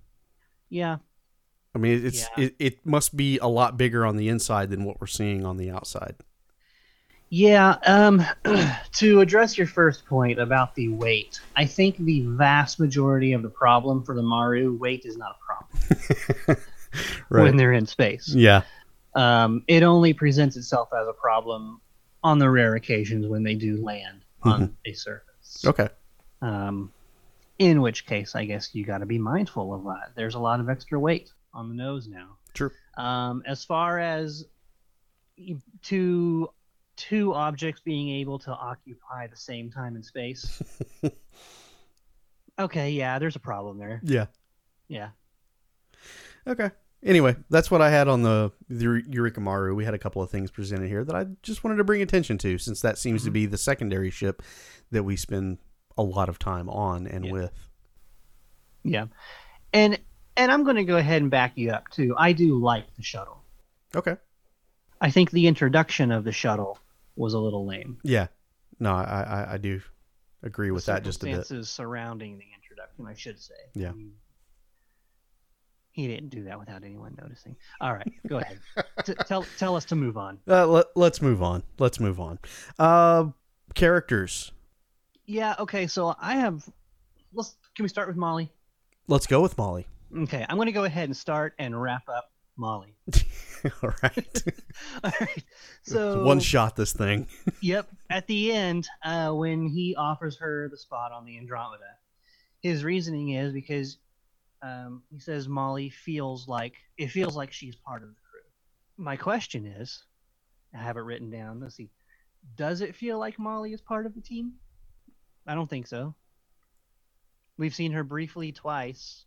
yeah 0.70 0.98
I 1.76 1.78
mean, 1.78 2.06
it's 2.06 2.22
Yeah. 2.38 2.46
it, 2.46 2.56
it 2.58 2.86
must 2.86 3.18
be 3.18 3.38
a 3.40 3.48
lot 3.48 3.76
bigger 3.76 4.06
on 4.06 4.16
the 4.16 4.30
inside 4.30 4.70
than 4.70 4.86
what 4.86 5.02
we're 5.02 5.08
seeing 5.08 5.46
on 5.46 5.58
the 5.58 5.70
outside. 5.70 6.16
Yeah, 7.38 7.76
um, 7.86 8.24
to 8.94 9.20
address 9.20 9.58
your 9.58 9.68
first 9.68 10.06
point 10.06 10.40
about 10.40 10.74
the 10.74 10.88
weight, 10.88 11.42
I 11.54 11.66
think 11.66 11.98
the 11.98 12.22
vast 12.22 12.80
majority 12.80 13.34
of 13.34 13.42
the 13.42 13.50
problem 13.50 14.06
for 14.06 14.16
the 14.16 14.22
Maru 14.22 14.78
weight 14.78 15.04
is 15.04 15.18
not 15.18 15.36
a 15.36 16.48
problem 16.48 16.58
when 17.28 17.58
they're 17.58 17.74
in 17.74 17.88
space. 17.88 18.30
Yeah. 18.34 18.62
Um, 19.16 19.66
it 19.68 19.84
only 19.84 20.14
presents 20.14 20.56
itself 20.56 20.94
as 20.98 21.10
a 21.10 21.12
problem 21.12 21.82
on 22.24 22.40
the 22.40 22.50
rare 22.50 22.76
occasions 22.76 23.28
when 23.28 23.44
they 23.44 23.56
do 23.56 23.84
land 23.84 24.24
on 24.44 24.78
a 24.86 24.94
surface. 24.94 25.66
Okay. 25.66 25.90
Um, 26.42 26.90
in 27.60 27.82
which 27.82 28.06
case, 28.06 28.34
I 28.34 28.46
guess 28.46 28.74
you 28.74 28.86
got 28.86 29.00
to 29.00 29.06
be 29.06 29.18
mindful 29.18 29.74
of 29.74 29.84
that. 29.84 30.14
There's 30.16 30.36
a 30.36 30.40
lot 30.40 30.62
of 30.62 30.70
extra 30.70 30.98
weight 30.98 31.34
on 31.54 31.68
the 31.68 31.76
nose 31.76 32.08
now. 32.08 32.38
True. 32.54 32.72
Um, 32.96 33.44
as 33.46 33.66
far 33.66 34.00
as 34.00 34.46
y- 35.38 35.58
two 36.96 37.34
objects 37.34 37.82
being 37.84 38.10
able 38.10 38.40
to 38.40 38.52
occupy 38.52 39.28
the 39.28 39.38
same 39.38 39.70
time 39.70 39.96
and 39.96 40.06
space. 40.06 40.62
okay, 42.60 42.92
yeah, 42.92 43.20
there's 43.20 43.36
a 43.36 43.40
problem 43.40 43.78
there. 43.78 44.02
Yeah. 44.04 44.28
Yeah. 44.88 45.10
Okay. 46.48 46.72
Anyway, 47.04 47.36
that's 47.50 47.70
what 47.70 47.82
I 47.82 47.90
had 47.92 48.08
on 48.08 48.24
the, 48.24 48.52
the 48.68 49.04
Eureka 49.08 49.40
Maru. 49.40 49.76
We 49.76 49.86
had 49.86 49.94
a 49.94 50.00
couple 50.00 50.22
of 50.22 50.32
things 50.32 50.50
presented 50.50 50.88
here 50.88 51.04
that 51.04 51.16
I 51.16 51.26
just 51.44 51.64
wanted 51.64 51.78
to 51.78 51.84
bring 51.84 52.02
attention 52.02 52.38
to, 52.40 52.58
since 52.58 52.82
that 52.82 52.98
seems 52.98 53.22
to 53.24 53.28
mm-hmm. 53.28 53.34
be 53.34 53.46
the 53.46 53.58
secondary 53.58 54.10
ship 54.10 54.42
that 54.92 55.04
we 55.04 55.16
spend 55.16 55.60
a 55.98 56.04
lot 56.04 56.30
of 56.30 56.40
time 56.40 56.70
on 56.70 57.06
and 57.08 57.26
Yeah. 57.26 57.32
with. 57.32 57.70
Yeah. 58.84 59.06
And 59.74 60.00
and 60.38 60.52
I'm 60.52 60.64
going 60.64 60.76
to 60.76 60.84
go 60.84 60.98
ahead 60.98 61.22
and 61.22 61.32
back 61.32 61.54
you 61.56 61.72
up 61.72 61.90
too. 61.90 62.14
I 62.18 62.34
do 62.34 62.60
like 62.60 62.94
the 62.96 63.04
shuttle. 63.04 63.42
Okay. 63.96 64.18
I 65.00 65.10
think 65.12 65.32
the 65.32 65.48
introduction 65.48 66.12
of 66.12 66.24
the 66.24 66.32
shuttle 66.32 66.80
was 67.16 67.34
a 67.34 67.40
little 67.40 67.66
lame. 67.66 68.00
Yeah. 68.04 68.28
No, 68.80 68.94
I 68.94 69.04
I, 69.04 69.54
I 69.54 69.58
do 69.58 69.82
agree 70.44 70.72
with 70.72 70.86
that 70.86 71.04
just 71.04 71.24
a 71.24 71.26
bit. 71.26 71.32
circumstances 71.32 71.70
surrounding 71.70 72.38
the 72.38 72.46
introduction, 72.56 73.06
I 73.08 73.14
should 73.14 73.40
say. 73.40 73.54
Yeah. 73.74 73.94
He, 73.94 74.12
he 75.92 76.08
didn't 76.08 76.30
do 76.30 76.44
that 76.44 76.60
without 76.60 76.84
anyone 76.84 77.16
noticing. 77.22 77.56
All 77.80 77.94
right, 77.94 78.12
go 78.28 78.38
ahead. 78.38 78.60
T- 79.06 79.14
tell 79.26 79.46
tell 79.58 79.76
us 79.78 79.86
to 79.86 79.96
move 79.96 80.18
on. 80.18 80.40
Uh, 80.48 80.68
let, 80.68 80.88
let's 80.96 81.22
move 81.22 81.42
on. 81.42 81.64
Let's 81.80 82.00
move 82.02 82.20
on. 82.20 82.38
Uh, 82.78 83.28
characters. 83.76 84.52
Yeah. 85.26 85.56
Okay. 85.60 85.88
So 85.88 86.14
I 86.20 86.36
have. 86.36 86.68
Let's. 87.34 87.56
Can 87.76 87.84
we 87.84 87.90
start 87.90 88.10
with 88.10 88.18
Molly? 88.18 88.52
Let's 89.08 89.26
go 89.26 89.42
with 89.42 89.58
Molly. 89.58 89.88
Okay. 90.16 90.46
I'm 90.48 90.58
going 90.58 90.68
to 90.68 90.72
go 90.72 90.84
ahead 90.84 91.06
and 91.06 91.16
start 91.16 91.54
and 91.60 91.80
wrap 91.82 92.10
up 92.10 92.32
Molly. 92.58 92.96
All 93.84 93.94
right. 94.02 94.44
All 95.04 95.12
right. 95.20 95.44
So 95.84 96.24
One 96.26 96.40
shot 96.40 96.76
this 96.76 96.94
thing. 96.94 97.28
Yep. 97.62 97.88
At 98.10 98.28
the 98.28 98.52
end, 98.52 98.88
uh, 99.04 99.32
when 99.32 99.68
he 99.68 99.96
offers 99.96 100.38
her 100.38 100.70
the 100.70 100.78
spot 100.78 101.12
on 101.12 101.26
the 101.26 101.38
Andromeda, 101.38 101.84
his 102.62 102.84
reasoning 102.84 103.30
is 103.30 103.54
because 103.54 103.98
um, 104.62 105.04
he 105.12 105.20
says 105.20 105.48
Molly 105.48 105.90
feels 105.90 106.48
like 106.48 106.74
it 106.98 107.08
feels 107.08 107.36
like 107.36 107.52
she's 107.52 107.76
part 107.76 108.04
of 108.04 108.10
the 108.10 108.16
crew. 108.16 109.04
My 109.04 109.16
question 109.16 109.66
is, 109.66 110.04
I 110.74 110.80
have 110.80 110.98
it 110.98 111.02
written 111.02 111.30
down. 111.30 111.60
Let's 111.60 111.76
see. 111.76 111.90
Does 112.56 112.82
it 112.82 112.96
feel 112.96 113.20
like 113.20 113.40
Molly 113.40 113.74
is 113.74 113.82
part 113.82 114.06
of 114.06 114.16
the 114.16 114.22
team? 114.22 114.54
I 115.48 115.56
don't 115.56 115.70
think 115.70 115.88
so. 115.88 116.16
We've 117.58 117.76
seen 117.76 117.92
her 117.94 118.04
briefly 118.04 118.52
twice. 118.52 119.26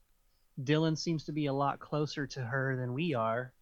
Dylan 0.62 0.98
seems 0.98 1.24
to 1.24 1.32
be 1.32 1.46
a 1.46 1.52
lot 1.52 1.78
closer 1.78 2.26
to 2.26 2.40
her 2.40 2.76
than 2.76 2.92
we 2.92 3.14
are. 3.14 3.52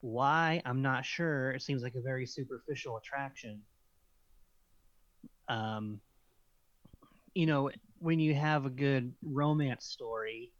Why? 0.00 0.60
I'm 0.64 0.82
not 0.82 1.04
sure. 1.04 1.52
It 1.52 1.62
seems 1.62 1.82
like 1.82 1.94
a 1.94 2.02
very 2.02 2.26
superficial 2.26 2.96
attraction. 2.96 3.62
Um, 5.48 6.00
you 7.34 7.46
know, 7.46 7.70
when 7.98 8.20
you 8.20 8.34
have 8.34 8.66
a 8.66 8.70
good 8.70 9.14
romance 9.22 9.86
story, 9.86 10.52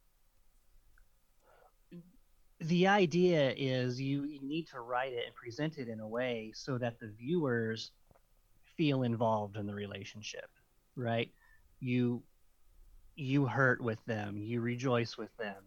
the 2.60 2.86
idea 2.86 3.52
is 3.56 4.00
you, 4.00 4.24
you 4.24 4.40
need 4.42 4.66
to 4.68 4.80
write 4.80 5.12
it 5.12 5.24
and 5.26 5.34
present 5.34 5.78
it 5.78 5.88
in 5.88 6.00
a 6.00 6.08
way 6.08 6.52
so 6.54 6.78
that 6.78 6.98
the 7.00 7.12
viewers 7.18 7.92
feel 8.76 9.02
involved 9.02 9.56
in 9.56 9.66
the 9.66 9.74
relationship, 9.74 10.48
right? 10.96 11.30
You 11.80 12.22
you 13.16 13.46
hurt 13.46 13.80
with 13.80 14.04
them, 14.06 14.36
you 14.36 14.60
rejoice 14.60 15.16
with 15.16 15.34
them, 15.36 15.62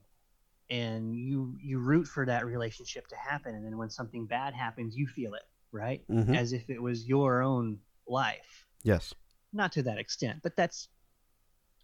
and 0.69 1.15
you 1.15 1.55
you 1.61 1.79
root 1.79 2.05
for 2.07 2.25
that 2.25 2.45
relationship 2.45 3.07
to 3.07 3.15
happen 3.15 3.55
and 3.55 3.65
then 3.65 3.77
when 3.77 3.89
something 3.89 4.25
bad 4.25 4.53
happens 4.53 4.97
you 4.97 5.07
feel 5.07 5.33
it 5.33 5.43
right 5.71 6.03
Mhm. 6.09 6.35
as 6.35 6.51
if 6.51 6.69
it 6.69 6.81
was 6.81 7.07
your 7.07 7.41
own 7.41 7.79
life 8.05 8.65
Yes. 8.83 9.13
not 9.53 9.71
to 9.73 9.83
that 9.83 9.97
extent 9.97 10.41
but 10.43 10.57
that's 10.57 10.89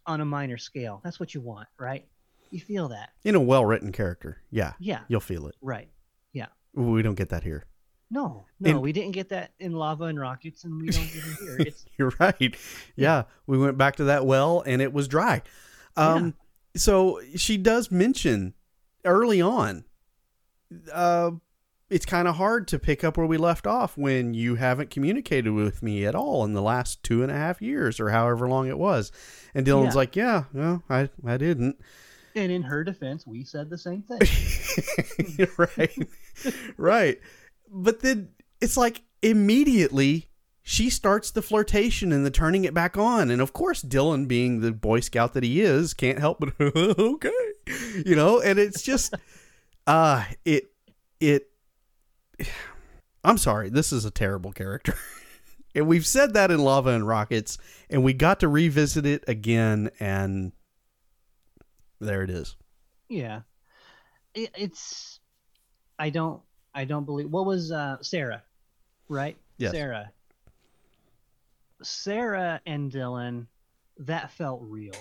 on 0.04 0.20
a 0.20 0.24
minor 0.26 0.58
scale 0.58 1.00
that's 1.02 1.18
what 1.18 1.32
you 1.34 1.40
want 1.40 1.66
right 1.78 2.06
you 2.50 2.60
feel 2.60 2.88
that 2.88 3.08
In 3.24 3.34
a 3.34 3.40
well 3.40 3.64
written 3.64 3.90
character. 3.90 4.42
Yeah. 4.50 4.74
yeah 4.78 5.04
You'll 5.08 5.20
feel 5.20 5.46
it. 5.48 5.54
right 5.62 5.88
Yeah. 6.34 6.48
We 6.74 7.00
don't 7.00 7.14
get 7.14 7.30
that 7.30 7.42
here. 7.44 7.64
No 8.10 8.44
no 8.60 8.70
In- 8.70 8.80
we 8.80 8.92
didn't 8.92 9.12
get 9.12 9.30
that 9.30 9.52
in 9.58 9.72
lava 9.72 10.04
and 10.04 10.18
rockets 10.20 10.64
and 10.64 10.80
we 10.80 10.88
don't 10.88 11.06
get 11.12 11.16
it 11.24 11.36
here 11.40 11.56
it's 11.60 11.84
You're 11.98 12.12
right. 12.20 12.56
Yeah, 12.96 13.24
we 13.46 13.58
went 13.58 13.76
back 13.78 13.96
to 13.96 14.04
that 14.04 14.24
well 14.26 14.62
and 14.66 14.80
it 14.82 14.92
was 14.92 15.08
dry. 15.08 15.42
Um, 15.96 16.34
so 16.76 17.20
she 17.36 17.56
does 17.56 17.90
mention 17.90 18.54
early 19.04 19.40
on. 19.40 19.84
Uh, 20.92 21.32
it's 21.90 22.06
kind 22.06 22.26
of 22.26 22.34
hard 22.36 22.66
to 22.68 22.78
pick 22.78 23.04
up 23.04 23.16
where 23.16 23.26
we 23.26 23.36
left 23.36 23.66
off 23.66 23.96
when 23.96 24.34
you 24.34 24.56
haven't 24.56 24.90
communicated 24.90 25.50
with 25.52 25.82
me 25.82 26.04
at 26.04 26.14
all 26.14 26.44
in 26.44 26.52
the 26.54 26.62
last 26.62 27.02
two 27.04 27.22
and 27.22 27.30
a 27.30 27.34
half 27.36 27.62
years 27.62 28.00
or 28.00 28.10
however 28.10 28.48
long 28.48 28.66
it 28.66 28.78
was. 28.78 29.12
And 29.54 29.64
Dylan's 29.66 29.94
Yeah. 29.94 29.98
like, 29.98 30.16
"Yeah, 30.16 30.44
no, 30.52 30.82
I 30.90 31.10
I 31.24 31.36
didn't." 31.36 31.76
and 32.36 32.50
in 32.50 32.62
her 32.62 32.82
defense 32.82 33.24
we 33.24 33.44
said 33.44 33.70
the 33.70 33.78
same 33.78 34.02
thing 34.02 35.46
right, 35.56 36.08
right. 36.76 37.20
But 37.70 38.00
then 38.00 38.30
it's 38.60 38.76
like 38.76 39.02
immediately 39.22 40.28
she 40.62 40.88
starts 40.90 41.30
the 41.30 41.42
flirtation 41.42 42.12
and 42.12 42.24
the 42.24 42.30
turning 42.30 42.64
it 42.64 42.72
back 42.74 42.96
on. 42.96 43.30
And 43.30 43.40
of 43.42 43.52
course, 43.52 43.82
Dylan, 43.82 44.26
being 44.26 44.60
the 44.60 44.72
Boy 44.72 45.00
Scout 45.00 45.34
that 45.34 45.42
he 45.42 45.60
is, 45.60 45.92
can't 45.94 46.18
help 46.18 46.40
but 46.40 46.54
okay, 46.60 47.30
you 48.04 48.16
know. 48.16 48.40
And 48.40 48.58
it's 48.58 48.82
just, 48.82 49.14
uh, 49.86 50.24
it, 50.44 50.64
it. 51.20 51.48
I'm 53.24 53.38
sorry, 53.38 53.70
this 53.70 53.92
is 53.92 54.04
a 54.04 54.10
terrible 54.10 54.52
character. 54.52 54.94
And 55.76 55.88
we've 55.88 56.06
said 56.06 56.34
that 56.34 56.52
in 56.52 56.60
Lava 56.60 56.90
and 56.90 57.04
Rockets, 57.04 57.58
and 57.90 58.04
we 58.04 58.12
got 58.12 58.38
to 58.38 58.46
revisit 58.48 59.04
it 59.06 59.24
again, 59.26 59.90
and 59.98 60.52
there 62.00 62.22
it 62.22 62.30
is. 62.30 62.54
yeah 63.08 63.40
it, 64.34 64.50
it's 64.56 65.20
i 65.98 66.10
don't 66.10 66.42
i 66.74 66.84
don't 66.84 67.04
believe 67.04 67.30
what 67.30 67.46
was 67.46 67.70
uh 67.72 67.96
sarah 68.02 68.42
right 69.08 69.36
Yes. 69.58 69.72
sarah 69.72 70.10
sarah 71.82 72.60
and 72.66 72.90
dylan 72.90 73.46
that 73.98 74.30
felt 74.30 74.60
real 74.62 74.94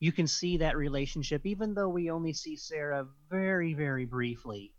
you 0.00 0.12
can 0.12 0.26
see 0.26 0.56
that 0.58 0.76
relationship 0.76 1.46
even 1.46 1.74
though 1.74 1.88
we 1.88 2.10
only 2.10 2.32
see 2.32 2.56
sarah 2.56 3.06
very 3.30 3.74
very 3.74 4.04
briefly 4.04 4.72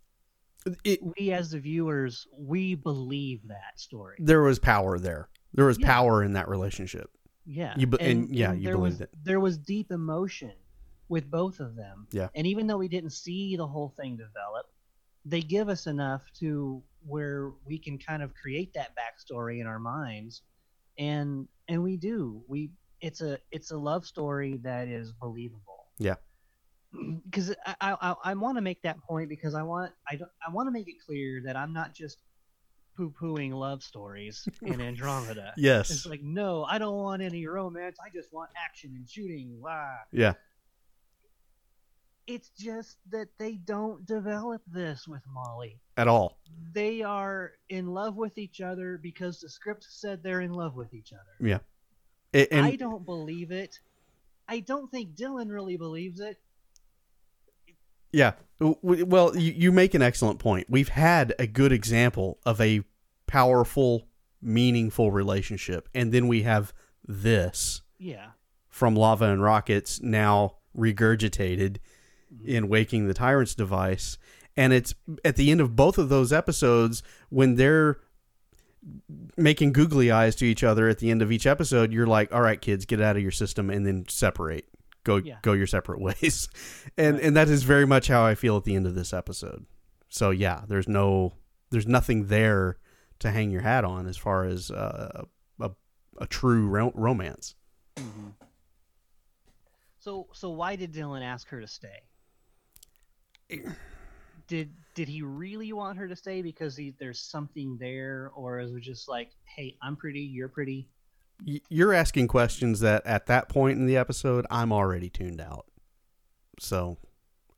It, 0.83 0.99
we 1.17 1.31
as 1.31 1.51
the 1.51 1.59
viewers 1.59 2.27
we 2.37 2.75
believe 2.75 3.47
that 3.47 3.79
story 3.79 4.17
there 4.19 4.41
was 4.41 4.59
power 4.59 4.97
there. 4.99 5.29
There 5.53 5.65
was 5.65 5.79
Yeah. 5.79 5.87
power 5.87 6.21
in 6.23 6.33
that 6.33 6.49
relationship. 6.49 7.09
yeah 7.45 7.73
You 7.77 7.87
be- 7.87 7.97
and- 8.01 8.29
yeah, 8.29 8.51
you 8.51 8.63
there 8.65 8.77
was, 8.77 8.95
believed 8.97 9.13
it. 9.13 9.23
there 9.23 9.39
was 9.39 9.57
deep 9.57 9.91
emotion 9.91 10.51
with 11.07 11.29
both 11.31 11.59
of 11.61 11.75
them 11.75 12.07
Yeah. 12.11 12.27
and 12.35 12.45
even 12.45 12.67
though 12.67 12.77
we 12.77 12.87
didn't 12.89 13.11
see 13.11 13.55
the 13.55 13.67
whole 13.67 13.89
thing 13.89 14.17
develop 14.17 14.65
they 15.25 15.41
give 15.41 15.69
us 15.69 15.87
enough 15.87 16.23
to 16.39 16.83
where 17.05 17.51
we 17.65 17.77
can 17.79 17.97
kind 17.97 18.21
of 18.23 18.33
create 18.35 18.73
that 18.73 18.91
backstory 18.95 19.59
in 19.59 19.67
our 19.67 19.79
minds 19.79 20.43
and 20.97 21.47
and 21.67 21.81
we 21.83 21.97
do 21.97 22.43
we 22.47 22.71
it's 23.01 23.21
a 23.21 23.37
it's 23.51 23.71
a 23.71 23.77
love 23.77 24.05
story 24.05 24.59
that 24.63 24.87
is 24.87 25.11
believable 25.11 25.87
Yeah. 25.99 26.15
because 27.25 27.53
i 27.65 27.75
i, 27.81 28.15
I 28.23 28.33
want 28.33 28.57
to 28.57 28.61
make 28.61 28.81
that 28.83 28.97
point 29.01 29.29
because 29.29 29.53
i 29.55 29.61
want 29.63 29.91
i 30.09 30.15
don't 30.15 30.31
i 30.47 30.51
want 30.51 30.67
to 30.67 30.71
make 30.71 30.87
it 30.87 30.95
clear 31.05 31.41
that 31.45 31.55
i'm 31.55 31.73
not 31.73 31.93
just 31.93 32.17
poo-pooing 32.95 33.51
love 33.51 33.83
stories 33.83 34.47
in 34.61 34.79
andromeda 34.89 35.53
Yes. 35.57 35.91
it's 35.91 36.05
like, 36.05 36.21
no, 36.23 36.63
I 36.63 36.77
don't 36.77 36.95
want 36.95 37.21
any 37.21 37.45
romance. 37.45 37.97
I 38.03 38.09
just 38.09 38.31
want 38.31 38.49
action 38.65 38.93
and 38.95 39.07
shooting. 39.07 39.59
Wow. 39.61 39.97
yeah. 40.13 40.33
It's 42.27 42.49
just 42.57 42.97
that 43.11 43.27
they 43.37 43.53
don't 43.55 44.05
develop 44.05 44.61
this 44.67 45.07
with 45.07 45.21
Molly. 45.31 45.79
At 45.97 46.07
all. 46.07 46.39
They 46.73 47.01
are 47.03 47.53
in 47.69 47.87
love 47.93 48.15
with 48.15 48.37
each 48.37 48.61
other 48.61 48.97
because 48.97 49.39
the 49.39 49.49
script 49.49 49.85
said 49.87 50.23
they're 50.23 50.41
in 50.41 50.53
love 50.53 50.75
with 50.75 50.93
each 50.93 51.13
other. 51.13 51.61
A- 52.33 52.53
And 52.53 52.65
I 52.65 52.75
don't 52.75 53.05
believe 53.05 53.51
it. 53.51 53.79
I 54.47 54.59
don't 54.59 54.89
think 54.91 55.15
Dylan 55.15 55.51
really 55.51 55.77
believes 55.77 56.19
it. 56.19 56.37
Yeah. 58.11 58.33
Well, 58.59 59.35
you, 59.37 59.51
you 59.51 59.71
make 59.71 59.93
an 59.93 60.01
excellent 60.01 60.39
point. 60.39 60.67
We've 60.69 60.89
had 60.89 61.33
a 61.37 61.47
good 61.47 61.71
example 61.71 62.39
of 62.45 62.59
a 62.61 62.81
powerful, 63.27 64.07
meaningful 64.41 65.11
relationship, 65.11 65.89
and 65.93 66.11
then 66.13 66.27
we 66.27 66.43
have 66.43 66.73
this 67.05 67.81
Yeah. 67.99 68.31
from 68.69 68.95
Lava 68.95 69.25
and 69.25 69.41
Rockets 69.43 70.01
now 70.01 70.57
regurgitated 70.77 71.77
in 72.43 72.67
Waking 72.67 73.07
the 73.07 73.13
Tyrant's 73.13 73.55
device. 73.55 74.17
And 74.57 74.71
it's 74.73 74.93
at 75.23 75.35
the 75.35 75.51
end 75.51 75.61
of 75.61 75.75
both 75.75 75.97
of 75.97 76.09
those 76.09 76.31
episodes 76.31 77.03
when 77.29 77.55
they're 77.55 77.99
making 79.35 79.73
googly 79.73 80.11
eyes 80.11 80.35
to 80.37 80.45
each 80.45 80.63
other 80.63 80.87
at 80.87 80.99
the 80.99 81.09
end 81.09 81.21
of 81.21 81.31
each 81.31 81.45
episode, 81.47 81.91
you're 81.91 82.05
like, 82.07 82.31
all 82.33 82.41
right, 82.41 82.61
kids, 82.61 82.85
get 82.85 83.01
out 83.01 83.15
of 83.17 83.21
your 83.21 83.31
system 83.31 83.69
and 83.69 83.85
then 83.85 84.05
separate. 84.07 84.65
Go 85.03 85.17
Yeah. 85.17 85.37
go 85.41 85.53
your 85.53 85.67
separate 85.67 85.99
ways. 86.01 86.47
And 86.97 87.15
Right. 87.17 87.25
and 87.25 87.35
that 87.35 87.49
is 87.49 87.63
very 87.63 87.85
much 87.85 88.07
how 88.07 88.23
I 88.25 88.35
feel 88.35 88.57
at 88.57 88.63
the 88.63 88.75
end 88.75 88.87
of 88.87 88.95
this 88.95 89.11
episode. 89.13 89.65
So 90.09 90.29
yeah, 90.31 90.61
there's 90.67 90.87
no 90.87 91.33
there's 91.71 91.87
nothing 91.87 92.27
there 92.27 92.77
to 93.19 93.31
hang 93.31 93.49
your 93.51 93.61
hat 93.61 93.83
on 93.83 94.07
as 94.07 94.17
far 94.17 94.45
as 94.45 94.71
uh, 94.71 95.23
a 95.59 95.71
a 96.19 96.27
true 96.27 96.67
ro- 96.67 96.91
romance. 96.95 97.55
hmm 97.97 98.29
So 99.99 100.27
so 100.33 100.49
why 100.51 100.75
did 100.75 100.93
Dylan 100.93 101.23
ask 101.23 101.47
her 101.49 101.59
to 101.59 101.67
stay? 101.67 102.03
Did 104.47 104.71
did 104.93 105.07
he 105.07 105.21
really 105.21 105.73
want 105.73 105.97
her 105.97 106.07
to 106.07 106.15
stay 106.15 106.41
because 106.41 106.77
he, 106.77 106.93
there's 106.99 107.19
something 107.19 107.77
there, 107.79 108.31
or 108.35 108.59
is 108.59 108.71
it 108.71 108.81
just 108.81 109.09
like, 109.09 109.31
hey, 109.43 109.75
I'm 109.81 109.95
pretty, 109.95 110.21
you're 110.21 110.47
pretty? 110.47 110.87
You're 111.69 111.91
asking 111.93 112.27
questions 112.27 112.79
that 112.79 113.05
at 113.05 113.25
that 113.25 113.49
point 113.49 113.77
in 113.77 113.87
the 113.87 113.97
episode 113.97 114.45
I'm 114.49 114.71
already 114.71 115.09
tuned 115.09 115.41
out. 115.41 115.65
So 116.59 116.97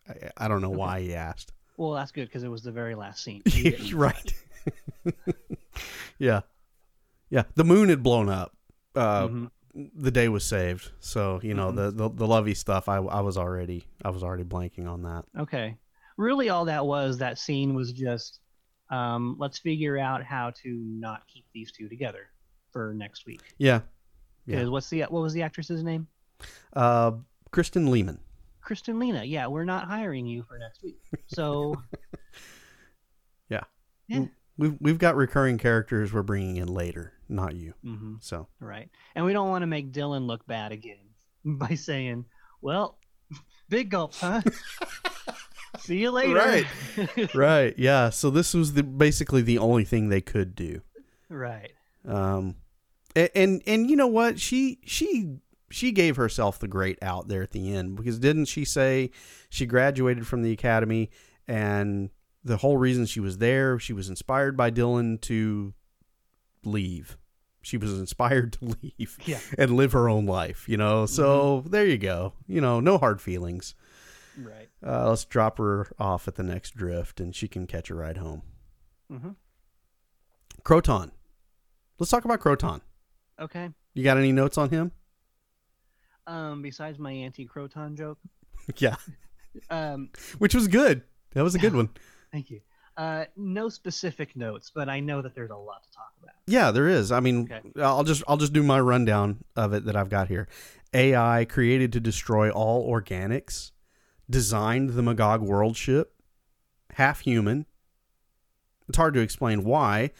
I, 0.10 0.32
I 0.36 0.48
don't 0.48 0.62
know 0.62 0.72
why 0.72 1.02
he 1.02 1.14
asked. 1.14 1.54
Well, 1.78 1.92
that's 1.92 2.12
good 2.12 2.28
because 2.28 2.42
it 2.44 2.48
was 2.50 2.64
the 2.64 2.72
very 2.72 2.96
last 2.96 3.24
scene. 3.24 3.44
right. 3.94 4.34
yeah. 6.18 6.42
Yeah. 7.30 7.44
The 7.54 7.64
moon 7.64 7.90
had 7.90 8.02
blown 8.02 8.30
up. 8.30 8.56
Uh, 8.96 9.28
Mhm. 9.28 9.52
The 9.96 10.12
day 10.12 10.28
was 10.30 10.44
saved. 10.44 10.92
So, 11.00 11.40
you 11.44 11.54
know, 11.54 11.72
Mhm. 11.72 11.76
the, 11.76 11.92
the, 11.92 12.10
the 12.10 12.28
lovey 12.28 12.54
stuff, 12.56 12.90
I, 12.90 12.98
I 12.98 13.22
was 13.22 13.38
already, 13.38 13.86
I 14.04 14.10
was 14.10 14.24
already 14.24 14.44
blanking 14.44 14.88
on 14.88 15.04
that. 15.04 15.26
Okay. 15.40 15.78
Really, 16.18 16.50
all 16.50 16.66
that 16.66 16.86
was 16.86 17.20
that 17.20 17.38
scene 17.38 17.76
was 17.76 17.92
just 17.94 18.40
um, 18.90 19.36
let's 19.38 19.60
figure 19.60 19.98
out 19.98 20.24
how 20.24 20.52
to 20.64 20.70
not 20.70 21.28
keep 21.28 21.46
these 21.54 21.72
two 21.72 21.90
together 21.90 22.30
for 22.72 22.94
next 22.94 23.26
week. 23.26 23.42
Yeah. 23.58 23.82
Because 24.46 24.64
Yeah. 24.64 24.70
what's 24.70 24.90
the 24.90 25.02
what 25.04 25.22
was 25.22 25.34
the 25.34 25.42
actress's 25.44 25.84
name? 25.84 26.08
Uh, 26.74 27.12
Kristen 27.52 27.92
Lehman. 27.92 28.20
Kristen 28.62 28.98
Lehman. 28.98 29.28
Yeah, 29.28 29.48
we're 29.48 29.66
not 29.66 29.88
hiring 29.88 30.26
you 30.26 30.42
for 30.44 30.58
next 30.58 30.82
week. 30.84 31.00
So 31.28 31.76
Yeah. 33.50 33.64
Yeah. 34.08 34.26
We've, 34.58 34.76
we've 34.80 34.98
got 34.98 35.16
recurring 35.16 35.58
characters 35.58 36.12
we're 36.12 36.24
bringing 36.24 36.58
in 36.58 36.68
later, 36.68 37.14
not 37.30 37.56
you. 37.56 37.74
hmm 37.84 38.16
So, 38.22 38.48
right, 38.60 38.90
and 39.16 39.26
we 39.26 39.34
don't 39.34 39.50
want 39.50 39.62
to 39.64 39.68
make 39.68 39.92
Dylan 39.92 40.26
look 40.26 40.46
bad 40.48 40.72
again 40.72 40.98
by 41.46 41.76
saying, 41.76 42.26
"Well, 42.62 42.98
big 43.70 43.90
gulps, 43.90 44.20
huh?" 44.22 44.42
See 45.80 45.98
you 46.00 46.12
later. 46.12 46.34
Right. 46.34 47.36
right. 47.36 47.74
Yeah. 47.78 48.10
So 48.10 48.30
this 48.30 48.54
was 48.54 48.74
the 48.74 48.84
basically 48.84 49.42
the 49.42 49.60
only 49.60 49.84
thing 49.84 50.10
they 50.10 50.22
could 50.22 50.56
do. 50.56 50.82
right. 51.30 51.72
Um, 52.06 52.56
and, 53.16 53.30
and 53.36 53.62
and 53.68 53.90
you 53.90 53.96
know 53.96 54.08
what? 54.08 54.40
She 54.40 54.80
she 54.86 55.38
she 55.70 55.92
gave 55.92 56.16
herself 56.16 56.58
the 56.60 56.68
great 56.68 56.98
out 57.02 57.28
there 57.28 57.44
at 57.44 57.52
the 57.52 57.74
end 57.74 57.96
because 57.96 58.18
didn't 58.18 58.46
she 58.46 58.66
say 58.66 59.12
she 59.50 59.66
graduated 59.66 60.26
from 60.26 60.42
the 60.42 60.52
academy 60.52 61.10
and 61.48 62.10
the 62.44 62.58
whole 62.58 62.78
reason 62.78 63.06
she 63.06 63.20
was 63.20 63.38
there, 63.40 63.78
she 63.80 63.94
was 63.94 64.10
inspired 64.10 64.56
by 64.58 64.72
Dylan 64.72 65.20
to 65.22 65.74
leave. 66.64 67.18
She 67.62 67.78
was 67.78 67.98
inspired 68.00 68.54
to 68.60 68.76
leave 68.82 69.18
Yeah. 69.26 69.40
and 69.58 69.76
live 69.76 69.92
her 69.92 70.08
own 70.08 70.26
life, 70.26 70.68
you 70.70 70.78
know. 70.78 71.06
So 71.06 71.62
there 71.68 71.86
you 71.86 71.98
go. 71.98 72.34
You 72.48 72.62
know, 72.62 72.80
no 72.80 72.98
hard 72.98 73.22
feelings. 73.22 73.76
Right. 74.38 74.70
Uh, 74.86 75.10
let's 75.10 75.26
drop 75.26 75.58
her 75.58 75.88
off 76.00 76.28
at 76.28 76.36
the 76.36 76.44
next 76.44 76.76
drift 76.76 77.20
and 77.20 77.36
she 77.36 77.48
can 77.48 77.66
catch 77.68 77.90
a 77.90 77.96
ride 77.96 78.18
home. 78.18 78.44
hmm 79.10 79.30
Kroton. 80.64 81.12
Let's 82.00 82.12
talk 82.12 82.26
about 82.26 82.40
Kroton. 82.42 82.82
Okay. 83.40 83.70
You 83.94 84.04
got 84.04 84.18
any 84.18 84.32
notes 84.32 84.58
on 84.58 84.70
him? 84.70 84.92
Um, 86.28 86.62
besides 86.62 87.00
my 87.00 87.12
anti-kroton 87.12 87.98
joke, 87.98 88.20
yeah. 88.78 88.96
um, 89.70 90.10
Which 90.40 90.54
was 90.54 90.68
good. 90.68 91.04
That 91.34 91.44
was 91.44 91.56
a 91.56 91.60
good 91.60 91.74
one. 91.76 91.90
Thank 92.32 92.50
you. 92.50 92.62
Uh, 92.96 93.26
no 93.36 93.70
specific 93.70 94.36
notes, 94.36 94.72
but 94.74 94.90
I 94.90 95.00
know 95.00 95.22
that 95.22 95.36
there's 95.36 95.52
a 95.52 95.56
lot 95.56 95.84
to 95.84 95.92
talk 95.92 96.14
about. 96.22 96.34
Yeah, 96.48 96.72
there 96.72 96.88
is. 96.88 97.12
I 97.12 97.20
mean, 97.20 97.44
Okay. 97.52 97.62
I'll 97.82 98.04
just 98.04 98.24
I'll 98.28 98.38
just 98.38 98.54
do 98.54 98.64
my 98.64 98.80
rundown 98.80 99.44
of 99.56 99.74
it 99.74 99.86
that 99.86 99.96
I've 99.96 100.10
got 100.10 100.30
here. 100.30 100.48
AI 100.94 101.46
created 101.46 101.94
to 101.94 102.00
destroy 102.00 102.50
all 102.50 102.92
organics, 102.92 103.72
designed 104.30 104.92
the 104.92 105.04
Magog 105.04 105.42
world 105.42 105.78
ship, 105.78 106.14
half 106.94 107.20
human. 107.20 107.68
It's 108.90 108.98
hard 108.98 109.14
to 109.14 109.20
explain 109.20 109.64
why 109.64 110.12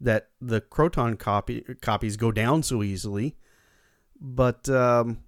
that 0.00 0.30
the 0.40 0.60
Kroton 0.60 1.18
copy 1.18 1.60
copies 1.82 2.16
go 2.16 2.32
down 2.32 2.62
so 2.62 2.82
easily, 2.82 3.36
but 4.18 4.68
um, 4.70 5.18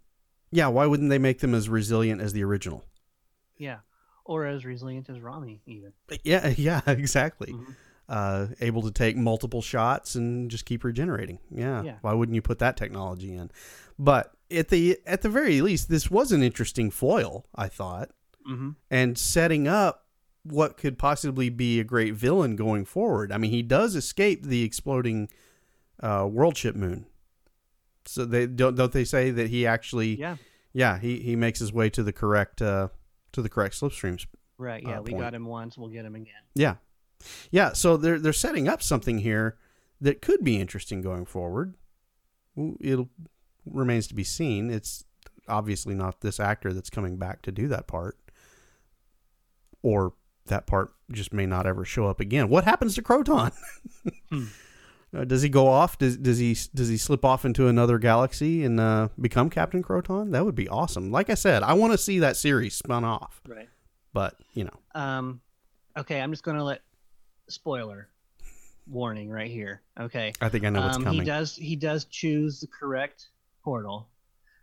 yeah, 0.51 0.69
why 0.69 0.87
wouldn't 0.87 1.11
they 1.11 1.19
make 1.19 1.41
them 1.41 1.55
as 1.55 1.69
resilient 1.69 2.23
as 2.23 2.33
the 2.33 2.45
original? 2.45 2.85
Yeah. 3.59 3.79
Or 4.25 4.47
as 4.47 4.65
resilient 4.65 5.11
as 5.11 5.21
Rommie, 5.21 5.61
even. 5.67 5.93
Yeah, 6.25 6.49
yeah, 6.57 6.81
exactly. 6.87 7.53
Mhm. 7.53 7.75
Uh, 8.09 8.47
able 8.61 8.83
to 8.83 8.91
take 8.91 9.17
multiple 9.17 9.63
shots 9.63 10.15
and 10.15 10.51
just 10.51 10.65
keep 10.67 10.85
regenerating. 10.85 11.39
Yeah. 11.51 11.83
Yeah. 11.83 11.97
Why 12.03 12.13
wouldn't 12.13 12.35
you 12.35 12.43
put 12.43 12.59
that 12.59 12.77
technology 12.77 13.35
in? 13.35 13.51
But 13.99 14.33
at 14.51 14.69
the 14.69 14.99
at 15.07 15.23
the 15.23 15.29
very 15.31 15.61
least, 15.63 15.89
this 15.89 16.11
was 16.11 16.31
an 16.33 16.43
interesting 16.43 16.91
foil. 16.91 17.47
I 17.55 17.69
thought, 17.69 18.11
Mm-hmm. 18.51 18.71
and 18.91 19.17
setting 19.17 19.67
up 19.67 20.05
what 20.43 20.77
could 20.77 20.99
possibly 20.99 21.49
be 21.49 21.81
a 21.81 21.85
great 21.85 22.13
villain 22.13 22.57
going 22.57 22.85
forward. 22.85 23.33
I 23.33 23.39
mean, 23.39 23.51
he 23.51 23.63
does 23.63 23.95
escape 23.97 24.43
the 24.45 24.63
exploding 24.63 25.31
uh, 26.03 26.29
world 26.31 26.55
ship 26.59 26.77
moon. 26.77 27.07
So 28.05 28.27
they 28.27 28.47
don't 28.47 28.75
don't 28.75 28.93
they 28.93 29.05
say 29.05 29.31
that 29.31 29.49
he 29.49 29.67
actually 29.67 30.17
Yeah. 30.21 30.37
yeah 30.75 30.99
he, 30.99 31.21
he 31.21 31.37
makes 31.37 31.59
his 31.59 31.73
way 31.73 31.89
to 31.91 32.03
the 32.03 32.13
correct 32.13 32.61
uh, 32.61 32.89
to 33.35 33.43
the 33.43 33.49
correct 33.49 33.79
slipstreams 33.81 34.27
Right. 34.59 34.83
Yeah. 34.83 34.99
Uh, 34.99 35.03
we 35.03 35.11
point. 35.11 35.23
got 35.23 35.35
him 35.35 35.47
once. 35.47 35.77
We'll 35.77 35.89
get 35.89 36.05
him 36.05 36.15
again. 36.15 36.35
Yeah. 36.55 36.77
Yeah, 37.51 37.73
so 37.73 37.97
they're 37.97 38.19
they're 38.19 38.33
setting 38.33 38.69
up 38.69 38.83
something 38.83 39.19
here 39.19 39.57
that 40.01 40.21
could 40.21 40.45
be 40.45 40.61
interesting 40.61 41.01
going 41.01 41.25
forward. 41.25 41.75
It 42.57 43.07
remains 43.65 44.07
to 44.09 44.15
be 44.15 44.25
seen. 44.25 44.71
It's 44.71 45.05
obviously 45.49 45.95
not 45.95 46.21
this 46.21 46.39
actor 46.39 46.73
that's 46.73 46.91
coming 46.91 47.17
back 47.17 47.43
to 47.43 47.53
do 47.53 47.67
that 47.69 47.87
part. 47.87 48.19
Or 49.83 50.13
that 50.47 50.67
part 50.67 50.93
just 51.11 51.33
may 51.33 51.47
not 51.47 51.67
ever 51.67 51.85
show 51.85 52.07
up 52.07 52.21
again. 52.21 52.49
What 52.49 52.65
happens 52.65 52.95
to 52.97 53.03
Kroton? 53.03 53.53
Hmm. 54.31 54.45
Uh, 55.15 55.25
does 55.25 55.43
he 55.43 55.49
go 55.49 55.69
off? 55.69 55.99
Does 55.99 56.17
does 56.17 56.39
he 56.39 56.57
does 56.75 56.89
he 56.89 56.97
slip 56.97 57.25
off 57.25 57.45
into 57.45 57.69
another 57.69 57.99
galaxy 57.99 58.65
and 58.65 58.81
uh, 58.81 59.09
become 59.21 59.51
Captain 59.51 59.83
Kroton? 59.83 60.33
That 60.33 60.45
would 60.45 60.55
be 60.55 60.69
awesome. 60.69 61.11
Like 61.11 61.31
I 61.31 61.35
said, 61.35 61.63
I 61.63 61.75
want 61.75 61.93
to 61.93 61.99
see 61.99 62.19
that 62.21 62.37
series 62.37 62.75
spun 62.75 63.05
off. 63.05 63.41
Right. 63.47 63.69
But 64.13 64.37
you 64.55 64.65
know, 64.65 64.79
Um, 64.95 65.41
okay. 65.97 66.21
I'm 66.21 66.31
just 66.33 66.43
gonna 66.43 66.65
let 66.65 66.83
spoiler 67.49 68.09
warning 68.87 69.31
right 69.31 69.51
here. 69.51 69.83
Okay. 69.99 70.33
I 70.41 70.49
think 70.49 70.65
I 70.65 70.71
know 70.71 70.81
what's 70.83 70.97
um, 70.97 71.05
coming. 71.05 71.21
He 71.21 71.27
does. 71.27 71.57
He 71.57 71.77
does 71.77 72.05
choose 72.07 72.61
the 72.61 72.67
correct 72.67 73.29
portal, 73.63 74.09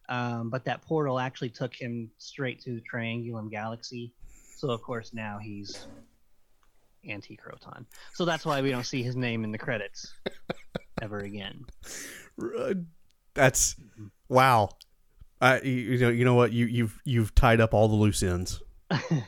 um, 0.10 0.49
but 0.49 0.66
that 0.66 0.82
portal 0.82 1.20
actually 1.20 1.49
took 1.49 1.74
him 1.74 2.12
straight 2.18 2.60
to 2.62 2.76
the 2.76 2.82
Triangulum 2.82 3.49
Galaxy. 3.49 4.14
So 4.58 4.70
of 4.70 4.82
course 4.82 5.14
now 5.14 5.39
he's 5.41 5.88
anti-Kroton. 7.08 7.86
So 8.14 8.26
that's 8.26 8.45
why 8.45 8.62
we 8.62 8.72
don't 8.72 8.86
see 8.86 9.04
his 9.04 9.16
name 9.16 9.43
in 9.43 9.52
the 9.52 9.58
credits 9.58 10.14
ever 11.02 11.20
again. 11.20 11.66
Uh, 12.41 12.74
That's 13.34 13.76
wow. 14.30 14.70
I 15.39 15.62
you, 15.62 15.97
know 15.97 16.10
you 16.10 16.26
know 16.26 16.36
what 16.36 16.52
you 16.52 16.66
you've 16.68 16.99
you've 17.04 17.34
tied 17.34 17.60
up 17.62 17.74
all 17.74 17.88
the 17.88 17.95
loose 17.95 18.22
ends. 18.22 18.62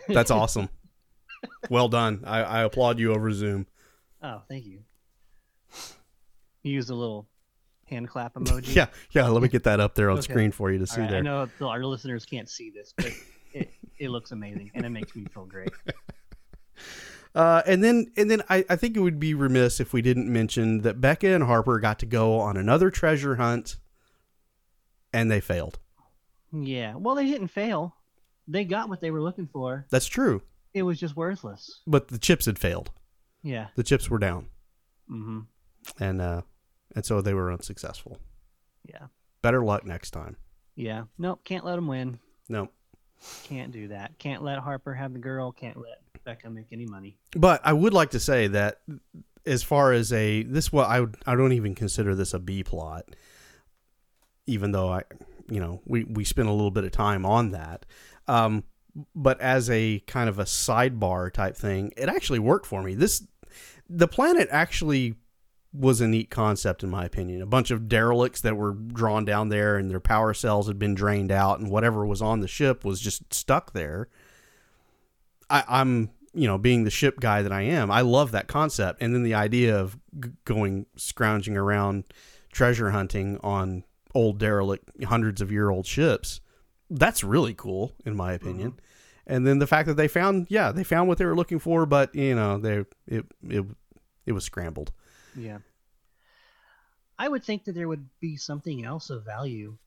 That's 0.07 0.29
awesome. 0.31 0.69
well 1.69 1.87
done. 1.87 2.23
I, 2.25 2.43
I 2.43 2.63
applaud 2.63 2.99
you 2.99 3.13
over 3.13 3.31
Zoom. 3.31 3.65
oh, 4.21 4.41
thank 4.47 4.65
you. 4.65 4.79
You 6.61 6.71
used 6.73 6.89
a 6.91 6.95
little 6.95 7.27
hand 7.87 8.07
clap 8.07 8.35
emoji. 8.35 8.67
Yeah, 8.75 8.87
yeah. 9.11 9.27
Let 9.27 9.41
me 9.41 9.49
get 9.49 9.63
that 9.63 9.79
up 9.79 9.95
there 9.95 10.09
on 10.09 10.17
Okay. 10.19 10.31
screen 10.31 10.51
for 10.51 10.71
you 10.71 10.77
to 10.77 10.83
All 10.83 10.87
see 10.87 11.01
right, 11.01 11.13
I 11.13 11.21
know 11.21 11.49
our 11.61 11.83
listeners 11.83 12.25
can't 12.25 12.49
see 12.49 12.69
this, 12.69 12.93
but 12.95 13.11
it, 13.53 13.71
it 13.97 14.09
looks 14.09 14.31
amazing 14.31 14.71
and 14.75 14.85
it 14.85 14.89
makes 14.89 15.15
me 15.15 15.25
feel 15.33 15.45
great. 15.45 15.71
Uh, 17.35 17.63
and 17.65 17.83
then 17.83 18.11
and 18.15 18.29
then 18.29 18.43
I, 18.49 18.63
I 18.69 18.75
think 18.75 18.95
it 18.95 18.99
would 18.99 19.19
be 19.19 19.33
remiss 19.33 19.79
if 19.79 19.91
we 19.93 20.01
didn't 20.03 20.31
mention 20.31 20.81
that 20.81 21.01
Beka 21.01 21.33
and 21.33 21.43
Harper 21.43 21.79
got 21.79 21.97
to 21.99 22.05
go 22.05 22.39
on 22.39 22.57
another 22.57 22.91
treasure 22.91 23.35
hunt, 23.37 23.77
and 25.11 25.31
they 25.31 25.41
failed. 25.41 25.79
Yeah. 26.51 26.95
Well, 26.95 27.15
they 27.15 27.25
didn't 27.25 27.47
fail. 27.47 27.95
They 28.47 28.65
got 28.65 28.89
what 28.89 29.01
they 29.01 29.09
were 29.09 29.21
looking 29.21 29.47
for. 29.47 29.85
That's 29.89 30.05
true. 30.05 30.41
It 30.73 30.83
was 30.83 30.99
just 30.99 31.15
worthless. 31.15 31.81
but 31.87 32.07
the 32.09 32.17
chips 32.19 32.45
had 32.45 32.59
failed. 32.59 32.91
Yeah. 33.41 33.67
The 33.75 33.83
chips 33.83 34.09
were 34.09 34.19
down, 34.19 34.47
Mm-hmm. 35.11 35.39
and 36.03 36.21
uh, 36.21 36.41
and 36.95 37.05
so 37.05 37.21
they 37.21 37.33
were 37.33 37.51
unsuccessful. 37.51 38.19
Yeah. 38.87 39.07
Better 39.41 39.63
luck 39.63 39.85
next 39.85 40.11
time. 40.11 40.37
Yeah. 40.75 41.03
Nope. 41.17 41.41
Can't 41.43 41.65
let 41.65 41.75
them 41.77 41.87
win. 41.87 42.19
Nope. 42.47 42.71
Can't 43.45 43.71
do 43.71 43.87
that. 43.89 44.17
Can't 44.19 44.43
let 44.43 44.59
Harper 44.59 44.93
have 44.93 45.13
the 45.13 45.19
girl. 45.19 45.51
Can't 45.51 45.77
let 45.77 46.01
Beka 46.25 46.51
make 46.51 46.67
any 46.71 46.85
money. 46.85 47.17
but 47.35 47.61
I 47.63 47.73
would 47.73 47.93
like 47.93 48.11
to 48.11 48.19
say 48.19 48.47
that 48.47 48.81
as 49.45 49.63
far 49.63 49.91
as 49.91 50.13
a 50.13 50.43
this 50.43 50.71
what 50.71 50.87
I 50.87 51.01
would 51.01 51.17
I 51.25 51.35
don't 51.35 51.53
even 51.53 51.75
consider 51.75 52.15
this 52.15 52.33
a 52.33 52.39
B 52.39 52.63
plot, 52.63 53.05
even 54.47 54.71
though 54.71 54.89
I 54.89 55.03
you 55.49 55.59
know 55.59 55.81
we 55.85 56.03
we 56.05 56.23
spent 56.23 56.47
a 56.47 56.51
little 56.51 56.71
bit 56.71 56.83
of 56.83 56.91
time 56.91 57.25
on 57.25 57.51
that. 57.51 57.85
Um, 58.27 58.63
but 59.15 59.41
as 59.41 59.69
a 59.69 59.99
kind 60.07 60.29
of 60.29 60.39
a 60.39 60.43
sidebar 60.43 61.31
type 61.33 61.57
thing, 61.57 61.91
it 61.97 62.09
actually 62.09 62.39
worked 62.39 62.65
for 62.65 62.81
me. 62.83 62.95
This 62.95 63.25
the 63.89 64.07
planet 64.07 64.47
actually 64.51 65.15
was 65.73 66.01
a 66.01 66.07
neat 66.07 66.29
concept 66.29 66.83
in 66.83 66.89
my 66.89 67.03
opinion. 67.03 67.41
A 67.41 67.47
bunch 67.47 67.71
of 67.71 67.89
derelicts 67.89 68.41
that 68.41 68.55
were 68.55 68.73
drawn 68.73 69.25
down 69.25 69.49
there 69.49 69.75
and 69.75 69.89
their 69.89 69.99
power 69.99 70.33
cells 70.33 70.67
had 70.67 70.77
been 70.77 70.93
drained 70.93 71.31
out 71.31 71.59
and 71.59 71.69
whatever 71.69 72.05
was 72.05 72.21
on 72.21 72.41
the 72.41 72.47
ship 72.47 72.85
was 72.85 72.99
just 72.99 73.33
stuck 73.33 73.73
there. 73.73 74.07
I, 75.53 75.63
I'm 75.67 76.09
you 76.33 76.47
know 76.47 76.57
being 76.57 76.83
the 76.83 76.89
ship 76.89 77.19
guy 77.19 77.41
that 77.41 77.51
I 77.51 77.61
am, 77.61 77.91
I 77.91 78.01
love 78.01 78.31
that 78.31 78.47
concept. 78.47 79.01
And 79.01 79.15
then 79.15 79.23
the 79.23 79.35
idea 79.35 79.79
of 79.79 79.97
g- 80.19 80.31
going 80.43 80.85
scrounging 80.97 81.55
around 81.55 82.05
treasure 82.51 82.91
hunting 82.91 83.39
on 83.43 83.83
old 84.15 84.37
derelict 84.37 84.89
hundreds 85.05 85.41
of 85.41 85.51
year 85.51 85.69
old 85.69 85.85
ships 85.85 86.39
that's 86.89 87.23
really 87.23 87.53
cool 87.53 87.93
in 88.05 88.15
my 88.15 88.33
opinion 88.33 88.71
mm-hmm. 88.71 88.79
and 89.33 89.47
then 89.47 89.59
the 89.59 89.67
fact 89.67 89.87
that 89.87 89.95
they 89.95 90.07
found 90.07 90.45
yeah 90.49 90.71
they 90.71 90.83
found 90.83 91.07
what 91.07 91.17
they 91.17 91.25
were 91.25 91.35
looking 91.35 91.59
for 91.59 91.85
but 91.85 92.13
you 92.13 92.35
know 92.35 92.57
they 92.57 92.85
it 93.07 93.25
it, 93.49 93.65
it 94.25 94.31
was 94.31 94.43
scrambled 94.43 94.91
Yeah. 95.35 95.59
I 97.17 97.27
would 97.27 97.43
think 97.43 97.65
that 97.65 97.73
there 97.73 97.87
would 97.87 98.07
be 98.19 98.37
something 98.37 98.83
else 98.85 99.09
of 99.09 99.23
value 99.25 99.77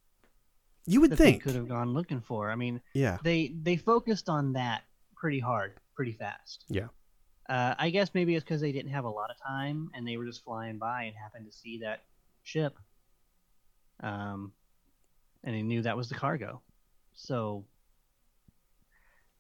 you 0.87 1.01
would 1.01 1.17
think 1.17 1.43
they 1.43 1.51
could 1.51 1.57
have 1.57 1.69
gone 1.69 1.93
looking 1.93 2.21
for. 2.21 2.51
I 2.51 2.55
mean, 2.55 2.81
yeah 2.95 3.19
they 3.23 3.53
they 3.63 3.77
focused 3.77 4.29
on 4.29 4.53
that 4.55 4.85
pretty 5.17 5.41
hard, 5.41 5.73
pretty 5.95 6.13
fast. 6.13 6.65
yeah 6.69 6.89
Uh, 7.49 7.75
I 7.79 7.91
guess 7.91 8.11
maybe 8.15 8.35
it's 8.35 8.45
because 8.45 8.61
they 8.61 8.73
didn't 8.73 8.91
have 8.93 9.05
a 9.05 9.11
lot 9.11 9.31
of 9.31 9.37
time 9.45 9.91
and 9.95 10.07
they 10.07 10.17
were 10.17 10.27
just 10.27 10.43
flying 10.45 10.79
by 10.79 11.05
and 11.05 11.15
happened 11.17 11.47
to 11.51 11.57
see 11.57 11.79
that 11.79 12.05
ship. 12.43 12.77
Um, 14.03 14.53
and 15.45 15.55
they 15.55 15.63
knew 15.63 15.83
that 15.83 15.97
was 15.97 16.09
the 16.09 16.15
cargo. 16.17 16.61
So, 17.15 17.65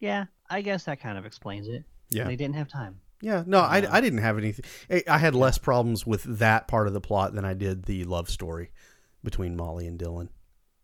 yeah, 0.01 0.27
I 0.49 0.61
guess 0.62 0.85
that 0.85 1.01
kind 1.01 1.18
of 1.18 1.27
explains 1.27 1.68
it. 1.68 1.85
yeah 2.11 2.24
They 2.24 2.37
didn't 2.37 2.55
have 2.57 2.68
time. 2.68 3.01
yeah 3.22 3.43
no 3.47 3.59
I, 3.61 3.81
Uh, 3.81 3.89
I 3.91 4.01
didn't 4.01 4.20
have 4.20 4.39
anything 4.39 4.64
I- 4.91 5.05
i 5.09 5.18
had 5.18 5.35
less 5.35 5.57
problems 5.59 6.07
with 6.07 6.22
that 6.39 6.68
part 6.68 6.87
of 6.87 6.93
the 6.93 7.01
plot 7.01 7.33
than 7.35 7.45
i 7.47 7.55
did 7.55 7.85
the 7.85 8.05
love 8.05 8.29
story 8.29 8.70
between 9.24 9.57
molly 9.57 9.87
and 9.87 9.99
dylan 9.99 10.29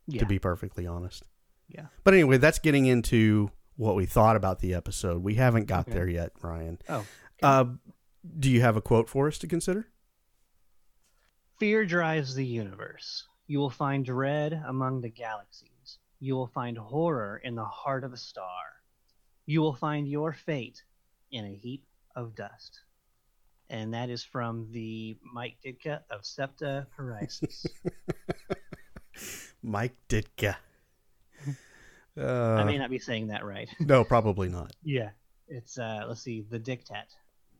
Yeah. 0.07 0.21
to 0.21 0.27
be 0.27 0.39
perfectly 0.39 0.87
honest 0.87 1.23
Yeah. 1.69 1.87
but 2.05 2.15
anyway 2.15 2.39
that's 2.39 2.59
getting 2.59 2.87
into 2.87 3.51
what 3.77 3.95
we 3.95 4.07
thought 4.07 4.37
about 4.37 4.61
the 4.61 4.75
episode 4.75 5.23
we 5.23 5.35
haven't 5.35 5.67
got 5.67 5.87
Okay. 5.89 5.93
there 5.95 6.09
yet 6.09 6.33
ryan 6.43 6.79
Oh. 6.89 7.05
uh, 7.43 7.65
do 8.39 8.51
you 8.51 8.61
have 8.61 8.77
a 8.77 8.81
quote 8.83 9.09
for 9.09 9.27
us 9.29 9.39
to 9.39 9.47
consider 9.47 9.89
Fear 11.59 11.87
drives 11.87 12.35
the 12.35 12.45
universe. 12.45 13.25
You 13.47 13.61
will 13.61 13.71
find 13.71 14.05
dread 14.05 14.61
among 14.67 15.01
the 15.01 15.09
galaxies. 15.11 15.99
You 16.19 16.35
will 16.35 16.49
find 16.49 16.77
horror 16.77 17.41
in 17.45 17.55
the 17.55 17.65
heart 17.65 18.03
of 18.03 18.13
a 18.13 18.17
star. 18.17 18.83
You 19.47 19.61
will 19.61 19.75
find 19.75 20.09
your 20.09 20.33
fate 20.33 20.83
in 21.31 21.45
a 21.45 21.55
heap 21.55 21.85
of 22.17 22.35
dust. 22.35 22.81
And 23.71 23.95
that 23.95 24.11
is 24.11 24.25
from 24.25 24.73
the 24.73 25.17
Mike 25.33 25.59
Ditka 25.65 26.01
of 26.11 26.27
Septa 26.27 26.89
Parisis. 26.99 27.65
Mike 29.63 29.95
Ditka. 30.09 30.57
Uh, 32.19 32.55
I 32.55 32.65
may 32.65 32.79
not 32.79 32.91
be 32.91 32.99
saying 32.99 33.29
that 33.29 33.45
right. 33.45 33.69
no, 33.81 34.05
probably 34.05 34.49
not. 34.49 34.73
yeah. 34.83 35.11
It's, 35.49 35.79
uh, 35.79 36.05
let's 36.09 36.23
see, 36.23 36.47
the 36.49 36.59
Dictat 36.59 37.15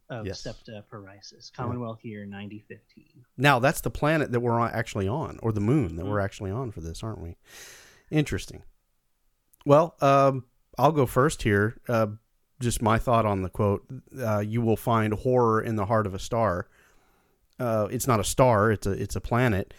of 0.09 0.27
Yes. 0.27 0.41
Septa 0.41 0.83
Parisis. 0.91 1.53
Commonwealth 1.53 1.99
year 2.05 2.25
9015. 2.25 3.05
Now 3.37 3.59
that's 3.59 3.81
the 3.83 3.91
planet 3.91 4.33
that 4.33 4.41
we're 4.41 4.59
on, 4.59 4.71
actually 4.73 5.09
on, 5.09 5.39
or 5.43 5.53
the 5.53 5.61
moon 5.61 5.97
that 5.97 6.05
we're 6.07 6.17
Mm-hmm. 6.17 6.25
actually 6.25 6.51
on 6.53 6.71
for 6.71 6.81
this, 6.81 7.03
aren't 7.03 7.21
we? 7.21 7.37
Interesting. 8.11 8.63
Well, 9.67 9.95
um, 10.01 10.45
I'll 10.79 10.93
go 10.93 11.05
first 11.07 11.43
here. 11.43 11.77
Uh, 11.89 12.07
just 12.61 12.81
my 12.83 12.99
thought 12.99 13.27
on 13.27 13.43
the 13.43 13.49
quote: 13.51 13.85
uh, 14.19 14.39
"You 14.41 14.61
will 14.63 14.77
find 14.77 15.13
horror 15.13 15.61
in 15.61 15.77
the 15.77 15.87
heart 15.87 16.07
of 16.07 16.15
a 16.15 16.19
star." 16.19 16.69
Uh, 17.59 17.89
it's 17.91 18.07
not 18.07 18.21
a 18.21 18.25
star; 18.25 18.71
it's 18.71 18.87
a 18.87 18.93
it's 18.93 19.17
a 19.17 19.21
planet, 19.21 19.75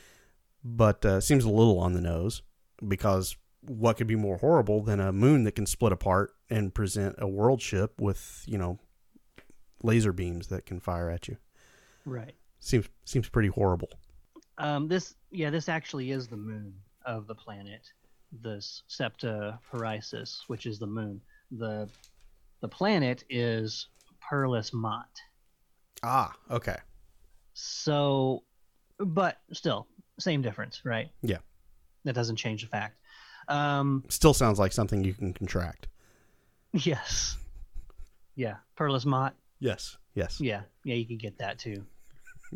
but 0.63 1.03
uh, 1.05 1.19
seems 1.21 1.45
a 1.45 1.49
little 1.49 1.79
on 1.79 1.93
the 1.93 2.01
nose 2.01 2.41
because 2.87 3.35
what 3.65 3.97
could 3.97 4.07
be 4.07 4.15
more 4.15 4.37
horrible 4.37 4.81
than 4.81 4.99
a 4.99 5.11
moon 5.11 5.43
that 5.43 5.53
can 5.53 5.65
split 5.65 5.91
apart 5.91 6.33
and 6.49 6.73
present 6.73 7.15
a 7.17 7.27
world 7.27 7.61
ship 7.61 7.99
with 7.99 8.43
you 8.45 8.57
know 8.57 8.79
laser 9.81 10.13
beams 10.13 10.47
that 10.47 10.65
can 10.65 10.79
fire 10.79 11.09
at 11.09 11.27
you? 11.27 11.37
Right. 12.05 12.35
Seems 12.59 12.87
seems 13.05 13.29
pretty 13.29 13.49
horrible. 13.49 13.89
Um, 14.57 14.87
this, 14.87 15.15
yeah, 15.31 15.49
this 15.49 15.67
actually 15.67 16.11
is 16.11 16.27
the 16.27 16.37
moon 16.37 16.73
of 17.05 17.27
the 17.27 17.35
planet, 17.35 17.91
this 18.41 18.83
Septa 18.87 19.59
Parisis, 19.71 20.41
which 20.47 20.65
is 20.65 20.79
the 20.79 20.87
moon. 20.87 21.21
the 21.51 21.89
The 22.61 22.67
planet 22.67 23.23
is 23.29 23.87
Perlis 24.21 24.73
Mott. 24.73 25.09
Ah, 26.03 26.33
okay. 26.51 26.77
So, 27.53 28.43
but 28.99 29.37
still, 29.51 29.87
same 30.19 30.41
difference, 30.41 30.81
right? 30.85 31.09
Yeah. 31.21 31.39
That 32.03 32.13
doesn't 32.13 32.35
change 32.35 32.61
the 32.61 32.67
fact. 32.67 32.97
Um, 33.47 34.03
Still 34.09 34.33
sounds 34.33 34.59
like 34.59 34.71
something 34.71 35.03
you 35.03 35.13
can 35.13 35.33
contract. 35.33 35.87
yes. 36.73 37.37
Yeah, 38.35 38.55
Perlis 38.77 39.05
Mott. 39.05 39.35
Yes. 39.59 39.97
Yes. 40.15 40.39
Yeah, 40.41 40.61
yeah, 40.83 40.95
you 40.95 41.05
can 41.05 41.17
get 41.17 41.37
that 41.39 41.59
too. 41.59 41.85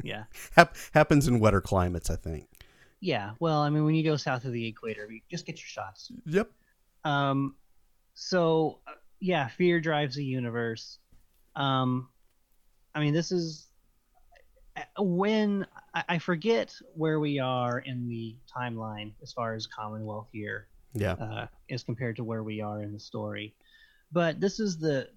Yeah. 0.03 0.23
Hap- 0.55 0.75
happens 0.93 1.27
in 1.27 1.39
wetter 1.39 1.61
climates, 1.61 2.09
I 2.09 2.15
think. 2.15 2.47
Yeah, 2.99 3.31
well, 3.39 3.59
I 3.61 3.69
mean, 3.69 3.85
when 3.85 3.93
you 3.95 4.03
go 4.03 4.15
south 4.15 4.45
of 4.45 4.53
the 4.53 4.67
equator, 4.67 5.07
you 5.11 5.21
just 5.29 5.45
get 5.45 5.57
your 5.57 5.67
shots. 5.67 6.11
Yep. 6.25 6.49
Um, 7.03 7.55
so 8.15 8.79
uh, 8.87 8.91
yeah, 9.19 9.47
fear 9.49 9.79
drives 9.79 10.15
the 10.15 10.25
universe. 10.25 10.97
Um, 11.55 12.09
I 12.95 12.99
mean, 12.99 13.13
this 13.13 13.31
is 13.31 13.67
uh, 14.75 15.03
when 15.03 15.65
I, 15.93 16.03
I 16.09 16.17
forget 16.19 16.73
where 16.95 17.19
we 17.19 17.37
are 17.39 17.79
in 17.79 18.07
the 18.07 18.35
timeline 18.55 19.13
as 19.21 19.31
far 19.31 19.53
as 19.53 19.67
Commonwealth 19.67 20.29
year 20.31 20.67
Yeah. 20.93 21.13
uh, 21.13 21.47
as 21.69 21.83
compared 21.83 22.15
to 22.17 22.23
where 22.23 22.43
we 22.43 22.61
are 22.61 22.81
in 22.81 22.93
the 22.93 22.99
story. 22.99 23.55
But 24.11 24.39
this 24.39 24.59
is 24.59 24.77
the 24.77 25.09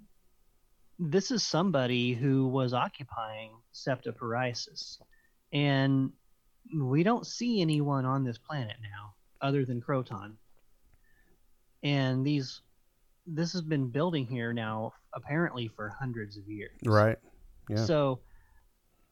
this 0.99 1.31
is 1.31 1.43
somebody 1.43 2.12
who 2.12 2.47
was 2.49 2.75
occupying 2.75 3.53
Septa 3.73 4.12
Parisis, 4.12 4.99
and 5.53 6.12
we 6.77 7.03
don't 7.03 7.27
see 7.27 7.61
anyone 7.61 8.05
on 8.05 8.25
this 8.25 8.39
planet 8.39 8.77
now 8.83 9.14
other 9.41 9.64
than 9.64 9.81
Kroton. 9.81 10.33
And 11.83 12.27
these 12.27 12.61
this 13.27 13.53
has 13.53 13.62
been 13.62 13.89
building 13.89 14.27
here 14.27 14.53
now 14.53 14.93
apparently 15.14 15.68
for 15.68 15.89
hundreds 15.89 16.37
of 16.37 16.49
years. 16.49 16.79
Right. 16.85 17.18
Yeah. 17.68 17.85
So 17.85 18.21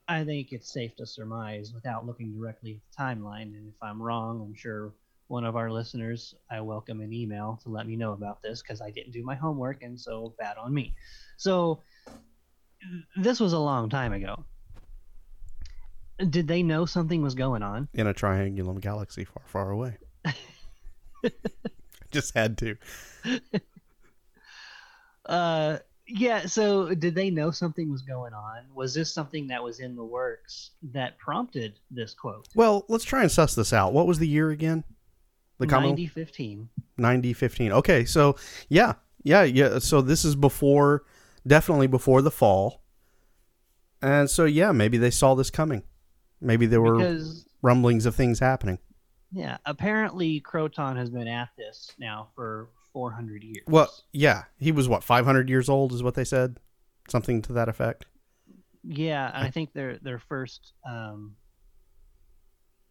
I 0.08 0.24
think 0.24 0.52
it's 0.52 0.72
safe 0.72 0.96
to 0.96 1.06
surmise 1.06 1.72
without 1.74 2.06
looking 2.06 2.34
directly 2.34 2.80
at 2.80 2.96
the 2.96 3.02
timeline. 3.02 3.54
And 3.56 3.68
if 3.68 3.82
I'm 3.82 4.02
wrong, 4.02 4.40
I'm 4.40 4.54
sure 4.54 4.92
one 5.28 5.44
of 5.44 5.56
our 5.56 5.70
listeners, 5.70 6.34
I 6.50 6.60
welcome 6.62 7.00
an 7.00 7.12
email 7.12 7.60
to 7.62 7.68
let 7.68 7.86
me 7.86 7.96
know 7.96 8.12
about 8.12 8.42
this 8.42 8.62
because 8.62 8.80
I 8.80 8.90
didn't 8.90 9.12
do 9.12 9.22
my 9.22 9.34
homework 9.34 9.82
and 9.82 10.00
so 10.00 10.34
bad 10.38 10.56
on 10.56 10.74
me. 10.74 10.94
So 11.36 11.82
this 13.16 13.38
was 13.38 13.52
a 13.52 13.58
long 13.58 13.90
time 13.90 14.12
ago. 14.12 14.44
Did 16.30 16.48
they 16.48 16.62
know 16.62 16.84
something 16.86 17.22
was 17.22 17.34
going 17.34 17.62
on? 17.62 17.88
In 17.94 18.06
a 18.06 18.14
triangulum 18.14 18.80
galaxy 18.80 19.24
far, 19.24 19.42
far 19.46 19.70
away. 19.70 19.98
Just 22.10 22.34
had 22.34 22.58
to. 22.58 22.76
Uh, 25.26 25.76
yeah. 26.06 26.46
So, 26.46 26.94
did 26.94 27.14
they 27.14 27.28
know 27.28 27.50
something 27.50 27.92
was 27.92 28.00
going 28.00 28.32
on? 28.32 28.62
Was 28.74 28.94
this 28.94 29.12
something 29.12 29.46
that 29.48 29.62
was 29.62 29.78
in 29.78 29.94
the 29.94 30.02
works 30.02 30.70
that 30.94 31.18
prompted 31.18 31.78
this 31.90 32.14
quote? 32.14 32.48
Well, 32.54 32.86
let's 32.88 33.04
try 33.04 33.20
and 33.20 33.30
suss 33.30 33.54
this 33.54 33.74
out. 33.74 33.92
What 33.92 34.06
was 34.06 34.18
the 34.18 34.26
year 34.26 34.48
again? 34.48 34.84
The 35.58 35.66
common 35.66 35.90
9015. 35.90 36.68
90 36.96 37.32
15. 37.32 37.72
Okay, 37.72 38.04
so 38.04 38.36
yeah. 38.68 38.94
Yeah, 39.24 39.42
yeah. 39.42 39.78
So 39.80 40.00
this 40.00 40.24
is 40.24 40.36
before 40.36 41.04
definitely 41.46 41.86
before 41.86 42.22
the 42.22 42.30
fall. 42.30 42.82
And 44.00 44.30
so 44.30 44.44
yeah, 44.44 44.72
maybe 44.72 44.98
they 44.98 45.10
saw 45.10 45.34
this 45.34 45.50
coming. 45.50 45.82
Maybe 46.40 46.66
there 46.66 46.80
were 46.80 46.98
Because 46.98 47.44
rumblings 47.62 48.06
of 48.06 48.14
things 48.14 48.38
happening. 48.38 48.78
Yeah, 49.32 49.58
apparently 49.66 50.40
Kroton 50.40 50.96
has 50.96 51.10
been 51.10 51.28
at 51.28 51.50
this 51.58 51.92
now 51.98 52.28
for 52.34 52.68
400 52.92 53.42
years. 53.42 53.64
Well, 53.66 53.92
yeah, 54.12 54.44
he 54.58 54.72
was 54.72 54.88
what 54.88 55.04
500 55.04 55.50
years 55.50 55.68
old 55.68 55.92
is 55.92 56.02
what 56.02 56.14
they 56.14 56.24
said, 56.24 56.58
something 57.08 57.42
to 57.42 57.52
that 57.54 57.68
effect. 57.68 58.06
Yeah, 58.84 59.30
and 59.34 59.44
I 59.46 59.50
think 59.50 59.72
their 59.72 59.98
their 59.98 60.18
first 60.18 60.72
um, 60.88 61.36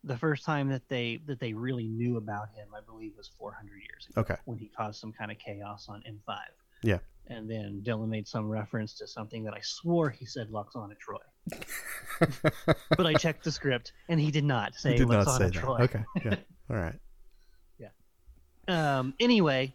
the 0.07 0.17
first 0.17 0.43
time 0.45 0.69
that 0.69 0.87
they 0.89 1.19
that 1.25 1.39
they 1.39 1.53
really 1.53 1.87
knew 1.87 2.17
about 2.17 2.49
him, 2.49 2.67
I 2.75 2.81
believe, 2.81 3.13
was 3.17 3.29
400 3.37 3.75
years 3.75 4.07
ago 4.09 4.21
Okay. 4.21 4.35
when 4.45 4.57
he 4.57 4.67
caused 4.67 4.99
some 4.99 5.11
kind 5.13 5.31
of 5.31 5.37
chaos 5.39 5.87
on 5.89 6.01
M5. 6.09 6.37
Yeah. 6.83 6.99
And 7.29 7.49
then 7.49 7.81
Dylan 7.85 8.07
made 8.07 8.27
some 8.27 8.47
reference 8.47 8.93
to 8.99 9.07
something 9.07 9.43
that 9.43 9.53
I 9.53 9.59
swore 9.61 10.09
he 10.09 10.25
said 10.25 10.49
Lwaxana 10.49 10.95
Troi, 10.97 12.31
but 12.97 13.05
I 13.05 13.13
checked 13.15 13.43
the 13.43 13.51
script 13.51 13.91
and 14.07 14.19
he 14.19 14.31
did 14.31 14.45
not 14.45 14.75
say 14.75 14.93
He 14.93 14.97
did 14.99 15.09
not 15.09 15.27
Lwaxana 15.27 15.37
say 15.37 15.43
that. 15.45 15.53
Troi. 15.53 15.79
Okay. 15.81 16.03
Yeah. 16.23 16.35
All 16.69 16.77
right. 16.77 16.95
Um, 18.69 19.13
anyway, 19.21 19.73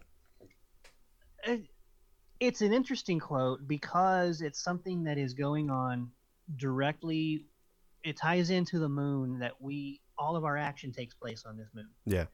it's 2.41 2.61
an 2.61 2.75
interesting 2.75 3.19
quote 3.19 3.67
because 3.67 4.43
it's 4.43 4.63
something 4.63 5.05
that 5.05 5.17
is 5.17 5.33
going 5.33 5.71
on 5.71 6.11
directly. 6.57 7.47
It 8.05 8.19
ties 8.19 8.51
into 8.51 8.79
the 8.79 8.89
moon 8.91 9.39
that 9.39 9.63
we 9.63 10.02
all 10.19 10.37
of 10.37 10.45
our 10.45 10.57
action 10.57 10.93
takes 10.93 11.15
place 11.15 11.45
on 11.47 11.57
this 11.57 11.69
moon. 11.75 11.89
Yeah. 12.05 12.27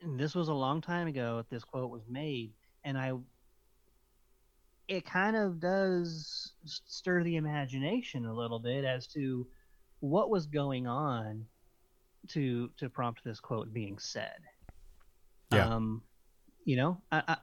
And 0.00 0.18
this 0.18 0.34
was 0.34 0.48
a 0.48 0.54
long 0.54 0.80
time 0.80 1.06
ago 1.06 1.36
that 1.38 1.50
this 1.50 1.64
quote 1.64 1.90
was 1.90 2.02
made, 2.08 2.52
and 2.84 2.98
I. 2.98 3.12
It 4.88 5.06
kind 5.06 5.36
of 5.36 5.60
does 5.60 6.52
stir 6.64 7.22
the 7.22 7.36
imagination 7.36 8.26
a 8.26 8.34
little 8.34 8.58
bit 8.58 8.84
as 8.84 9.06
to 9.08 9.46
what 10.00 10.28
was 10.28 10.46
going 10.46 10.86
on 10.86 11.46
to 12.28 12.70
to 12.78 12.90
prompt 12.90 13.22
this 13.24 13.40
quote 13.40 13.72
being 13.72 13.98
said. 13.98 14.38
Yeah. 15.52 15.68
Um, 15.68 16.02
you 16.64 16.76
know, 16.76 17.00
I, 17.10 17.22
I, 17.28 17.36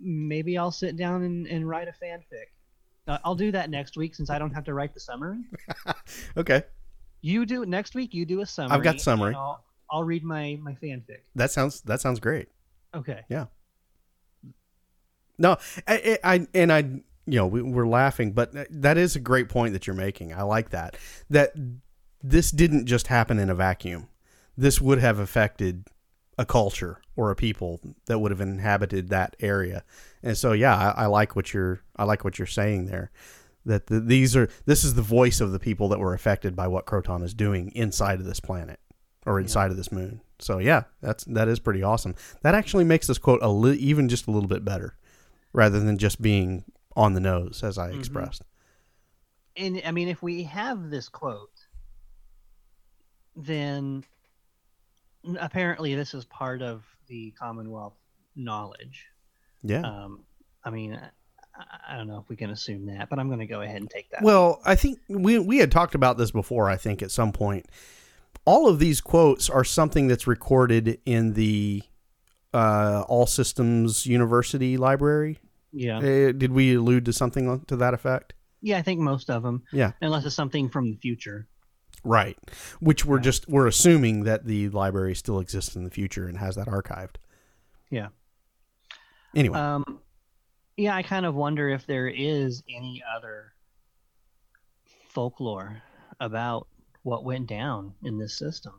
maybe 0.00 0.58
I'll 0.58 0.70
sit 0.70 0.96
down 0.96 1.22
and, 1.22 1.46
and 1.46 1.68
write 1.68 1.88
a 1.88 2.04
fanfic. 2.04 2.48
Uh, 3.06 3.18
I'll 3.24 3.34
do 3.34 3.52
that 3.52 3.70
next 3.70 3.96
week 3.96 4.14
since 4.14 4.30
I 4.30 4.38
don't 4.38 4.52
have 4.52 4.64
to 4.64 4.74
write 4.74 4.94
the 4.94 5.00
summary. 5.00 5.38
Okay. 6.36 6.64
You 7.26 7.44
do 7.44 7.66
next 7.66 7.94
week. 7.96 8.14
You 8.14 8.24
do 8.24 8.40
a 8.40 8.46
summary. 8.46 8.76
I've 8.76 8.84
got 8.84 9.00
summary. 9.00 9.34
I'll, 9.34 9.64
I'll 9.90 10.04
read 10.04 10.22
my 10.22 10.58
my 10.62 10.74
fanfic. 10.74 11.22
That 11.34 11.50
sounds 11.50 11.80
that 11.82 12.00
sounds 12.00 12.20
great. 12.20 12.48
Okay. 12.94 13.22
Yeah. 13.28 13.46
No, 15.36 15.56
I, 15.86 16.18
I 16.22 16.46
and 16.54 16.72
I, 16.72 16.78
you 16.78 17.02
know, 17.26 17.46
we, 17.46 17.60
we're 17.62 17.88
laughing, 17.88 18.32
but 18.32 18.52
that 18.70 18.96
is 18.96 19.16
a 19.16 19.20
great 19.20 19.48
point 19.48 19.72
that 19.72 19.86
you're 19.86 19.96
making. 19.96 20.32
I 20.32 20.42
like 20.42 20.70
that. 20.70 20.96
That 21.28 21.52
this 22.22 22.50
didn't 22.50 22.86
just 22.86 23.08
happen 23.08 23.38
in 23.38 23.50
a 23.50 23.54
vacuum. 23.54 24.08
This 24.56 24.80
would 24.80 25.00
have 25.00 25.18
affected 25.18 25.88
a 26.38 26.46
culture 26.46 27.02
or 27.16 27.30
a 27.30 27.36
people 27.36 27.80
that 28.06 28.20
would 28.20 28.30
have 28.30 28.40
inhabited 28.40 29.08
that 29.08 29.34
area. 29.40 29.84
And 30.22 30.38
so, 30.38 30.52
yeah, 30.52 30.76
I, 30.76 31.02
I 31.02 31.06
like 31.06 31.34
what 31.34 31.52
you're. 31.52 31.80
I 31.96 32.04
like 32.04 32.24
what 32.24 32.38
you're 32.38 32.46
saying 32.46 32.86
there. 32.86 33.10
That 33.66 33.88
the, 33.88 34.00
these 34.00 34.34
are. 34.36 34.48
This 34.64 34.84
is 34.84 34.94
the 34.94 35.02
voice 35.02 35.40
of 35.40 35.52
the 35.52 35.58
people 35.58 35.88
that 35.88 35.98
were 35.98 36.14
affected 36.14 36.56
by 36.56 36.68
what 36.68 36.86
Kroton 36.86 37.22
is 37.22 37.34
doing 37.34 37.72
inside 37.74 38.20
of 38.20 38.24
this 38.24 38.40
planet 38.40 38.80
or 39.26 39.40
inside 39.40 39.70
of 39.72 39.76
this 39.76 39.92
moon. 39.92 40.20
So 40.38 40.58
yeah, 40.58 40.84
that's 41.02 41.24
that 41.24 41.48
is 41.48 41.58
pretty 41.58 41.82
awesome. 41.82 42.14
That 42.42 42.54
actually 42.54 42.84
makes 42.84 43.08
this 43.08 43.18
quote 43.18 43.40
a 43.42 43.50
li- 43.50 43.76
even 43.76 44.08
just 44.08 44.28
a 44.28 44.30
little 44.30 44.48
bit 44.48 44.64
better, 44.64 44.96
rather 45.52 45.80
than 45.80 45.98
just 45.98 46.22
being 46.22 46.64
on 46.94 47.14
the 47.14 47.20
nose 47.20 47.62
as 47.62 47.76
I 47.76 47.90
expressed. 47.90 48.42
And 49.56 49.82
I 49.84 49.90
mean, 49.90 50.08
if 50.08 50.22
we 50.22 50.44
have 50.44 50.90
this 50.90 51.08
quote, 51.08 51.66
then 53.34 54.04
apparently 55.40 55.94
this 55.94 56.14
is 56.14 56.24
part 56.24 56.62
of 56.62 56.84
the 57.08 57.32
Commonwealth 57.32 57.96
knowledge. 58.36 59.06
Yeah. 59.62 59.80
Um, 59.80 60.24
I 60.62 60.70
mean, 60.70 61.00
I, 61.88 61.96
don't 61.96 62.06
know 62.08 62.18
if 62.18 62.28
we 62.28 62.36
can 62.36 62.50
assume 62.50 62.86
that, 62.86 63.08
but 63.08 63.18
I'm 63.18 63.28
going 63.28 63.40
to 63.40 63.46
go 63.46 63.62
ahead 63.62 63.76
and 63.76 63.88
take 63.90 64.10
that. 64.10 64.22
Well, 64.22 64.60
I 64.64 64.74
think 64.74 64.98
we 65.08 65.38
we 65.38 65.58
had 65.58 65.70
talked 65.72 65.94
about 65.94 66.18
this 66.18 66.30
before. 66.30 66.68
I 66.68 66.76
think 66.76 67.02
at 67.02 67.10
some 67.10 67.32
point, 67.32 67.66
all 68.44 68.68
of 68.68 68.78
these 68.78 69.00
quotes 69.00 69.48
are 69.48 69.64
something 69.64 70.06
that's 70.08 70.26
recorded 70.26 71.00
in 71.06 71.32
the 71.34 71.82
uh, 72.54 73.04
All 73.08 73.26
Systems 73.26 74.06
University 74.06 74.76
library. 74.76 75.38
yeah, 75.72 75.98
Uh, 75.98 76.32
did 76.32 76.52
we 76.52 76.74
allude 76.74 77.04
to 77.06 77.12
something 77.12 77.60
to 77.66 77.76
that 77.76 77.92
effect? 77.94 78.34
yeah, 78.62 78.78
I 78.78 78.82
think 78.82 79.00
most 79.00 79.28
of 79.30 79.42
them, 79.42 79.62
Yeah. 79.72 79.92
unless 80.00 80.24
it's 80.24 80.34
something 80.34 80.68
from 80.70 80.90
the 80.90 80.96
future. 80.96 81.46
Right. 82.04 82.38
Which 82.80 83.04
we're 83.04 83.16
Yeah. 83.18 83.22
just 83.22 83.48
we're 83.48 83.66
assuming 83.66 84.24
that 84.24 84.44
the 84.46 84.68
library 84.70 85.14
still 85.14 85.38
exists 85.40 85.74
in 85.76 85.84
the 85.84 85.90
future 85.90 86.26
and 86.28 86.38
has 86.38 86.54
that 86.56 86.66
archived. 86.68 87.16
Yeah. 87.90 88.08
Anyway, 89.34 89.58
Um, 89.58 90.00
yeah, 90.76 90.94
I 90.94 91.02
kind 91.02 91.24
of 91.24 91.34
wonder 91.34 91.68
if 91.70 91.86
there 91.86 92.08
is 92.08 92.62
any 92.68 93.02
other 93.16 93.52
folklore 95.08 95.82
about 96.20 96.68
what 97.02 97.24
went 97.24 97.46
down 97.46 97.94
in 98.02 98.18
this 98.18 98.36
system. 98.36 98.74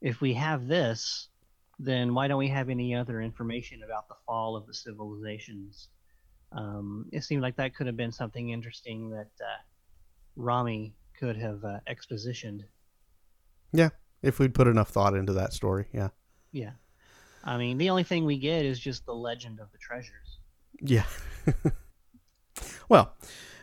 If 0.00 0.20
we 0.20 0.34
have 0.34 0.66
this, 0.66 1.28
then 1.78 2.12
why 2.12 2.28
don't 2.28 2.38
we 2.38 2.48
have 2.48 2.68
any 2.68 2.94
other 2.94 3.22
information 3.22 3.82
about 3.82 4.08
the 4.08 4.16
fall 4.26 4.56
of 4.56 4.66
the 4.66 4.74
civilizations? 4.74 5.88
Um, 6.52 7.06
it 7.12 7.24
seemed 7.24 7.42
like 7.42 7.56
that 7.56 7.74
could 7.74 7.86
have 7.86 7.96
been 7.96 8.12
something 8.12 8.50
interesting 8.50 9.10
that 9.10 9.30
uh, 9.40 9.62
Rommie 10.36 10.94
could 11.18 11.36
have 11.36 11.64
uh, 11.64 11.80
expositioned. 11.88 12.64
Yeah, 13.72 13.90
if 14.22 14.38
we'd 14.38 14.54
put 14.54 14.68
enough 14.68 14.90
thought 14.90 15.14
into 15.14 15.32
that 15.32 15.52
story, 15.52 15.86
yeah. 15.92 16.08
Yeah. 16.52 16.72
I 17.42 17.56
mean, 17.56 17.78
the 17.78 17.90
only 17.90 18.04
thing 18.04 18.24
we 18.24 18.38
get 18.38 18.64
is 18.64 18.78
just 18.78 19.04
the 19.06 19.14
legend 19.14 19.60
of 19.60 19.72
the 19.72 19.78
treasures. 19.78 20.33
Yeah. 20.80 21.04
well, 22.88 23.14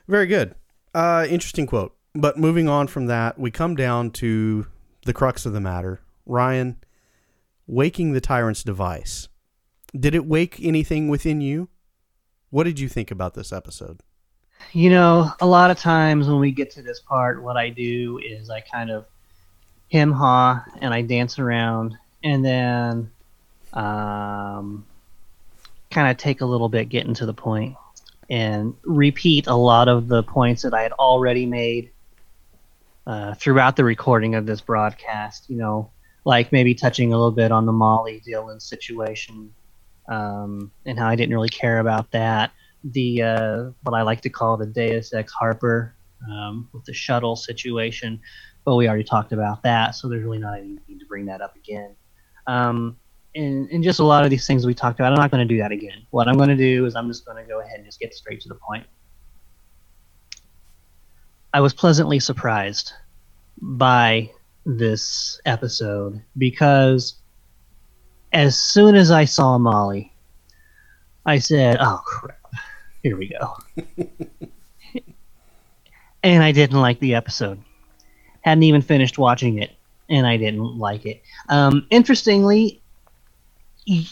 very 0.07 0.27
good. 0.27 0.55
Uh, 0.93 1.25
interesting 1.29 1.67
quote. 1.67 1.95
But 2.13 2.37
moving 2.37 2.67
on 2.67 2.87
from 2.87 3.05
that, 3.05 3.39
we 3.39 3.51
come 3.51 3.75
down 3.75 4.11
to 4.11 4.67
the 5.05 5.13
crux 5.13 5.45
of 5.45 5.53
the 5.53 5.61
matter. 5.61 6.01
Ryan, 6.25 6.77
waking 7.67 8.11
the 8.11 8.21
tyrant's 8.21 8.63
device. 8.63 9.29
Did 9.97 10.15
it 10.15 10.25
wake 10.25 10.59
anything 10.61 11.07
within 11.07 11.41
you? 11.41 11.69
What 12.49 12.65
did 12.65 12.79
you 12.79 12.89
think 12.89 13.11
about 13.11 13.33
this 13.33 13.53
episode? 13.53 14.01
You 14.73 14.89
know, 14.89 15.31
a 15.39 15.45
lot 15.45 15.71
of 15.71 15.79
times 15.79 16.27
when 16.27 16.39
we 16.39 16.51
get 16.51 16.71
to 16.71 16.81
this 16.81 16.99
part, 16.99 17.41
what 17.41 17.57
I 17.57 17.69
do 17.69 18.19
is 18.23 18.49
I 18.49 18.59
kind 18.59 18.91
of 18.91 19.05
hem 19.91 20.11
haw 20.11 20.63
and 20.81 20.93
I 20.93 21.01
dance 21.01 21.39
around 21.39 21.97
and 22.23 22.45
then 22.45 23.11
um, 23.73 24.85
kind 25.91 26.09
of 26.09 26.17
take 26.17 26.41
a 26.41 26.45
little 26.45 26.69
bit 26.69 26.89
getting 26.89 27.13
to 27.15 27.25
the 27.25 27.33
point 27.33 27.75
and 28.29 28.73
repeat 28.83 29.47
a 29.47 29.55
lot 29.55 29.87
of 29.87 30.07
the 30.07 30.23
points 30.23 30.61
that 30.63 30.73
I 30.73 30.83
had 30.83 30.93
already 30.93 31.45
made 31.45 31.91
uh, 33.05 33.33
throughout 33.35 33.75
the 33.75 33.83
recording 33.83 34.35
of 34.35 34.45
this 34.45 34.61
broadcast. 34.61 35.49
You 35.49 35.57
know, 35.57 35.91
like 36.25 36.51
maybe 36.51 36.73
touching 36.73 37.13
a 37.13 37.17
little 37.17 37.31
bit 37.31 37.51
on 37.51 37.65
the 37.65 37.73
Molly 37.73 38.21
Dylan 38.25 38.61
situation 38.61 39.53
um, 40.09 40.71
and 40.85 40.97
how 40.97 41.07
I 41.07 41.15
didn't 41.15 41.33
really 41.33 41.49
care 41.49 41.79
about 41.79 42.11
that 42.11 42.51
the 42.83 43.21
uh, 43.21 43.63
what 43.83 43.93
I 43.93 44.01
like 44.01 44.21
to 44.21 44.29
call 44.29 44.57
the 44.57 44.65
Deus 44.65 45.13
Ex 45.13 45.31
Harper 45.31 45.95
um, 46.29 46.69
with 46.73 46.85
the 46.85 46.93
shuttle 46.93 47.35
situation, 47.35 48.19
but 48.65 48.75
we 48.75 48.87
already 48.87 49.03
talked 49.03 49.31
about 49.31 49.63
that, 49.63 49.91
so 49.95 50.07
there's 50.07 50.23
really 50.23 50.39
not 50.39 50.59
any 50.59 50.77
need 50.87 50.99
to 50.99 51.05
bring 51.05 51.25
that 51.25 51.41
up 51.41 51.55
again. 51.55 51.95
Um, 52.47 52.97
and, 53.35 53.69
and 53.69 53.83
just 53.83 53.99
a 53.99 54.03
lot 54.03 54.23
of 54.23 54.29
these 54.29 54.45
things 54.45 54.65
we 54.65 54.73
talked 54.73 54.99
about, 54.99 55.13
I'm 55.13 55.19
not 55.19 55.31
going 55.31 55.47
to 55.47 55.53
do 55.53 55.59
that 55.61 55.71
again. 55.71 56.05
What 56.09 56.27
I'm 56.27 56.37
going 56.37 56.49
to 56.49 56.55
do 56.55 56.85
is 56.85 56.95
I'm 56.95 57.07
just 57.07 57.25
going 57.25 57.43
to 57.43 57.49
go 57.49 57.61
ahead 57.61 57.77
and 57.77 57.85
just 57.85 57.99
get 57.99 58.13
straight 58.13 58.41
to 58.41 58.49
the 58.49 58.55
point. 58.55 58.85
I 61.53 61.59
was 61.59 61.73
pleasantly 61.73 62.19
surprised 62.19 62.93
by 63.61 64.31
this 64.65 65.41
episode 65.45 66.21
because 66.37 67.15
as 68.31 68.57
soon 68.57 68.95
as 68.95 69.11
I 69.11 69.25
saw 69.25 69.57
Molly, 69.57 70.13
I 71.25 71.39
said, 71.39 71.77
"Oh 71.79 72.01
crap, 72.05 72.39
here 73.03 73.17
we 73.17 73.29
go." 73.29 73.57
and 76.23 76.43
I 76.43 76.51
didn't 76.51 76.79
like 76.79 76.99
the 76.99 77.15
episode. 77.15 77.59
Hadn't 78.41 78.63
even 78.63 78.81
finished 78.81 79.17
watching 79.17 79.61
it, 79.61 79.71
and 80.09 80.25
I 80.25 80.37
didn't 80.37 80.77
like 80.77 81.05
it. 81.05 81.21
Um, 81.49 81.85
interestingly, 81.89 82.80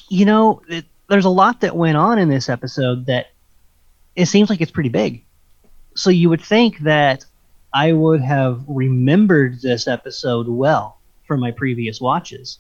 you 0.10 0.26
know, 0.26 0.62
it, 0.68 0.86
there's 1.08 1.26
a 1.26 1.30
lot 1.30 1.62
that 1.62 1.76
went 1.76 1.98
on 1.98 2.20
in 2.20 2.30
this 2.30 2.50
episode 2.50 3.06
that 3.06 3.28
it 4.16 4.26
seems 4.26 4.50
like 4.50 4.62
it's 4.62 4.72
pretty 4.72 4.90
big. 4.90 5.24
So 5.96 6.10
you 6.10 6.30
would 6.30 6.42
think 6.42 6.80
that 6.80 7.26
I 7.74 7.92
would 7.92 8.22
have 8.22 8.64
remembered 8.68 9.62
this 9.62 9.88
episode 9.88 10.48
well 10.48 10.98
from 11.28 11.40
my 11.40 11.52
previous 11.52 12.02
watches. 12.02 12.60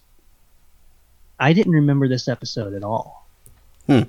I 1.39 1.53
didn't 1.53 1.73
remember 1.73 2.07
this 2.07 2.27
episode 2.27 2.73
at 2.73 2.83
all. 2.83 3.27
Hmm. 3.87 4.03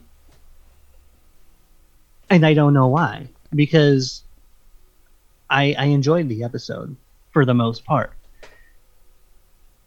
And 2.28 2.46
I 2.46 2.54
don't 2.54 2.74
know 2.74 2.88
why. 2.88 3.28
Because 3.54 4.22
I, 5.48 5.74
I 5.78 5.86
enjoyed 5.86 6.28
the 6.28 6.44
episode 6.44 6.96
for 7.32 7.44
the 7.44 7.54
most 7.54 7.84
part. 7.84 8.12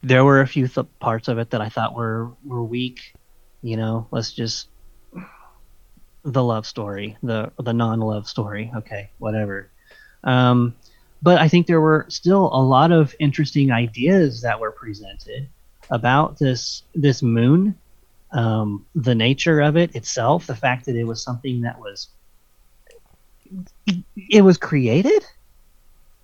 There 0.04 0.24
were 0.24 0.42
a 0.42 0.48
few 0.48 0.68
th- 0.68 0.88
parts 1.00 1.28
of 1.28 1.38
it 1.40 1.52
that 1.52 1.62
I 1.62 1.70
thought 1.70 1.96
were, 1.96 2.32
were 2.46 2.64
weak. 2.64 3.16
You 3.62 3.78
know, 3.78 4.08
let's 4.12 4.34
just 4.34 4.68
the 6.24 6.44
love 6.44 6.66
story, 6.66 7.18
the 7.24 7.52
the 7.60 7.74
non-love 7.74 8.28
story. 8.28 8.72
Okay, 8.76 9.10
whatever. 9.18 9.70
Um, 10.24 10.76
but 11.22 11.40
I 11.40 11.48
think 11.48 11.68
there 11.68 11.82
were 11.82 12.06
still 12.10 12.50
a 12.54 12.62
lot 12.62 12.92
of 12.92 13.16
interesting 13.20 13.72
ideas 13.72 14.42
that 14.42 14.60
were 14.60 14.72
presented 14.72 15.48
about 15.90 16.38
this 16.38 16.84
this 16.96 17.22
moon, 17.22 17.76
um, 18.32 18.86
the 18.96 19.16
nature 19.16 19.62
of 19.62 19.78
it 19.78 19.96
itself, 19.96 20.48
the 20.48 20.56
fact 20.56 20.86
that 20.86 20.96
it 20.96 21.06
was 21.06 21.24
something 21.24 21.62
that 21.62 21.80
was 21.80 22.10
it 24.18 24.42
was 24.42 24.58
created. 24.58 25.26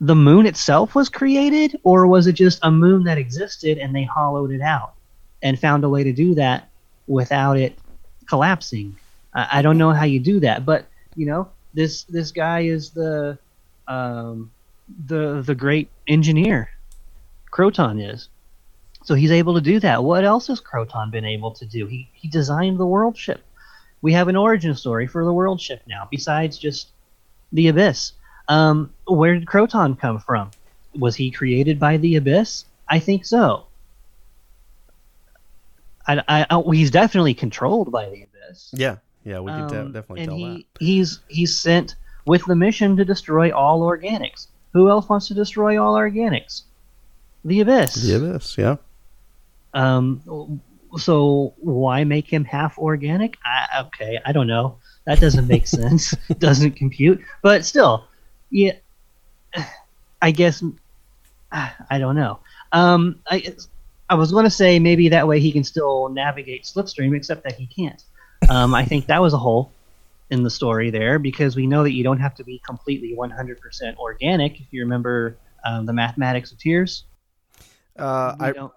The 0.02 0.16
moon 0.16 0.45
itself 0.45 0.95
was 0.95 1.10
created, 1.10 1.78
or 1.84 2.08
was 2.08 2.28
it 2.28 2.34
just 2.34 2.60
a 2.64 2.72
moon 2.72 3.04
that 3.04 3.18
existed 3.18 3.78
and 3.78 3.93
they 3.93 4.04
hollowed 4.04 4.52
it 4.52 4.62
out 4.62 4.93
and 5.41 5.60
found 5.60 5.84
a 5.84 5.89
way 5.89 6.04
to 6.04 6.14
do 6.14 6.36
that 6.36 6.70
without 7.08 7.58
it 7.58 7.78
collapsing? 8.28 8.95
I, 9.34 9.60
I 9.60 9.62
don't 9.62 9.78
know 9.78 9.91
how 9.91 10.06
you 10.06 10.20
do 10.20 10.39
that, 10.41 10.66
but 10.66 10.86
you 11.16 11.26
know, 11.26 11.50
this 11.74 12.04
this 12.04 12.32
guy 12.32 12.62
is 12.62 12.91
the 12.91 13.38
um, 13.88 14.52
the 15.08 15.41
the 15.45 15.56
great 15.56 15.89
engineer. 16.08 16.70
Kroton 17.52 18.14
is. 18.14 18.30
So 19.04 19.16
he's 19.16 19.32
able 19.32 19.56
to 19.56 19.62
do 19.62 19.80
that. 19.80 20.04
What 20.04 20.24
else 20.24 20.47
has 20.47 20.62
Kroton 20.62 21.12
been 21.12 21.26
able 21.26 21.52
to 21.52 21.66
do? 21.66 21.88
He 21.88 22.10
he 22.14 22.28
designed 22.28 22.80
the 22.80 22.86
world 22.86 23.18
ship. 23.18 23.43
We 24.02 24.14
have 24.14 24.28
an 24.28 24.36
origin 24.36 24.76
story 24.76 25.08
for 25.08 25.26
the 25.26 25.34
world 25.34 25.60
ship 25.60 25.82
now, 25.88 26.08
besides 26.10 26.58
just 26.58 26.89
the 27.52 27.68
Abyss. 27.68 28.14
Um, 28.50 28.91
where 29.08 29.36
did 29.36 29.45
Kroton 29.45 29.97
come 29.97 30.20
from? 30.20 30.52
Was 30.97 31.16
he 31.16 31.32
created 31.32 31.80
by 31.80 31.97
the 31.97 32.16
Abyss? 32.18 32.66
I 32.89 33.00
think 33.00 33.24
so. 33.26 33.66
I, 36.08 36.24
I, 36.28 36.45
I 36.50 36.62
he's 36.74 36.91
definitely 36.91 37.36
controlled 37.36 37.91
by 37.91 38.10
the 38.10 38.24
Abyss. 38.24 38.72
Yeah, 38.74 38.97
yeah, 39.24 39.39
we 39.39 39.52
can 39.52 39.68
de- 39.68 39.82
Um, 39.82 39.91
definitely 39.91 40.22
and 40.22 40.30
tell 40.30 40.38
he, 40.38 40.68
that. 40.74 40.84
He's 40.84 41.20
he's 41.28 41.58
sent 41.60 41.95
with 42.26 42.43
the 42.45 42.56
mission 42.56 42.97
to 42.97 43.06
destroy 43.06 43.52
all 43.52 43.82
organics. 43.82 44.47
Who 44.74 44.89
else 44.89 45.08
wants 45.08 45.28
to 45.28 45.34
destroy 45.36 45.82
all 45.82 45.93
organics? 45.95 46.64
The 47.45 47.62
Abyss. 47.62 47.93
The 47.95 48.16
abyss, 48.16 48.58
yeah. 48.58 48.76
Um, 49.74 50.62
so 50.97 51.54
why 51.60 52.04
make 52.04 52.28
him 52.32 52.43
half 52.43 52.78
organic? 52.78 53.38
I, 53.45 53.84
okay, 53.86 54.20
I 54.26 54.32
don't 54.32 54.47
know. 54.47 54.78
That 55.06 55.20
doesn't 55.20 55.47
make 55.47 55.68
sense. 55.80 56.14
doesn't 56.39 56.72
compute. 56.72 57.22
But 57.41 57.66
still, 57.66 58.06
yeah. 58.50 58.74
I 60.22 60.32
guess 60.32 60.64
I 61.52 61.97
don't 61.97 62.16
know. 62.16 62.39
Um, 62.72 63.20
I 63.30 63.56
I 64.10 64.16
was 64.16 64.32
going 64.32 64.43
to 64.45 64.50
say 64.52 64.80
maybe 64.80 65.10
that 65.10 65.28
way 65.28 65.39
he 65.39 65.52
can 65.52 65.64
still 65.64 66.10
navigate 66.10 66.64
Slipstream, 66.64 67.16
except 67.16 67.43
that 67.43 67.54
he 67.54 67.68
can't. 67.68 68.04
Um, 68.50 68.74
I 68.74 68.84
think 68.86 69.06
that 69.08 69.22
was 69.22 69.34
a 69.34 69.38
hole 69.38 69.72
in 70.30 70.43
the 70.43 70.50
story 70.50 70.89
there 70.89 71.20
because 71.20 71.56
we 71.56 71.68
know 71.68 71.84
that 71.84 71.93
you 71.93 72.04
don't 72.04 72.20
have 72.20 72.36
to 72.36 72.43
be 72.43 72.60
completely 72.66 73.16
100% 73.16 73.97
organic. 73.97 74.60
If 74.60 74.68
you 74.72 74.82
remember 74.82 75.38
um, 75.66 75.86
the 75.86 75.93
mathematics 75.93 76.52
of 76.52 76.58
tears, 76.60 77.06
Uh, 77.97 78.36
I 78.39 78.52
don't- 78.54 78.74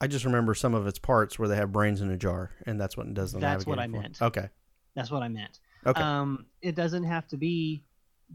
I 0.00 0.06
just 0.06 0.24
remember 0.24 0.54
some 0.54 0.74
of 0.74 0.86
its 0.86 0.98
parts 1.00 1.38
where 1.40 1.48
they 1.48 1.56
have 1.56 1.72
brains 1.72 2.00
in 2.00 2.10
a 2.10 2.16
jar, 2.16 2.52
and 2.66 2.80
that's 2.80 2.96
what 2.96 3.06
it 3.08 3.14
does 3.14 3.32
the 3.32 3.40
That's 3.40 3.66
what 3.66 3.80
I 3.80 3.86
for. 3.88 4.00
meant. 4.00 4.22
Okay, 4.22 4.48
That's 4.94 5.10
what 5.10 5.22
I 5.24 5.28
meant. 5.28 5.58
okay, 5.84 6.00
Um, 6.00 6.46
it 6.62 6.76
doesn't 6.76 7.02
have 7.04 7.26
to 7.28 7.36
be 7.36 7.82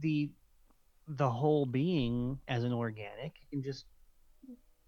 the 0.02 0.30
the 1.08 1.30
whole 1.30 1.66
being 1.66 2.40
as 2.48 2.64
an 2.64 2.74
organic. 2.74 3.34
and 3.52 3.64
just 3.64 3.86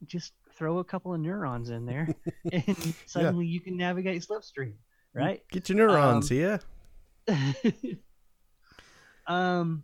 just 0.05 0.33
throw 0.55 0.79
a 0.79 0.83
couple 0.83 1.13
of 1.13 1.19
neurons 1.19 1.69
in 1.69 1.85
there, 1.85 2.07
and 2.51 2.93
suddenly 3.05 3.45
you 3.45 3.59
can 3.59 3.77
navigate 3.77 4.25
Slipstream, 4.25 4.73
right? 5.13 5.43
get 5.51 5.69
your 5.69 5.77
neurons, 5.77 6.31
um, 6.31 6.37
yeah. 6.37 6.57
um, 9.27 9.83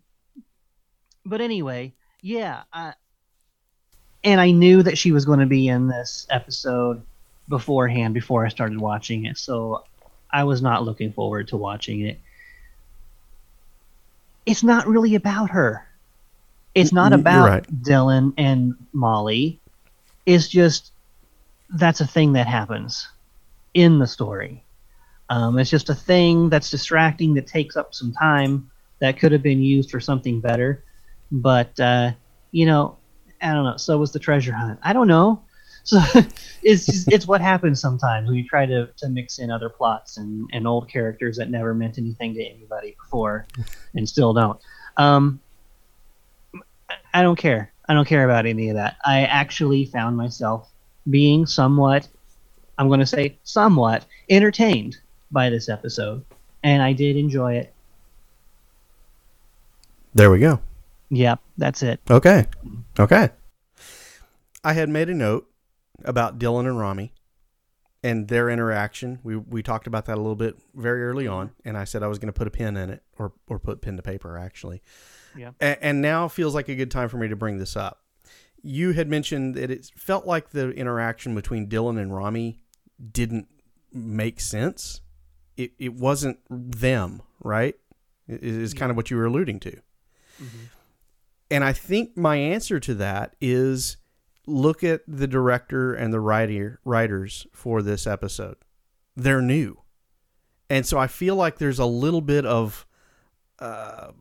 but 1.26 1.42
anyway, 1.42 1.94
yeah. 2.22 2.64
I, 2.72 2.94
and 4.24 4.40
I 4.40 4.52
knew 4.52 4.84
that 4.84 4.98
she 4.98 5.12
was 5.12 5.26
going 5.26 5.40
to 5.40 5.48
be 5.48 5.68
in 5.68 5.88
this 5.88 6.28
episode 6.30 7.02
beforehand 7.50 8.14
before 8.14 8.46
I 8.46 8.50
started 8.50 8.80
watching 8.80 9.26
it, 9.26 9.38
so 9.38 9.84
I 10.32 10.44
was 10.44 10.62
not 10.62 10.84
looking 10.84 11.12
forward 11.12 11.50
to 11.50 11.58
watching 11.58 12.02
it. 12.02 12.20
It's 14.46 14.64
not 14.64 14.88
really 14.88 15.16
about 15.16 15.52
her. 15.52 15.88
It's 16.74 16.94
not 16.94 17.14
about 17.14 17.48
right. 17.48 17.84
Dylan 17.84 18.34
and 18.38 18.76
Molly. 18.94 19.60
It's 20.26 20.48
just 20.48 20.92
that's 21.70 22.02
a 22.02 22.08
thing 22.08 22.34
that 22.34 22.48
happens 22.48 23.08
in 23.74 24.00
the 24.00 24.08
story. 24.08 24.64
Um, 25.30 25.58
it's 25.60 25.70
just 25.70 25.90
a 25.90 25.96
thing 25.96 26.50
that's 26.50 26.70
distracting 26.70 27.34
that 27.36 27.48
takes 27.48 27.78
up 27.78 27.94
some 27.94 28.14
time 28.14 28.70
that 29.00 29.18
could 29.18 29.32
have 29.32 29.42
been 29.42 29.62
used 29.62 29.90
for 29.90 30.00
something 30.00 30.42
better. 30.42 30.84
But 31.32 31.78
uh, 31.80 32.12
you 32.52 32.66
know, 32.66 32.98
I 33.42 33.54
don't 33.54 33.64
know. 33.64 33.78
So 33.78 33.98
was 33.98 34.12
the 34.12 34.20
treasure 34.20 34.54
hunt. 34.54 34.80
I 34.84 34.94
don't 34.94 35.08
know. 35.08 35.44
So 35.84 36.00
it's 36.62 36.86
just, 36.86 37.12
it's 37.12 37.28
what 37.28 37.42
happens 37.42 37.82
sometimes 37.82 38.28
when 38.28 38.38
you 38.38 38.48
try 38.48 38.68
to, 38.68 38.92
to 38.98 39.10
mix 39.10 39.40
in 39.40 39.50
other 39.50 39.68
plots 39.68 40.18
and, 40.18 40.48
and 40.54 40.68
old 40.68 40.88
characters 40.88 41.38
that 41.38 41.50
never 41.50 41.74
meant 41.74 41.98
anything 41.98 42.36
to 42.36 42.44
anybody 42.44 42.96
before 43.02 43.48
and 43.96 44.08
still 44.08 44.32
don't. 44.32 44.60
Um, 44.98 45.40
I- 47.14 47.22
don't 47.22 47.38
care. 47.38 47.72
I 47.88 47.94
don't 47.94 48.08
care 48.08 48.24
about 48.26 48.46
any 48.46 48.70
of 48.70 48.76
that. 48.76 48.98
I 49.06 49.22
actually 49.24 49.86
found 49.86 50.16
myself 50.16 50.70
being 51.10 51.46
somewhat, 51.46 52.08
I'm 52.78 52.88
going 52.88 53.00
to 53.00 53.06
say 53.06 53.38
somewhat, 53.44 54.06
entertained 54.30 54.98
by 55.32 55.50
this 55.50 55.68
episode. 55.68 56.24
And 56.64 56.82
I 56.82 56.94
did 56.94 57.18
enjoy 57.18 57.56
it. 57.56 57.74
There 60.14 60.30
we 60.30 60.40
go. 60.40 60.60
Yep, 61.10 61.40
that's 61.58 61.84
it. 61.84 62.00
Okay. 62.10 62.46
Okay. 63.00 63.30
I 64.64 64.74
had 64.74 64.90
made 64.90 65.10
a 65.10 65.14
note 65.14 65.50
about 66.04 66.40
Dylan 66.40 66.68
and 66.68 66.78
Rommie 66.78 67.14
and 68.04 68.28
their 68.28 68.50
interaction. 68.50 69.20
We 69.24 69.36
we 69.36 69.64
talked 69.64 69.88
about 69.88 70.06
that 70.06 70.16
a 70.16 70.22
little 70.22 70.36
bit 70.36 70.58
very 70.76 71.04
early 71.04 71.28
on, 71.28 71.52
and 71.66 71.78
I 71.78 71.84
said 71.84 72.04
I 72.04 72.08
was 72.08 72.20
going 72.20 72.32
to 72.32 72.38
put 72.38 72.48
a 72.48 72.52
pin 72.52 72.78
in 72.78 72.90
it, 72.90 73.04
or 73.18 73.34
or 73.48 73.60
put 73.60 73.82
pen 73.82 73.98
to 73.98 74.04
paper 74.04 74.38
actually. 74.38 74.82
Yeah. 75.36 75.52
A- 75.60 75.84
and 75.84 76.02
now 76.02 76.28
feels 76.28 76.54
like 76.56 76.70
a 76.70 76.76
good 76.76 76.92
time 76.92 77.10
for 77.10 77.18
me 77.18 77.28
to 77.28 77.36
bring 77.36 77.58
this 77.58 77.76
up. 77.76 78.04
You 78.64 78.92
had 78.92 79.08
mentioned 79.10 79.56
that 79.56 79.72
it 79.72 79.90
felt 79.96 80.26
like 80.28 80.50
the 80.52 80.70
interaction 80.72 81.34
between 81.34 81.68
Dylan 81.68 82.00
and 82.00 82.14
Rommie 82.16 82.60
didn't 83.12 83.48
make 83.92 84.40
sense. 84.40 85.02
It 85.58 85.72
it 85.80 85.94
wasn't 85.94 86.40
them, 86.50 87.22
right? 87.44 87.76
Is 88.28 88.74
kind 88.74 88.92
of 88.92 88.96
what 88.98 89.10
you 89.10 89.18
were 89.18 89.26
alluding 89.26 89.60
to. 89.62 89.78
And 91.50 91.64
I 91.64 91.74
think 91.74 92.16
my 92.16 92.38
answer 92.38 92.80
to 92.80 92.94
that 92.96 93.36
is 93.42 93.98
look 94.48 94.84
at 94.84 95.02
the 95.08 95.28
director 95.28 95.94
and 95.94 96.14
the 96.14 96.20
writer 96.20 96.80
writers 96.86 97.46
for 97.54 97.82
this 97.82 98.08
episode. 98.08 98.56
They're 99.16 99.42
new. 99.42 99.82
And 100.70 100.86
so 100.86 100.98
I 100.98 101.08
feel 101.08 101.36
like 101.36 101.58
there's 101.58 101.80
a 101.80 101.86
little 101.86 102.22
bit 102.22 102.46
of 102.46 102.86
uh, 103.60 104.12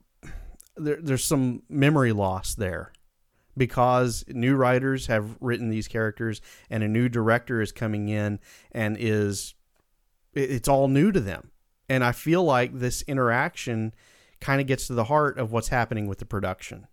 there, 0.85 0.99
there's 1.01 1.24
some 1.24 1.62
memory 1.68 2.12
loss 2.12 2.55
there 2.55 2.93
because 3.57 4.24
new 4.28 4.57
writers 4.57 5.07
have 5.07 5.37
written 5.41 5.68
these 5.68 5.89
characters 5.89 6.41
and 6.68 6.83
a 6.83 6.89
new 6.89 7.09
director 7.09 7.61
is 7.61 7.72
coming 7.72 8.09
in 8.09 8.39
and 8.72 8.97
is 8.99 9.55
it's 10.35 10.68
all 10.68 10.89
new 10.89 11.11
to 11.12 11.20
them. 11.20 11.51
And 11.89 12.05
I 12.05 12.12
feel 12.12 12.45
like 12.45 12.78
this 12.78 13.03
interaction 13.03 13.93
kind 14.41 14.61
of 14.61 14.66
gets 14.66 14.87
to 14.87 14.95
the 14.95 15.05
heart 15.05 15.39
of 15.39 15.53
what's 15.53 15.68
happening 15.68 16.07
with 16.07 16.18
the 16.18 16.24
production. 16.24 16.87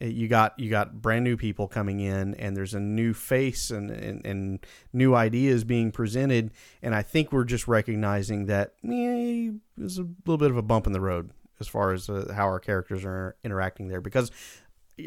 Uh, 0.00 0.06
You 0.06 0.28
got 0.28 0.58
you 0.58 0.70
got 0.70 1.02
brand 1.02 1.24
new 1.24 1.36
people 1.36 1.66
coming 1.66 2.00
in, 2.00 2.34
and 2.36 2.56
there's 2.56 2.74
a 2.74 2.80
new 2.80 3.12
face 3.12 3.70
and, 3.70 3.90
and, 3.90 4.24
and 4.24 4.66
new 4.92 5.14
ideas 5.14 5.64
being 5.64 5.90
presented. 5.90 6.52
And 6.82 6.94
I 6.94 7.02
think 7.02 7.32
we're 7.32 7.44
just 7.44 7.66
recognizing 7.66 8.46
that 8.46 8.74
eh, 8.84 9.50
there's 9.76 9.98
a 9.98 10.06
little 10.24 10.38
bit 10.38 10.50
of 10.50 10.56
a 10.56 10.62
bump 10.62 10.86
in 10.86 10.92
the 10.92 11.00
road 11.00 11.30
as 11.60 11.68
far 11.68 11.92
as 11.92 12.08
uh, 12.08 12.32
how 12.34 12.46
our 12.46 12.60
characters 12.60 13.04
are 13.04 13.36
interacting 13.44 13.88
there. 13.88 14.00
Because 14.00 14.30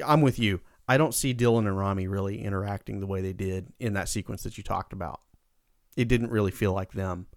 I'm 0.05 0.21
with 0.21 0.39
you, 0.39 0.61
I 0.87 0.97
don't 0.97 1.13
see 1.13 1.33
Dylan 1.33 1.67
and 1.67 1.77
Rommie 1.77 2.07
really 2.07 2.43
interacting 2.43 2.99
the 2.99 3.07
way 3.07 3.21
they 3.21 3.33
did 3.33 3.71
in 3.79 3.93
that 3.93 4.09
sequence 4.09 4.43
that 4.43 4.57
you 4.57 4.63
talked 4.63 4.93
about. 4.93 5.21
It 5.95 6.07
didn't 6.07 6.31
really 6.31 6.51
feel 6.51 6.73
like 6.73 6.93
them. 6.93 7.27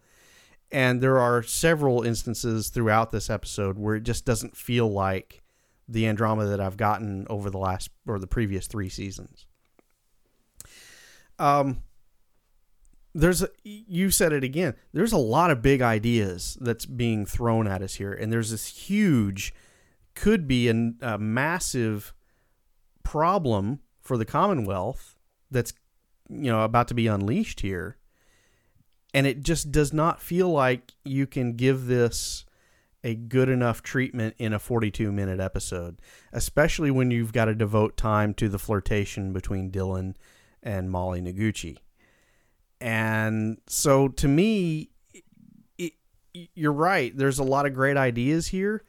And 0.70 1.02
there 1.02 1.18
are 1.18 1.42
several 1.42 2.02
instances 2.02 2.70
throughout 2.70 3.10
this 3.10 3.28
episode 3.28 3.76
where 3.76 3.96
it 3.96 4.04
just 4.04 4.24
doesn't 4.24 4.56
feel 4.56 4.90
like 4.90 5.42
the 5.86 6.06
Andromeda 6.06 6.48
that 6.48 6.60
I've 6.60 6.78
gotten 6.78 7.26
over 7.28 7.50
the 7.50 7.58
last 7.58 7.90
or 8.06 8.18
the 8.18 8.26
previous 8.26 8.66
three 8.66 8.88
seasons. 8.88 9.46
Um, 11.38 11.82
there's 13.14 13.42
a, 13.42 13.48
you 13.64 14.10
said 14.10 14.32
it 14.32 14.44
again. 14.44 14.74
There's 14.92 15.12
a 15.12 15.18
lot 15.18 15.50
of 15.50 15.62
big 15.62 15.82
ideas 15.82 16.56
that's 16.60 16.86
being 16.86 17.26
thrown 17.26 17.66
at 17.66 17.82
us 17.82 17.94
here, 17.94 18.12
and 18.12 18.32
there's 18.32 18.50
this 18.50 18.66
huge, 18.66 19.54
could 20.14 20.46
be 20.46 20.68
a, 20.68 20.92
a 21.00 21.18
massive 21.18 22.14
problem 23.02 23.80
for 24.00 24.16
the 24.16 24.24
Commonwealth 24.24 25.16
that's 25.50 25.72
you 26.28 26.50
know 26.50 26.62
about 26.64 26.88
to 26.88 26.94
be 26.94 27.06
unleashed 27.06 27.60
here 27.60 27.98
and 29.14 29.26
it 29.26 29.42
just 29.42 29.70
does 29.70 29.92
not 29.92 30.20
feel 30.20 30.48
like 30.48 30.92
you 31.04 31.26
can 31.26 31.54
give 31.54 31.86
this 31.86 32.44
a 33.04 33.14
good 33.14 33.48
enough 33.48 33.82
treatment 33.82 34.34
in 34.38 34.52
a 34.52 34.58
42 34.58 35.10
minute 35.10 35.40
episode, 35.40 36.00
especially 36.32 36.90
when 36.90 37.10
you've 37.10 37.32
got 37.32 37.46
to 37.46 37.54
devote 37.54 37.96
time 37.96 38.32
to 38.34 38.48
the 38.48 38.58
flirtation 38.58 39.32
between 39.32 39.70
Dylan 39.70 40.14
and 40.62 40.90
Molly 40.90 41.20
Noguchi. 41.20 41.78
And 42.82 43.58
so 43.68 44.08
to 44.08 44.26
me, 44.26 44.90
it, 45.78 45.92
you're 46.34 46.72
right. 46.72 47.16
There's 47.16 47.38
a 47.38 47.44
lot 47.44 47.64
of 47.64 47.74
great 47.74 47.96
ideas 47.96 48.48
here, 48.48 48.82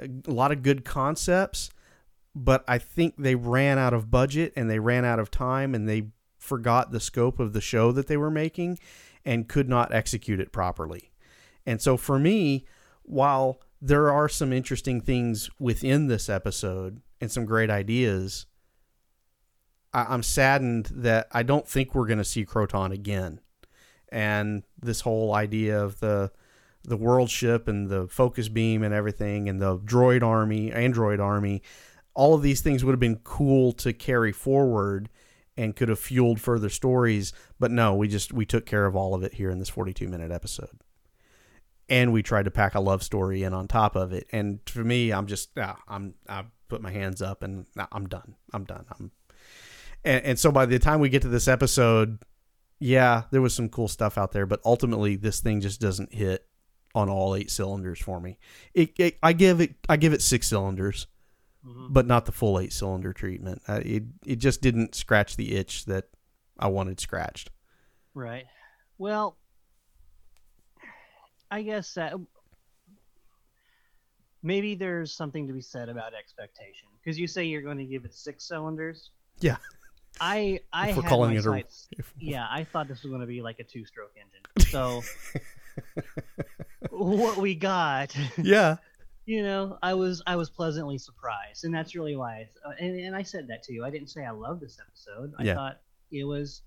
a 0.00 0.08
lot 0.26 0.50
of 0.50 0.64
good 0.64 0.84
concepts, 0.84 1.70
but 2.34 2.64
I 2.66 2.78
think 2.78 3.14
they 3.16 3.36
ran 3.36 3.78
out 3.78 3.94
of 3.94 4.10
budget 4.10 4.52
and 4.56 4.68
they 4.68 4.80
ran 4.80 5.04
out 5.04 5.20
of 5.20 5.30
time 5.30 5.76
and 5.76 5.88
they 5.88 6.08
forgot 6.38 6.90
the 6.90 6.98
scope 6.98 7.38
of 7.38 7.52
the 7.52 7.60
show 7.60 7.92
that 7.92 8.08
they 8.08 8.16
were 8.16 8.32
making 8.32 8.80
and 9.24 9.48
could 9.48 9.68
not 9.68 9.94
execute 9.94 10.40
it 10.40 10.50
properly. 10.50 11.12
And 11.64 11.80
so 11.80 11.96
for 11.96 12.18
me, 12.18 12.66
while 13.04 13.60
there 13.80 14.10
are 14.10 14.28
some 14.28 14.52
interesting 14.52 15.00
things 15.00 15.50
within 15.60 16.08
this 16.08 16.28
episode 16.28 17.00
and 17.20 17.30
some 17.30 17.44
great 17.44 17.70
ideas, 17.70 18.46
I- 19.96 20.12
am 20.14 20.22
saddened 20.22 20.90
that 20.92 21.26
I 21.32 21.42
don't 21.42 21.66
think 21.66 21.94
we're 21.94 22.06
going 22.06 22.18
to 22.18 22.24
see 22.24 22.44
Kroton 22.44 22.92
again. 22.92 23.40
And 24.10 24.62
this 24.80 25.00
whole 25.00 25.34
idea 25.34 25.82
of 25.82 26.00
the 26.00 26.30
the 26.84 26.96
world 26.96 27.28
ship 27.28 27.66
and 27.66 27.88
the 27.88 28.06
focus 28.06 28.48
beam 28.48 28.84
and 28.84 28.94
everything 28.94 29.48
and 29.48 29.60
the 29.60 29.76
droid 29.76 30.22
army, 30.22 30.70
android 30.70 31.18
army, 31.18 31.60
all 32.14 32.32
of 32.32 32.42
these 32.42 32.60
things 32.60 32.84
would 32.84 32.92
have 32.92 33.00
been 33.00 33.18
cool 33.24 33.72
to 33.72 33.92
carry 33.92 34.30
forward 34.30 35.08
and 35.56 35.74
could 35.74 35.88
have 35.88 35.98
fueled 35.98 36.40
further 36.40 36.68
stories. 36.68 37.32
But 37.58 37.72
no, 37.72 37.96
we 37.96 38.06
just 38.06 38.32
we 38.32 38.46
took 38.46 38.66
care 38.66 38.86
of 38.86 38.94
all 38.94 39.14
of 39.14 39.24
it 39.24 39.34
here 39.34 39.50
in 39.50 39.58
this 39.58 39.70
42 39.70 40.08
minute 40.08 40.30
episode, 40.30 40.78
and 41.88 42.12
we 42.12 42.22
tried 42.22 42.44
to 42.44 42.50
pack 42.52 42.74
a 42.74 42.80
love 42.80 43.02
story 43.02 43.42
in 43.42 43.52
on 43.54 43.66
top 43.66 43.96
of 43.96 44.12
it. 44.12 44.28
And 44.30 44.60
for 44.66 44.84
me, 44.84 45.12
I'm 45.12 45.26
just 45.26 45.50
ah, 45.56 45.78
I'm 45.88 46.14
I 46.28 46.44
put 46.68 46.82
my 46.82 46.92
hands 46.92 47.22
up 47.22 47.42
and 47.42 47.66
I'm 47.90 48.06
done. 48.06 48.36
I'm 48.52 48.64
done. 48.64 48.84
I'm 48.98 49.10
and, 50.06 50.24
and 50.24 50.38
so 50.38 50.50
by 50.50 50.66
the 50.66 50.78
time 50.78 51.00
we 51.00 51.08
get 51.08 51.22
to 51.22 51.28
this 51.28 51.48
episode, 51.48 52.18
yeah, 52.78 53.24
there 53.30 53.42
was 53.42 53.54
some 53.54 53.68
cool 53.68 53.88
stuff 53.88 54.16
out 54.16 54.32
there, 54.32 54.46
but 54.46 54.60
ultimately 54.64 55.16
this 55.16 55.40
thing 55.40 55.60
just 55.60 55.80
doesn't 55.80 56.14
hit 56.14 56.46
on 56.94 57.10
all 57.10 57.34
eight 57.34 57.50
cylinders 57.50 58.00
for 58.00 58.20
me. 58.20 58.38
It, 58.72 58.92
it 58.98 59.18
I 59.22 59.34
give 59.34 59.60
it 59.60 59.74
I 59.88 59.96
give 59.96 60.12
it 60.12 60.22
six 60.22 60.46
cylinders 60.46 61.06
mm-hmm. 61.66 61.92
but 61.92 62.06
not 62.06 62.26
the 62.26 62.32
full 62.32 62.58
eight 62.60 62.72
cylinder 62.72 63.12
treatment. 63.12 63.62
Uh, 63.68 63.80
it 63.84 64.04
it 64.24 64.36
just 64.36 64.60
didn't 64.60 64.94
scratch 64.94 65.36
the 65.36 65.56
itch 65.56 65.84
that 65.86 66.04
I 66.58 66.68
wanted 66.68 67.00
scratched. 67.00 67.50
Right. 68.14 68.46
Well, 68.98 69.36
I 71.50 71.62
guess 71.62 71.92
that 71.94 72.14
maybe 74.42 74.74
there's 74.74 75.12
something 75.12 75.46
to 75.46 75.52
be 75.52 75.60
said 75.60 75.88
about 75.88 76.14
expectation 76.14 76.88
because 77.02 77.18
you 77.18 77.26
say 77.26 77.44
you're 77.44 77.62
going 77.62 77.78
to 77.78 77.84
give 77.84 78.04
it 78.04 78.14
six 78.14 78.44
cylinders. 78.44 79.10
Yeah. 79.40 79.56
I 80.20 80.60
I 80.72 80.90
if 80.90 80.96
we're 80.96 81.02
calling 81.02 81.36
it 81.36 81.42
sights, 81.42 81.88
a, 81.92 81.96
if, 81.98 82.12
yeah 82.18 82.46
I 82.50 82.64
thought 82.64 82.88
this 82.88 83.02
was 83.02 83.10
going 83.10 83.20
to 83.20 83.26
be 83.26 83.42
like 83.42 83.58
a 83.58 83.64
two 83.64 83.84
stroke 83.84 84.12
engine. 84.16 84.42
So 84.70 85.02
what 86.90 87.36
we 87.36 87.54
got 87.54 88.16
yeah 88.42 88.76
you 89.26 89.42
know, 89.42 89.76
I 89.82 89.94
was 89.94 90.22
I 90.26 90.36
was 90.36 90.48
pleasantly 90.48 90.98
surprised, 90.98 91.64
and 91.64 91.74
that's 91.74 91.96
really 91.96 92.14
why. 92.14 92.48
I, 92.64 92.68
uh, 92.68 92.72
and, 92.78 92.98
and 92.98 93.14
I 93.14 93.22
said 93.22 93.48
that 93.48 93.64
to 93.64 93.72
you. 93.72 93.84
I 93.84 93.90
didn't 93.90 94.08
say 94.08 94.24
I 94.24 94.30
love 94.30 94.60
this 94.60 94.78
episode. 94.80 95.32
I 95.36 95.42
yeah. 95.42 95.54
thought 95.54 95.80
it 96.12 96.22
was 96.22 96.62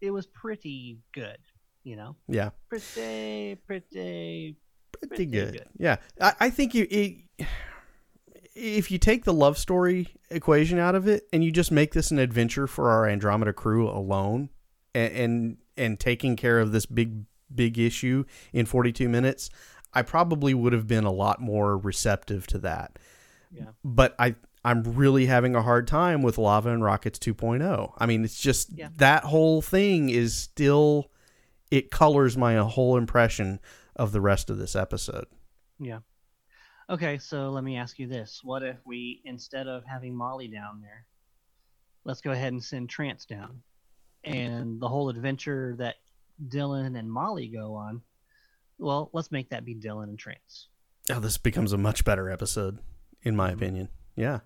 it 0.00 0.12
was 0.12 0.26
pretty 0.26 1.00
good. 1.12 1.38
You 1.82 1.96
know. 1.96 2.16
Yeah. 2.28 2.50
Pretty, 2.68 3.56
pretty, 3.66 4.56
pretty, 4.92 5.08
pretty 5.08 5.26
good. 5.26 5.52
good. 5.54 5.66
Yeah, 5.76 5.96
I, 6.20 6.34
I 6.40 6.50
think 6.50 6.74
you. 6.74 6.86
It, 6.88 7.46
if 8.58 8.90
you 8.90 8.98
take 8.98 9.24
the 9.24 9.32
love 9.32 9.56
story 9.56 10.08
equation 10.30 10.78
out 10.78 10.94
of 10.94 11.06
it 11.06 11.28
and 11.32 11.44
you 11.44 11.50
just 11.50 11.70
make 11.70 11.94
this 11.94 12.10
an 12.10 12.18
adventure 12.18 12.66
for 12.66 12.90
our 12.90 13.06
Andromeda 13.08 13.52
crew 13.52 13.88
alone 13.88 14.50
and 14.94 15.12
and, 15.12 15.56
and 15.76 16.00
taking 16.00 16.36
care 16.36 16.58
of 16.58 16.72
this 16.72 16.86
big 16.86 17.24
big 17.54 17.78
issue 17.78 18.24
in 18.52 18.66
42 18.66 19.08
minutes, 19.08 19.48
I 19.94 20.02
probably 20.02 20.54
would 20.54 20.72
have 20.72 20.86
been 20.86 21.04
a 21.04 21.12
lot 21.12 21.40
more 21.40 21.78
receptive 21.78 22.46
to 22.48 22.58
that. 22.58 22.98
Yeah. 23.50 23.70
But 23.84 24.14
I 24.18 24.34
I'm 24.64 24.82
really 24.82 25.26
having 25.26 25.54
a 25.54 25.62
hard 25.62 25.86
time 25.86 26.22
with 26.22 26.36
Lava 26.36 26.70
and 26.70 26.82
Rockets 26.82 27.18
2.0. 27.18 27.92
I 27.96 28.06
mean, 28.06 28.24
it's 28.24 28.38
just 28.38 28.76
yeah. 28.76 28.88
that 28.96 29.24
whole 29.24 29.62
thing 29.62 30.10
is 30.10 30.36
still 30.36 31.10
it 31.70 31.90
colors 31.90 32.36
my 32.36 32.56
whole 32.56 32.96
impression 32.96 33.60
of 33.94 34.12
the 34.12 34.20
rest 34.20 34.50
of 34.50 34.58
this 34.58 34.74
episode. 34.74 35.26
Yeah. 35.78 36.00
Okay, 36.90 37.18
so 37.18 37.50
let 37.50 37.64
me 37.64 37.76
ask 37.76 37.98
you 37.98 38.06
this. 38.06 38.40
What 38.42 38.62
if 38.62 38.76
we 38.86 39.20
instead 39.24 39.66
of 39.66 39.84
having 39.84 40.16
Molly 40.16 40.48
down 40.48 40.80
there, 40.80 41.04
let's 42.04 42.20
go 42.20 42.30
ahead 42.30 42.52
and 42.52 42.62
send 42.62 42.88
Trance 42.88 43.26
down. 43.26 43.62
And 44.24 44.80
the 44.80 44.88
whole 44.88 45.10
adventure 45.10 45.74
that 45.78 45.96
Dylan 46.48 46.98
and 46.98 47.10
Molly 47.10 47.48
go 47.48 47.74
on 47.74 48.02
well, 48.78 49.10
let's 49.12 49.32
make 49.32 49.50
that 49.50 49.64
be 49.64 49.74
Dylan 49.74 50.04
and 50.04 50.18
Trance. 50.18 50.68
Oh, 51.10 51.20
this 51.20 51.38
becomes 51.38 51.72
a 51.72 51.78
much 51.78 52.04
better 52.04 52.30
episode, 52.30 52.78
in 53.22 53.36
my 53.36 53.48
mm-hmm. 53.48 53.58
opinion. 53.58 53.88
Yeah. 54.14 54.40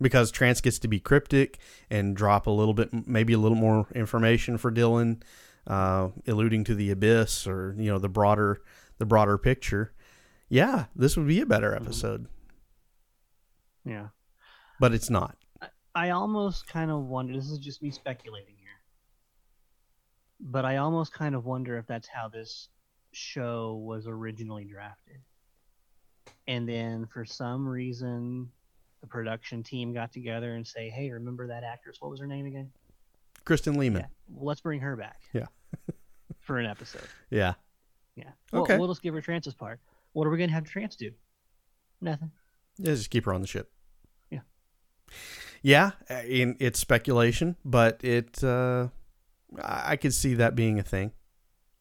Because 0.00 0.30
Trance 0.30 0.60
gets 0.60 0.78
to 0.80 0.88
be 0.88 0.98
cryptic 0.98 1.58
and 1.88 2.16
drop 2.16 2.46
a 2.46 2.50
little 2.50 2.74
bit, 2.74 2.90
maybe 3.06 3.32
a 3.32 3.38
little 3.38 3.56
more 3.56 3.86
information 3.94 4.58
for 4.58 4.72
Dylan, 4.72 5.22
uh, 5.66 6.08
alluding 6.26 6.64
to 6.64 6.74
the 6.74 6.90
abyss 6.90 7.46
or 7.46 7.76
you 7.78 7.88
know 7.88 7.98
the 7.98 8.08
broader 8.08 8.62
the 8.98 9.06
broader 9.06 9.38
picture. 9.38 9.92
Yeah, 10.52 10.84
this 10.94 11.16
would 11.16 11.26
be 11.26 11.40
a 11.40 11.46
better 11.46 11.70
mm-hmm. 11.70 11.82
episode. 11.82 12.24
Mm-hmm. 12.24 13.90
Yeah, 13.90 14.08
but 14.78 14.92
it's 14.92 15.08
not. 15.08 15.38
I, 15.62 15.68
I 15.94 16.10
almost 16.10 16.66
kind 16.66 16.90
of 16.90 17.04
wonder. 17.04 17.32
This 17.32 17.50
is 17.50 17.56
just 17.56 17.82
me 17.82 17.90
speculating 17.90 18.54
here, 18.58 18.68
but 20.40 20.66
I 20.66 20.76
almost 20.76 21.14
kind 21.14 21.34
of 21.34 21.46
wonder 21.46 21.78
if 21.78 21.86
that's 21.86 22.06
how 22.06 22.28
this 22.28 22.68
show 23.12 23.82
was 23.82 24.06
originally 24.06 24.66
drafted. 24.66 25.20
And 26.46 26.68
then 26.68 27.06
for 27.06 27.24
some 27.24 27.66
reason, 27.66 28.50
the 29.00 29.06
production 29.06 29.62
team 29.62 29.94
got 29.94 30.12
together 30.12 30.54
and 30.54 30.66
say, 30.66 30.90
"Hey, 30.90 31.10
remember 31.10 31.46
that 31.46 31.64
actress? 31.64 31.96
What 31.98 32.10
was 32.10 32.20
her 32.20 32.26
name 32.26 32.44
again?" 32.44 32.70
Kristen 33.46 33.78
Lehman. 33.78 34.02
Yeah. 34.02 34.08
Well, 34.28 34.44
let's 34.44 34.60
bring 34.60 34.80
her 34.80 34.96
back. 34.96 35.22
Yeah. 35.32 35.46
for 36.40 36.58
an 36.58 36.66
episode. 36.66 37.08
Yeah. 37.30 37.54
Yeah. 38.16 38.32
Well, 38.52 38.64
okay. 38.64 38.76
We'll 38.76 38.88
just 38.88 39.00
give 39.00 39.14
her 39.14 39.22
Trance's 39.22 39.54
part. 39.54 39.80
What 40.12 40.26
are 40.26 40.30
we 40.30 40.38
gonna 40.38 40.52
have 40.52 40.64
Trance 40.64 40.96
do? 40.96 41.10
Nothing. 42.00 42.30
Yeah, 42.78 42.94
just 42.94 43.10
keep 43.10 43.24
her 43.24 43.32
on 43.32 43.40
the 43.40 43.46
ship. 43.46 43.70
Yeah. 44.30 44.40
Yeah, 45.62 45.92
in 46.26 46.56
it's 46.58 46.78
speculation, 46.78 47.56
but 47.64 48.02
it 48.02 48.42
uh, 48.42 48.88
I 49.62 49.96
could 49.96 50.14
see 50.14 50.34
that 50.34 50.54
being 50.54 50.78
a 50.78 50.82
thing. 50.82 51.12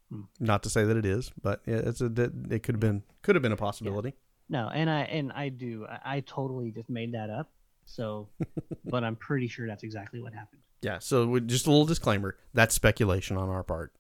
Hmm. 0.10 0.22
Not 0.40 0.64
to 0.64 0.70
say 0.70 0.84
that 0.84 0.98
it 0.98 1.06
is, 1.06 1.32
but 1.42 1.62
it's 1.66 2.02
a 2.02 2.06
it 2.50 2.64
could 2.64 2.76
have 2.76 2.80
been 2.80 3.04
could 3.22 3.36
have 3.36 3.42
been 3.42 3.52
a 3.52 3.58
possibility. 3.58 4.10
Yeah. 4.10 4.62
No, 4.64 4.70
and 4.70 4.90
I 4.90 5.02
and 5.04 5.32
I 5.32 5.50
do 5.50 5.86
I, 5.90 6.18
I 6.18 6.20
totally 6.22 6.72
just 6.72 6.90
made 6.90 7.14
that 7.14 7.30
up. 7.30 7.52
So, 7.86 8.30
but 8.86 9.04
I'm 9.04 9.16
pretty 9.16 9.48
sure 9.48 9.68
that's 9.68 9.84
exactly 9.84 10.22
what 10.22 10.34
happened. 10.34 10.62
Yeah. 10.82 11.00
So 11.00 11.40
just 11.40 11.68
a 11.68 11.72
little 11.72 11.86
disclaimer: 11.86 12.38
that's 12.54 12.76
speculation 12.76 13.38
on 13.38 13.50
our 13.50 13.64
part. 13.64 13.94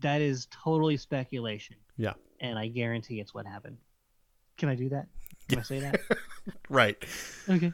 That 0.00 0.20
is 0.20 0.46
totally 0.50 0.96
speculation. 0.96 1.76
Yeah. 1.96 2.14
And 2.40 2.58
I 2.58 2.68
guarantee 2.68 3.20
it's 3.20 3.34
what 3.34 3.46
happened. 3.46 3.78
Can 4.56 4.68
I 4.68 4.74
do 4.74 4.88
that? 4.90 5.06
Can 5.48 5.58
I 5.58 5.62
say 5.62 5.80
that? 5.80 6.00
right. 6.68 6.96
Okay. 7.48 7.72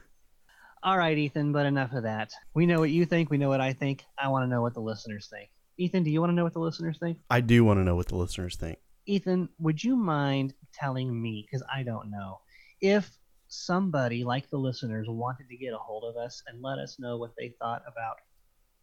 All 0.82 0.98
right, 0.98 1.16
Ethan. 1.16 1.52
But 1.52 1.66
enough 1.66 1.92
of 1.92 2.02
that. 2.04 2.32
We 2.54 2.66
know 2.66 2.80
what 2.80 2.90
you 2.90 3.04
think. 3.06 3.30
We 3.30 3.38
know 3.38 3.48
what 3.48 3.60
I 3.60 3.72
think. 3.72 4.04
I 4.18 4.28
want 4.28 4.44
to 4.44 4.48
know 4.48 4.62
what 4.62 4.74
the 4.74 4.80
listeners 4.80 5.28
think. 5.30 5.50
Ethan, 5.76 6.04
do 6.04 6.10
you 6.10 6.20
want 6.20 6.30
to 6.30 6.34
know 6.34 6.44
what 6.44 6.52
the 6.52 6.60
listeners 6.60 6.98
think? 6.98 7.18
I 7.30 7.40
do 7.40 7.64
want 7.64 7.78
to 7.78 7.84
know 7.84 7.96
what 7.96 8.08
the 8.08 8.16
listeners 8.16 8.56
think. 8.56 8.78
Ethan, 9.06 9.48
would 9.58 9.82
you 9.82 9.96
mind 9.96 10.54
telling 10.72 11.20
me, 11.20 11.46
because 11.46 11.66
I 11.72 11.82
don't 11.82 12.10
know, 12.10 12.40
if 12.80 13.10
somebody 13.48 14.24
like 14.24 14.48
the 14.50 14.56
listeners 14.56 15.06
wanted 15.08 15.48
to 15.48 15.56
get 15.56 15.74
a 15.74 15.78
hold 15.78 16.04
of 16.04 16.16
us 16.16 16.42
and 16.46 16.62
let 16.62 16.78
us 16.78 16.98
know 16.98 17.16
what 17.16 17.32
they 17.36 17.54
thought 17.60 17.82
about 17.86 18.16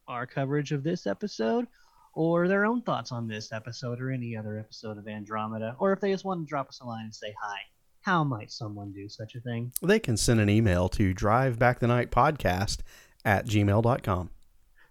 our 0.07 0.25
coverage 0.25 0.71
of 0.71 0.83
this 0.83 1.07
episode 1.07 1.67
or 2.13 2.47
their 2.47 2.65
own 2.65 2.81
thoughts 2.81 3.11
on 3.11 3.27
this 3.27 3.51
episode 3.51 4.01
or 4.01 4.11
any 4.11 4.35
other 4.35 4.59
episode 4.59 4.97
of 4.97 5.07
Andromeda, 5.07 5.75
or 5.79 5.93
if 5.93 5.99
they 5.99 6.11
just 6.11 6.25
want 6.25 6.41
to 6.41 6.49
drop 6.49 6.69
us 6.69 6.79
a 6.81 6.85
line 6.85 7.05
and 7.05 7.15
say 7.15 7.33
hi, 7.41 7.57
how 8.01 8.23
might 8.23 8.51
someone 8.51 8.91
do 8.91 9.07
such 9.07 9.35
a 9.35 9.39
thing? 9.41 9.71
They 9.81 9.99
can 9.99 10.17
send 10.17 10.39
an 10.39 10.49
email 10.49 10.89
to 10.89 11.13
drivebackthenightpodcast 11.13 12.79
at 13.23 13.45
gmail.com. 13.45 14.29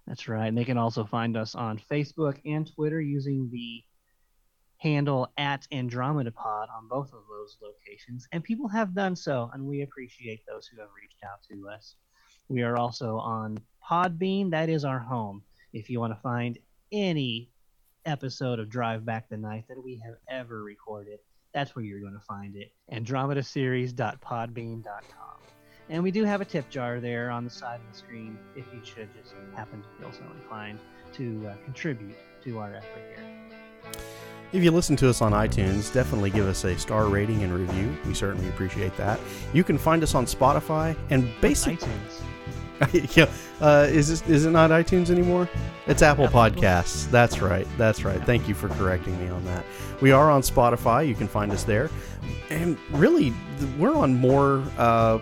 That's 0.07 0.29
right. 0.29 0.47
And 0.47 0.57
they 0.57 0.65
can 0.65 0.79
also 0.79 1.05
find 1.05 1.37
us 1.37 1.55
on 1.55 1.79
Facebook 1.91 2.39
and 2.45 2.73
Twitter 2.75 3.01
using 3.01 3.49
the 3.53 3.83
handle 4.79 5.31
at 5.37 5.67
Andromeda 5.73 6.31
Pod 6.31 6.69
on 6.75 6.89
both 6.89 7.13
of 7.13 7.21
those 7.29 7.59
locations. 7.63 8.27
And 8.33 8.43
people 8.43 8.67
have 8.69 8.95
done 8.95 9.15
so, 9.15 9.51
and 9.53 9.65
we 9.65 9.83
appreciate 9.83 10.41
those 10.49 10.67
who 10.67 10.81
have 10.81 10.89
reached 11.01 11.23
out 11.25 11.43
to 11.51 11.69
us. 11.69 11.97
We 12.49 12.63
are 12.63 12.77
also 12.77 13.19
on 13.19 13.59
Podbean. 13.89 14.51
That 14.51 14.69
is 14.69 14.85
our 14.85 14.99
home. 14.99 15.43
If 15.73 15.91
you 15.91 16.01
want 16.01 16.15
to 16.15 16.21
find 16.21 16.59
any 16.93 17.51
episode 18.07 18.59
of 18.59 18.69
Drive 18.69 19.05
Back 19.05 19.29
the 19.29 19.37
Night 19.37 19.65
that 19.69 19.83
we 19.83 20.01
have 20.05 20.15
ever 20.29 20.63
recorded. 20.63 21.19
That's 21.53 21.75
where 21.75 21.85
you're 21.85 22.01
going 22.01 22.15
to 22.15 22.21
find 22.21 22.57
it. 22.57 22.73
AndromedaSeries.podbean.com. 22.93 24.85
And 25.89 26.03
we 26.03 26.13
do 26.13 26.25
have 26.25 26.41
a 26.41 26.45
tip 26.45 26.71
jar 26.71 27.01
there 27.01 27.31
on 27.31 27.45
the 27.45 27.51
side 27.51 27.81
of 27.81 27.93
the 27.93 27.99
screen 27.99 28.39
if 28.55 28.65
you 28.73 28.81
should 28.85 29.09
just 29.21 29.35
happen 29.57 29.83
to 29.83 29.89
feel 29.99 30.13
so 30.13 30.23
inclined 30.41 30.79
to 31.15 31.49
uh, 31.49 31.55
contribute 31.65 32.15
to 32.45 32.59
our 32.59 32.75
effort 32.75 33.03
here. 33.17 33.27
If 34.53 34.65
you 34.65 34.71
listen 34.71 34.97
to 34.97 35.09
us 35.09 35.23
on 35.23 35.33
iTunes, 35.33 35.93
definitely 35.93 36.31
give 36.31 36.47
us 36.47 36.65
a 36.65 36.77
star 36.79 37.07
rating 37.07 37.43
and 37.43 37.53
review. 37.53 37.97
We 38.07 38.15
certainly 38.15 38.49
appreciate 38.49 38.97
that. 38.97 39.21
You 39.53 39.63
can 39.63 39.79
find 39.79 40.03
us 40.03 40.15
on 40.15 40.27
Spotify 40.27 40.97
and 41.11 41.31
basically. 41.41 41.89
yeah, 42.93 43.31
uh, 43.61 43.87
is 43.91 44.09
this, 44.09 44.23
is 44.29 44.47
it 44.47 44.51
not 44.51 44.71
iTunes 44.71 45.11
anymore? 45.11 45.49
It's 45.87 46.03
Apple 46.03 46.27
Apple. 46.27 46.41
Podcasts. 46.41 47.11
That's 47.11 47.41
right. 47.41 47.67
That's 47.77 48.05
right. 48.05 48.23
Thank 48.25 48.49
you 48.49 48.55
for 48.55 48.69
correcting 48.69 49.19
me 49.21 49.29
on 49.29 49.45
that. 49.45 49.65
We 50.01 50.13
are 50.13 50.31
on 50.31 50.41
Spotify. 50.41 51.07
You 51.07 51.15
can 51.15 51.29
find 51.29 51.53
us 51.53 51.65
there, 51.65 51.91
and 52.49 52.79
really, 52.93 53.35
we're 53.79 53.95
on 53.95 54.15
more 54.15 54.65
uh, 54.79 55.19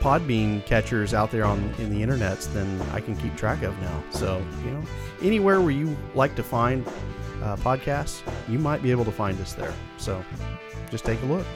Podbean 0.00 0.64
catchers 0.64 1.12
out 1.12 1.30
there 1.30 1.44
on 1.44 1.58
in 1.78 1.90
the 1.90 2.02
internets 2.02 2.50
than 2.52 2.80
I 2.92 3.00
can 3.00 3.14
keep 3.16 3.36
track 3.36 3.62
of 3.62 3.78
now. 3.80 4.02
So 4.10 4.42
you 4.64 4.70
know, 4.70 4.82
anywhere 5.20 5.60
where 5.60 5.70
you 5.70 5.94
like 6.14 6.34
to 6.36 6.42
find 6.42 6.86
uh, 7.42 7.56
podcasts, 7.56 8.22
you 8.48 8.58
might 8.58 8.82
be 8.82 8.90
able 8.90 9.04
to 9.04 9.12
find 9.12 9.38
us 9.40 9.52
there. 9.52 9.74
So 9.98 10.24
just 10.90 11.04
take 11.04 11.20
a 11.22 11.26
look. 11.26 11.46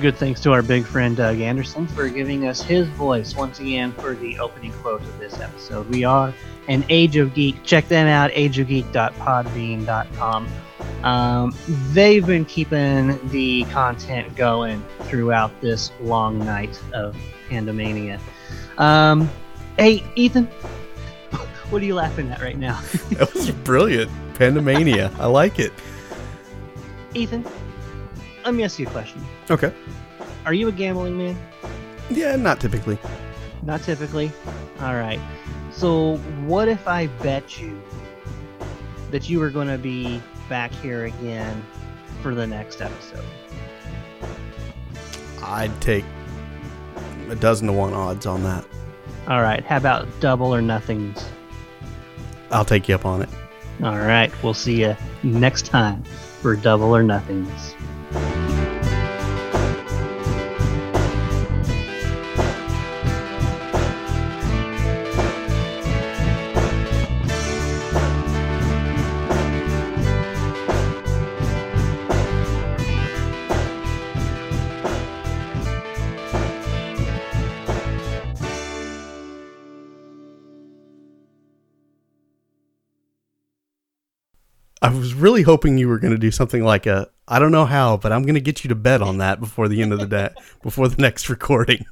Good 0.00 0.16
thanks 0.16 0.40
to 0.40 0.52
our 0.52 0.60
big 0.60 0.84
friend 0.84 1.16
Doug 1.16 1.38
Anderson 1.40 1.86
for 1.86 2.08
giving 2.08 2.48
us 2.48 2.60
his 2.60 2.88
voice 2.88 3.36
once 3.36 3.60
again 3.60 3.92
for 3.92 4.14
the 4.14 4.38
opening 4.38 4.72
quote 4.72 5.00
of 5.00 5.18
this 5.18 5.40
episode. 5.40 5.88
We 5.88 6.04
are 6.04 6.34
an 6.68 6.84
Age 6.88 7.16
of 7.16 7.32
Geek. 7.32 7.62
Check 7.62 7.88
them 7.88 8.06
out, 8.06 8.30
ageofgeek.podbean.com. 8.32 10.48
Um, 11.04 11.54
they've 11.92 12.26
been 12.26 12.44
keeping 12.44 13.18
the 13.28 13.64
content 13.64 14.34
going 14.36 14.84
throughout 15.02 15.58
this 15.60 15.92
long 16.00 16.38
night 16.40 16.78
of 16.92 17.16
Pandomania. 17.48 18.18
Um, 18.78 19.30
hey, 19.78 20.02
Ethan, 20.16 20.46
what 21.70 21.82
are 21.82 21.86
you 21.86 21.94
laughing 21.94 22.30
at 22.30 22.42
right 22.42 22.58
now? 22.58 22.80
That 23.10 23.32
was 23.32 23.50
brilliant. 23.50 24.10
Pandemania. 24.34 25.16
I 25.18 25.26
like 25.26 25.60
it. 25.60 25.72
Ethan, 27.14 27.44
let 28.44 28.54
me 28.54 28.64
ask 28.64 28.78
you 28.78 28.86
a 28.86 28.90
question. 28.90 29.24
Okay. 29.50 29.72
Are 30.44 30.54
you 30.54 30.68
a 30.68 30.72
gambling 30.72 31.16
man? 31.16 31.36
Yeah, 32.10 32.36
not 32.36 32.60
typically. 32.60 32.98
Not 33.62 33.82
typically. 33.82 34.30
All 34.80 34.94
right. 34.94 35.20
So, 35.72 36.16
what 36.46 36.68
if 36.68 36.86
I 36.86 37.06
bet 37.06 37.60
you 37.60 37.80
that 39.10 39.28
you 39.28 39.40
were 39.40 39.50
going 39.50 39.68
to 39.68 39.78
be 39.78 40.22
back 40.48 40.70
here 40.72 41.06
again 41.06 41.64
for 42.22 42.34
the 42.34 42.46
next 42.46 42.82
episode? 42.82 43.24
I'd 45.42 45.80
take 45.80 46.04
a 47.30 47.36
dozen 47.36 47.68
to 47.68 47.72
one 47.72 47.94
odds 47.94 48.26
on 48.26 48.42
that. 48.44 48.64
All 49.26 49.40
right. 49.40 49.64
How 49.64 49.78
about 49.78 50.06
double 50.20 50.54
or 50.54 50.60
nothings? 50.60 51.26
I'll 52.50 52.64
take 52.64 52.88
you 52.88 52.94
up 52.94 53.06
on 53.06 53.22
it. 53.22 53.28
All 53.82 53.98
right. 53.98 54.30
We'll 54.42 54.54
see 54.54 54.82
you 54.82 54.96
next 55.22 55.66
time 55.66 56.04
for 56.40 56.54
double 56.54 56.94
or 56.94 57.02
nothings. 57.02 57.74
I 84.84 84.90
was 84.94 85.14
really 85.14 85.42
hoping 85.42 85.78
you 85.78 85.88
were 85.88 85.98
going 85.98 86.12
to 86.12 86.18
do 86.18 86.30
something 86.30 86.62
like 86.62 86.86
a 86.86 87.08
I 87.26 87.38
don't 87.38 87.52
know 87.52 87.64
how, 87.64 87.96
but 87.96 88.12
I'm 88.12 88.22
going 88.22 88.34
to 88.34 88.40
get 88.40 88.64
you 88.64 88.68
to 88.68 88.74
bet 88.74 89.00
on 89.00 89.18
that 89.18 89.40
before 89.40 89.66
the 89.68 89.80
end 89.80 89.92
of 89.94 89.98
the 89.98 90.06
day, 90.06 90.28
before 90.62 90.88
the 90.88 91.00
next 91.00 91.30
recording. 91.30 91.84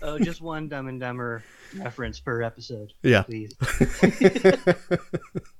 Oh, 0.00 0.16
just 0.18 0.40
one 0.40 0.68
Dumb 0.68 0.86
and 0.86 1.00
Dumber 1.00 1.42
reference 1.76 2.20
per 2.20 2.42
episode, 2.42 2.92
Yeah. 3.02 3.22
please. 3.22 3.52